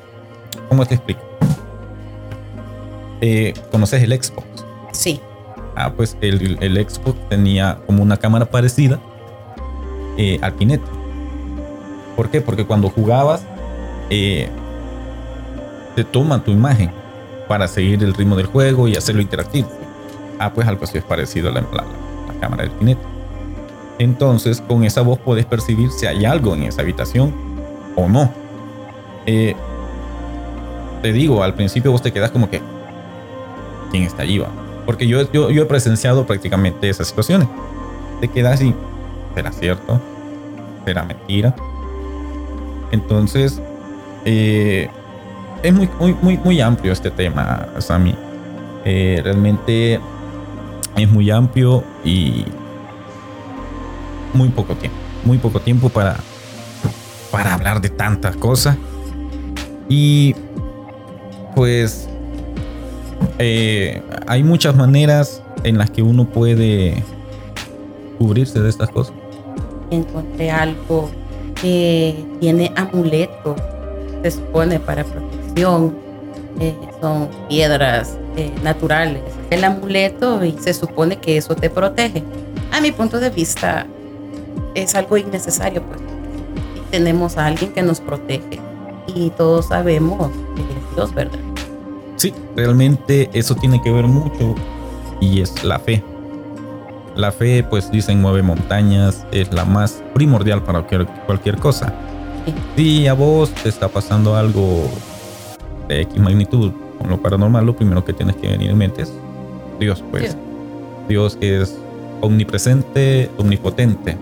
¿Cómo 0.68 0.86
te 0.86 0.94
explico? 0.94 1.20
Eh, 3.20 3.52
¿Conoces 3.70 4.02
el 4.02 4.12
Xbox? 4.12 4.46
Sí. 4.92 5.20
Ah, 5.74 5.92
pues 5.94 6.16
el, 6.20 6.58
el 6.60 6.88
Xbox 6.88 7.16
tenía 7.28 7.78
como 7.86 8.02
una 8.02 8.16
cámara 8.16 8.46
parecida 8.46 9.00
eh, 10.16 10.38
al 10.42 10.54
kineti 10.56 11.00
¿Por 12.16 12.30
qué? 12.30 12.42
Porque 12.42 12.66
cuando 12.66 12.90
jugabas, 12.90 13.42
eh, 14.10 14.50
te 15.94 16.04
toma 16.04 16.42
tu 16.42 16.50
imagen 16.50 16.90
para 17.48 17.66
seguir 17.66 18.02
el 18.02 18.14
ritmo 18.14 18.36
del 18.36 18.46
juego 18.46 18.88
y 18.88 18.96
hacerlo 18.96 19.20
interactivo. 19.20 19.68
Ah, 20.38 20.52
pues 20.52 20.66
algo 20.66 20.84
así 20.84 20.98
es 20.98 21.04
parecido 21.04 21.50
a 21.50 21.52
la, 21.52 21.64
cámara 22.40 22.62
del 22.62 22.72
Kinect. 22.72 23.00
Entonces, 23.98 24.62
con 24.62 24.84
esa 24.84 25.02
voz 25.02 25.18
puedes 25.18 25.44
percibir 25.44 25.90
si 25.90 26.06
hay 26.06 26.24
algo 26.24 26.54
en 26.54 26.62
esa 26.62 26.80
habitación 26.80 27.34
o 27.96 28.08
no. 28.08 28.32
Eh, 29.26 29.54
te 31.02 31.12
digo, 31.12 31.42
al 31.42 31.54
principio 31.54 31.92
vos 31.92 32.00
te 32.00 32.12
quedas 32.12 32.30
como 32.30 32.48
que, 32.48 32.62
¿quién 33.90 34.04
está 34.04 34.22
allí? 34.22 34.42
Porque 34.86 35.06
yo, 35.06 35.30
yo, 35.32 35.50
yo 35.50 35.62
he 35.62 35.66
presenciado 35.66 36.26
prácticamente 36.26 36.88
esas 36.88 37.08
situaciones. 37.08 37.48
Te 38.20 38.28
quedas 38.28 38.62
y, 38.62 38.74
¿será 39.34 39.52
cierto? 39.52 40.00
¿Será 40.86 41.04
mentira? 41.04 41.54
Entonces, 42.92 43.60
eh, 44.24 44.88
es 45.62 45.74
muy, 45.74 45.88
muy, 45.98 46.14
muy, 46.22 46.38
muy 46.38 46.60
amplio 46.60 46.92
este 46.92 47.10
tema, 47.10 47.68
Sammy. 47.78 48.14
Eh, 48.84 49.20
realmente 49.22 50.00
es 50.96 51.10
muy 51.10 51.30
amplio 51.30 51.84
y 52.04 52.44
muy 54.32 54.48
poco 54.48 54.74
tiempo. 54.74 54.96
Muy 55.24 55.38
poco 55.38 55.60
tiempo 55.60 55.88
para, 55.88 56.16
para 57.30 57.54
hablar 57.54 57.80
de 57.80 57.90
tantas 57.90 58.36
cosas. 58.36 58.76
Y 59.88 60.34
pues 61.54 62.08
eh, 63.38 64.02
hay 64.26 64.42
muchas 64.42 64.76
maneras 64.76 65.42
en 65.64 65.76
las 65.78 65.90
que 65.90 66.02
uno 66.02 66.24
puede 66.24 67.02
cubrirse 68.18 68.60
de 68.60 68.68
estas 68.68 68.88
cosas. 68.90 69.14
Encontré 69.90 70.50
algo 70.50 71.10
que 71.60 72.24
tiene 72.40 72.72
amuleto, 72.76 73.56
se 74.22 74.30
supone 74.30 74.78
para 74.78 75.04
eh, 76.60 76.74
son 77.00 77.28
piedras 77.48 78.16
eh, 78.36 78.52
naturales. 78.62 79.22
El 79.50 79.64
amuleto 79.64 80.44
y 80.44 80.56
se 80.58 80.74
supone 80.74 81.16
que 81.16 81.36
eso 81.36 81.54
te 81.54 81.70
protege. 81.70 82.22
A 82.72 82.80
mi 82.80 82.92
punto 82.92 83.18
de 83.18 83.30
vista 83.30 83.86
es 84.74 84.94
algo 84.94 85.16
innecesario, 85.16 85.82
pues. 85.82 86.00
tenemos 86.90 87.36
a 87.36 87.46
alguien 87.46 87.72
que 87.72 87.82
nos 87.82 88.00
protege 88.00 88.60
y 89.14 89.30
todos 89.30 89.68
sabemos 89.68 90.30
que 90.54 90.62
es 90.62 90.94
Dios, 90.94 91.14
¿verdad? 91.14 91.38
Sí, 92.16 92.34
realmente 92.54 93.30
eso 93.32 93.54
tiene 93.54 93.80
que 93.82 93.90
ver 93.90 94.06
mucho 94.06 94.54
y 95.20 95.40
es 95.40 95.64
la 95.64 95.78
fe. 95.78 96.02
La 97.16 97.32
fe, 97.32 97.64
pues 97.68 97.90
dicen, 97.90 98.20
mueve 98.20 98.42
montañas, 98.42 99.26
es 99.32 99.52
la 99.52 99.64
más 99.64 100.02
primordial 100.14 100.62
para 100.62 100.86
cualquier, 101.26 101.56
cosa. 101.56 101.92
Si 102.76 103.06
a 103.06 103.14
vos 103.14 103.50
te 103.50 103.68
está 103.68 103.88
pasando 103.88 104.36
algo 104.36 104.88
de 105.94 106.02
X 106.02 106.18
magnitud 106.18 106.72
con 106.98 107.10
lo 107.10 107.20
paranormal, 107.20 107.64
lo 107.64 107.76
primero 107.76 108.04
que 108.04 108.12
tienes 108.12 108.36
que 108.36 108.48
venir 108.48 108.70
en 108.70 108.78
mente 108.78 109.02
es 109.02 109.12
Dios, 109.78 110.04
pues. 110.10 110.36
Dios, 111.08 111.38
es 111.40 111.76
omnipresente, 112.20 113.30
omnipotente. 113.38 114.16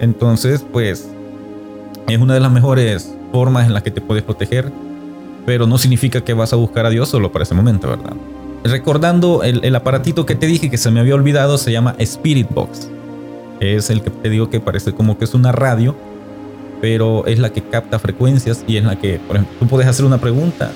Entonces, 0.00 0.64
pues, 0.72 1.08
es 2.08 2.18
una 2.18 2.34
de 2.34 2.40
las 2.40 2.52
mejores 2.52 3.14
formas 3.32 3.66
en 3.66 3.74
las 3.74 3.82
que 3.82 3.90
te 3.90 4.00
puedes 4.00 4.22
proteger, 4.22 4.70
pero 5.44 5.66
no 5.66 5.76
significa 5.76 6.22
que 6.22 6.34
vas 6.34 6.52
a 6.52 6.56
buscar 6.56 6.86
a 6.86 6.90
Dios 6.90 7.08
solo 7.08 7.32
para 7.32 7.42
ese 7.42 7.54
momento, 7.54 7.88
¿verdad? 7.88 8.14
recordando 8.64 9.42
el, 9.42 9.74
aparatito 9.74 10.26
que 10.26 10.34
te 10.34 10.46
dije 10.46 10.70
que 10.70 10.78
se 10.78 10.90
me 10.90 11.00
había 11.00 11.14
olvidado, 11.14 11.58
se 11.58 11.72
llama 11.72 11.94
Spirit 11.98 12.48
Box. 12.50 12.88
Es 13.60 13.90
el 13.90 14.02
que 14.02 14.10
te 14.10 14.30
digo 14.30 14.50
que 14.50 14.60
parece 14.60 14.92
como 14.92 15.18
que 15.18 15.24
es 15.24 15.34
una 15.34 15.52
radio, 15.52 15.96
pero 16.80 17.26
es 17.26 17.38
la 17.38 17.50
que 17.50 17.62
capta 17.62 17.98
frecuencias 17.98 18.64
y 18.66 18.76
es 18.76 18.84
la 18.84 18.96
que, 18.96 19.18
por 19.18 19.36
ejemplo, 19.36 19.56
tú 19.58 19.66
puedes 19.66 19.86
hacer 19.88 20.04
una 20.04 20.18
pregunta 20.18 20.70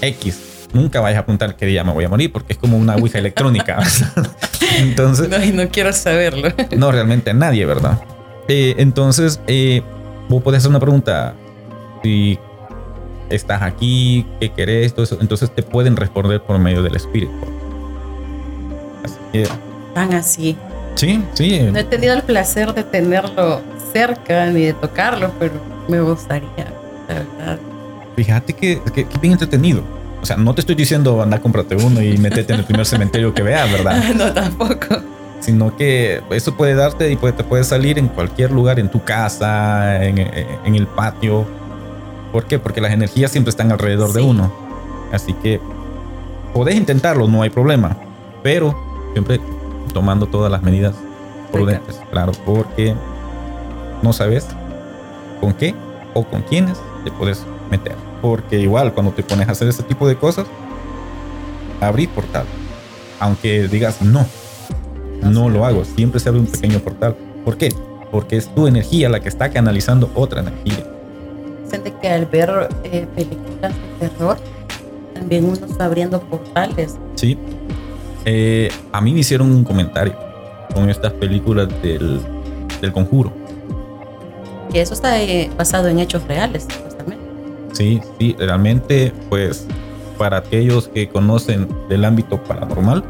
X. 0.00 0.68
Nunca 0.72 1.00
vayas 1.00 1.18
a 1.18 1.20
apuntar 1.22 1.56
qué 1.56 1.66
día 1.66 1.82
me 1.82 1.92
voy 1.92 2.04
a 2.04 2.08
morir 2.08 2.30
porque 2.32 2.52
es 2.52 2.58
como 2.58 2.78
una 2.78 2.94
ouija 2.96 3.18
electrónica. 3.20 3.82
entonces. 4.78 5.28
No, 5.28 5.42
y 5.44 5.52
no 5.52 5.68
quiero 5.68 5.92
saberlo. 5.92 6.48
no, 6.76 6.92
realmente 6.92 7.34
nadie, 7.34 7.66
¿verdad? 7.66 8.00
Eh, 8.48 8.74
entonces, 8.78 9.40
eh, 9.46 9.82
vos 10.28 10.42
podés 10.42 10.58
hacer 10.58 10.70
una 10.70 10.80
pregunta. 10.80 11.34
Si 12.02 12.38
estás 13.28 13.62
aquí, 13.62 14.26
qué 14.40 14.52
querés, 14.52 14.94
todo 14.94 15.04
eso. 15.04 15.18
Entonces 15.20 15.54
te 15.54 15.62
pueden 15.62 15.96
responder 15.96 16.40
por 16.40 16.58
medio 16.58 16.82
del 16.82 16.96
espíritu. 16.96 17.32
Así 19.04 19.16
que, 19.32 19.48
Tan 19.94 20.14
así. 20.14 20.56
Sí, 20.94 21.22
sí. 21.34 21.60
No 21.72 21.78
he 21.78 21.84
tenido 21.84 22.14
el 22.14 22.22
placer 22.22 22.74
de 22.74 22.84
tenerlo 22.84 23.60
cerca 23.92 24.46
ni 24.46 24.66
de 24.66 24.72
tocarlo, 24.72 25.30
pero 25.38 25.54
me 25.88 26.00
gustaría, 26.00 26.72
la 27.08 27.14
verdad. 27.14 27.58
Fíjate 28.16 28.52
que, 28.52 28.80
que, 28.94 29.06
bien 29.20 29.32
entretenido. 29.32 29.82
O 30.22 30.26
sea, 30.26 30.36
no 30.36 30.54
te 30.54 30.60
estoy 30.60 30.74
diciendo 30.74 31.22
anda, 31.22 31.38
cómprate 31.38 31.76
uno 31.76 32.02
y 32.02 32.18
métete 32.18 32.52
en 32.52 32.60
el 32.60 32.64
primer 32.66 32.84
cementerio 32.84 33.32
que 33.32 33.42
veas, 33.42 33.70
¿verdad? 33.72 34.02
no, 34.14 34.32
tampoco. 34.32 35.02
Sino 35.40 35.74
que 35.76 36.20
eso 36.30 36.54
puede 36.54 36.74
darte 36.74 37.10
y 37.10 37.16
puede, 37.16 37.32
te 37.32 37.44
puede 37.44 37.64
salir 37.64 37.98
en 37.98 38.08
cualquier 38.08 38.52
lugar, 38.52 38.78
en 38.78 38.90
tu 38.90 39.02
casa, 39.02 40.04
en, 40.04 40.18
en 40.18 40.74
el 40.74 40.86
patio 40.86 41.46
¿Por 42.32 42.44
qué? 42.44 42.58
Porque 42.58 42.80
las 42.80 42.92
energías 42.92 43.30
siempre 43.30 43.50
están 43.50 43.72
alrededor 43.72 44.12
de 44.12 44.22
uno. 44.22 44.52
Así 45.12 45.32
que 45.32 45.60
podés 46.54 46.76
intentarlo, 46.76 47.26
no 47.26 47.42
hay 47.42 47.50
problema. 47.50 47.96
Pero 48.42 48.74
siempre 49.12 49.40
tomando 49.92 50.26
todas 50.26 50.50
las 50.50 50.62
medidas 50.62 50.94
prudentes. 51.50 52.00
Claro, 52.10 52.32
porque 52.46 52.94
no 54.02 54.12
sabes 54.12 54.46
con 55.40 55.54
qué 55.54 55.74
o 56.14 56.24
con 56.24 56.42
quiénes 56.42 56.78
te 57.04 57.10
puedes 57.10 57.44
meter. 57.70 57.94
Porque 58.20 58.58
igual 58.58 58.92
cuando 58.92 59.12
te 59.12 59.22
pones 59.22 59.48
a 59.48 59.52
hacer 59.52 59.68
ese 59.68 59.82
tipo 59.82 60.06
de 60.06 60.16
cosas, 60.16 60.46
abrir 61.80 62.08
portal. 62.10 62.44
Aunque 63.18 63.68
digas 63.68 64.02
no, 64.02 64.26
no 65.22 65.48
lo 65.48 65.64
hago, 65.64 65.84
siempre 65.84 66.20
se 66.20 66.28
abre 66.28 66.40
un 66.40 66.46
pequeño 66.46 66.78
portal. 66.80 67.16
¿Por 67.44 67.56
qué? 67.56 67.72
Porque 68.10 68.36
es 68.36 68.52
tu 68.54 68.66
energía 68.66 69.08
la 69.08 69.20
que 69.20 69.28
está 69.28 69.50
canalizando 69.50 70.10
otra 70.14 70.40
energía. 70.40 70.84
Siente 71.68 71.94
que 72.00 72.08
al 72.08 72.26
ver 72.26 72.68
eh, 72.84 73.06
películas 73.14 73.72
de 74.00 74.08
terror, 74.08 74.36
también 75.14 75.44
uno 75.44 75.54
está 75.54 75.84
abriendo 75.84 76.20
portales. 76.20 76.96
Sí. 77.14 77.38
Eh, 78.24 78.70
a 78.92 79.00
mí 79.00 79.12
me 79.12 79.20
hicieron 79.20 79.50
un 79.50 79.64
comentario 79.64 80.14
con 80.74 80.90
estas 80.90 81.12
películas 81.12 81.68
del, 81.82 82.20
del 82.80 82.92
conjuro. 82.92 83.32
Y 84.72 84.78
eso 84.78 84.94
está 84.94 85.20
eh, 85.20 85.50
basado 85.56 85.88
en 85.88 85.98
hechos 85.98 86.22
reales, 86.28 86.66
justamente. 86.84 87.24
Sí, 87.72 88.00
sí, 88.18 88.36
realmente, 88.38 89.12
pues 89.28 89.66
para 90.18 90.38
aquellos 90.38 90.88
que 90.88 91.08
conocen 91.08 91.68
del 91.88 92.04
ámbito 92.04 92.42
paranormal, 92.44 93.02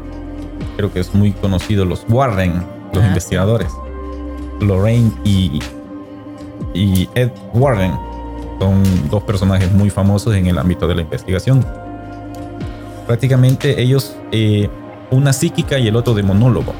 creo 0.77 0.91
que 0.93 0.99
es 1.01 1.13
muy 1.13 1.31
conocido 1.33 1.83
los 1.85 2.05
Warren, 2.09 2.63
los 2.93 3.03
Ah, 3.03 3.07
investigadores. 3.07 3.69
Lorraine 4.61 5.11
y, 5.23 5.59
y 6.73 7.09
Ed 7.15 7.31
Warren 7.53 7.93
son 8.59 8.83
dos 9.09 9.23
personajes 9.23 9.71
muy 9.71 9.89
famosos 9.89 10.35
en 10.35 10.45
el 10.47 10.57
ámbito 10.57 10.87
de 10.87 10.95
la 10.95 11.01
investigación. 11.01 11.65
Prácticamente 13.07 13.81
ellos, 13.81 14.15
eh, 14.31 14.69
una 15.09 15.33
psíquica 15.33 15.79
y 15.79 15.87
el 15.87 15.95
otro 15.95 16.13
de 16.13 16.23
monólogo. 16.23 16.73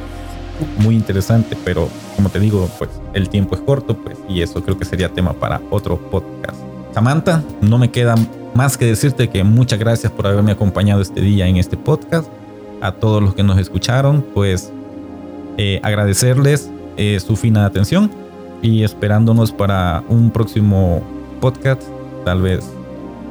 Muy 0.77 0.95
interesante, 0.95 1.57
pero 1.63 1.89
como 2.15 2.29
te 2.29 2.39
digo, 2.39 2.69
pues 2.77 2.89
el 3.13 3.29
tiempo 3.29 3.55
es 3.55 3.61
corto, 3.61 3.95
pues 3.95 4.17
y 4.29 4.41
eso 4.41 4.63
creo 4.63 4.77
que 4.77 4.85
sería 4.85 5.09
tema 5.09 5.33
para 5.33 5.61
otro 5.69 5.97
podcast. 5.97 6.57
Samantha, 6.93 7.43
no 7.61 7.77
me 7.77 7.89
queda 7.89 8.15
más 8.53 8.77
que 8.77 8.85
decirte 8.85 9.29
que 9.29 9.43
muchas 9.43 9.79
gracias 9.79 10.11
por 10.11 10.27
haberme 10.27 10.51
acompañado 10.51 11.01
este 11.01 11.21
día 11.21 11.47
en 11.47 11.57
este 11.57 11.77
podcast. 11.77 12.27
A 12.81 12.93
todos 12.93 13.21
los 13.21 13.35
que 13.35 13.43
nos 13.43 13.59
escucharon, 13.59 14.25
pues 14.33 14.71
eh, 15.57 15.79
agradecerles 15.83 16.69
eh, 16.97 17.19
su 17.19 17.35
fina 17.35 17.65
atención 17.65 18.11
y 18.61 18.83
esperándonos 18.83 19.51
para 19.51 20.03
un 20.09 20.31
próximo 20.31 21.01
podcast. 21.39 21.83
Tal 22.25 22.41
vez 22.41 22.65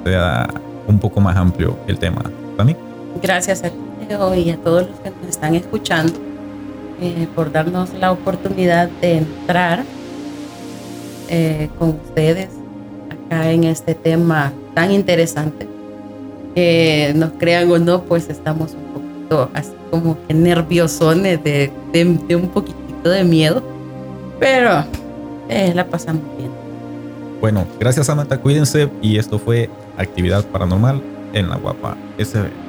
sea 0.05 0.49
un 0.87 0.99
poco 0.99 1.21
más 1.21 1.37
amplio 1.37 1.77
el 1.87 1.99
tema. 1.99 2.23
¿Dani? 2.57 2.77
Gracias 3.21 3.65
a 3.65 3.71
ti 3.71 3.77
y 4.37 4.51
a 4.51 4.57
todos 4.57 4.89
los 4.89 4.99
que 5.01 5.11
nos 5.11 5.29
están 5.29 5.55
escuchando 5.55 6.30
eh, 7.01 7.27
por 7.35 7.51
darnos 7.51 7.93
la 7.95 8.13
oportunidad 8.13 8.89
de 9.01 9.19
entrar 9.19 9.85
eh, 11.29 11.69
con 11.79 11.91
ustedes 11.91 12.49
acá 13.09 13.51
en 13.51 13.65
este 13.65 13.95
tema 13.95 14.53
tan 14.75 14.91
interesante. 14.91 15.69
Que 16.55 17.13
nos 17.15 17.31
crean 17.39 17.71
o 17.71 17.79
no, 17.79 18.03
pues 18.03 18.29
estamos 18.29 18.75
un 18.75 18.85
poquito 18.93 19.51
así 19.55 19.71
como 19.91 20.17
que 20.27 20.35
nerviosones 20.35 21.43
de, 21.43 21.71
de, 21.93 22.05
de 22.29 22.37
un 22.37 22.49
poquitito 22.49 23.09
de 23.09 23.25
miedo, 23.25 23.63
pero 24.39 24.85
eh, 25.49 25.73
la 25.75 25.87
pasamos 25.87 26.23
bien. 26.37 26.51
Bueno, 27.41 27.67
gracias 27.79 28.07
Samantha, 28.07 28.39
cuídense 28.39 28.91
y 29.01 29.17
esto 29.17 29.39
fue 29.39 29.71
Actividad 29.97 30.45
Paranormal 30.45 31.03
en 31.33 31.49
la 31.49 31.57
Guapa 31.57 31.97
SB. 32.19 32.60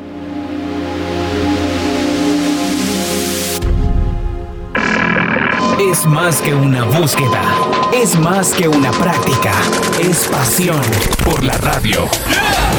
Es 5.92 6.06
más 6.06 6.42
que 6.42 6.54
una 6.56 6.86
búsqueda, 6.86 7.42
es 7.94 8.18
más 8.18 8.54
que 8.54 8.66
una 8.70 8.92
práctica, 8.92 9.52
es 10.00 10.26
pasión 10.30 10.82
por 11.26 11.44
la 11.44 11.58
radio. 11.58 12.08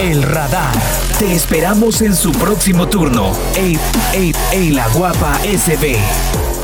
El 0.01 0.23
radar. 0.23 0.73
Te 1.19 1.35
esperamos 1.35 2.01
en 2.01 2.17
su 2.17 2.33
próximo 2.33 2.89
turno. 2.89 3.33
Ey, 3.55 3.79
ey, 4.15 4.33
ey, 4.53 4.71
la 4.71 4.89
guapa 4.89 5.39
SB. 5.41 6.62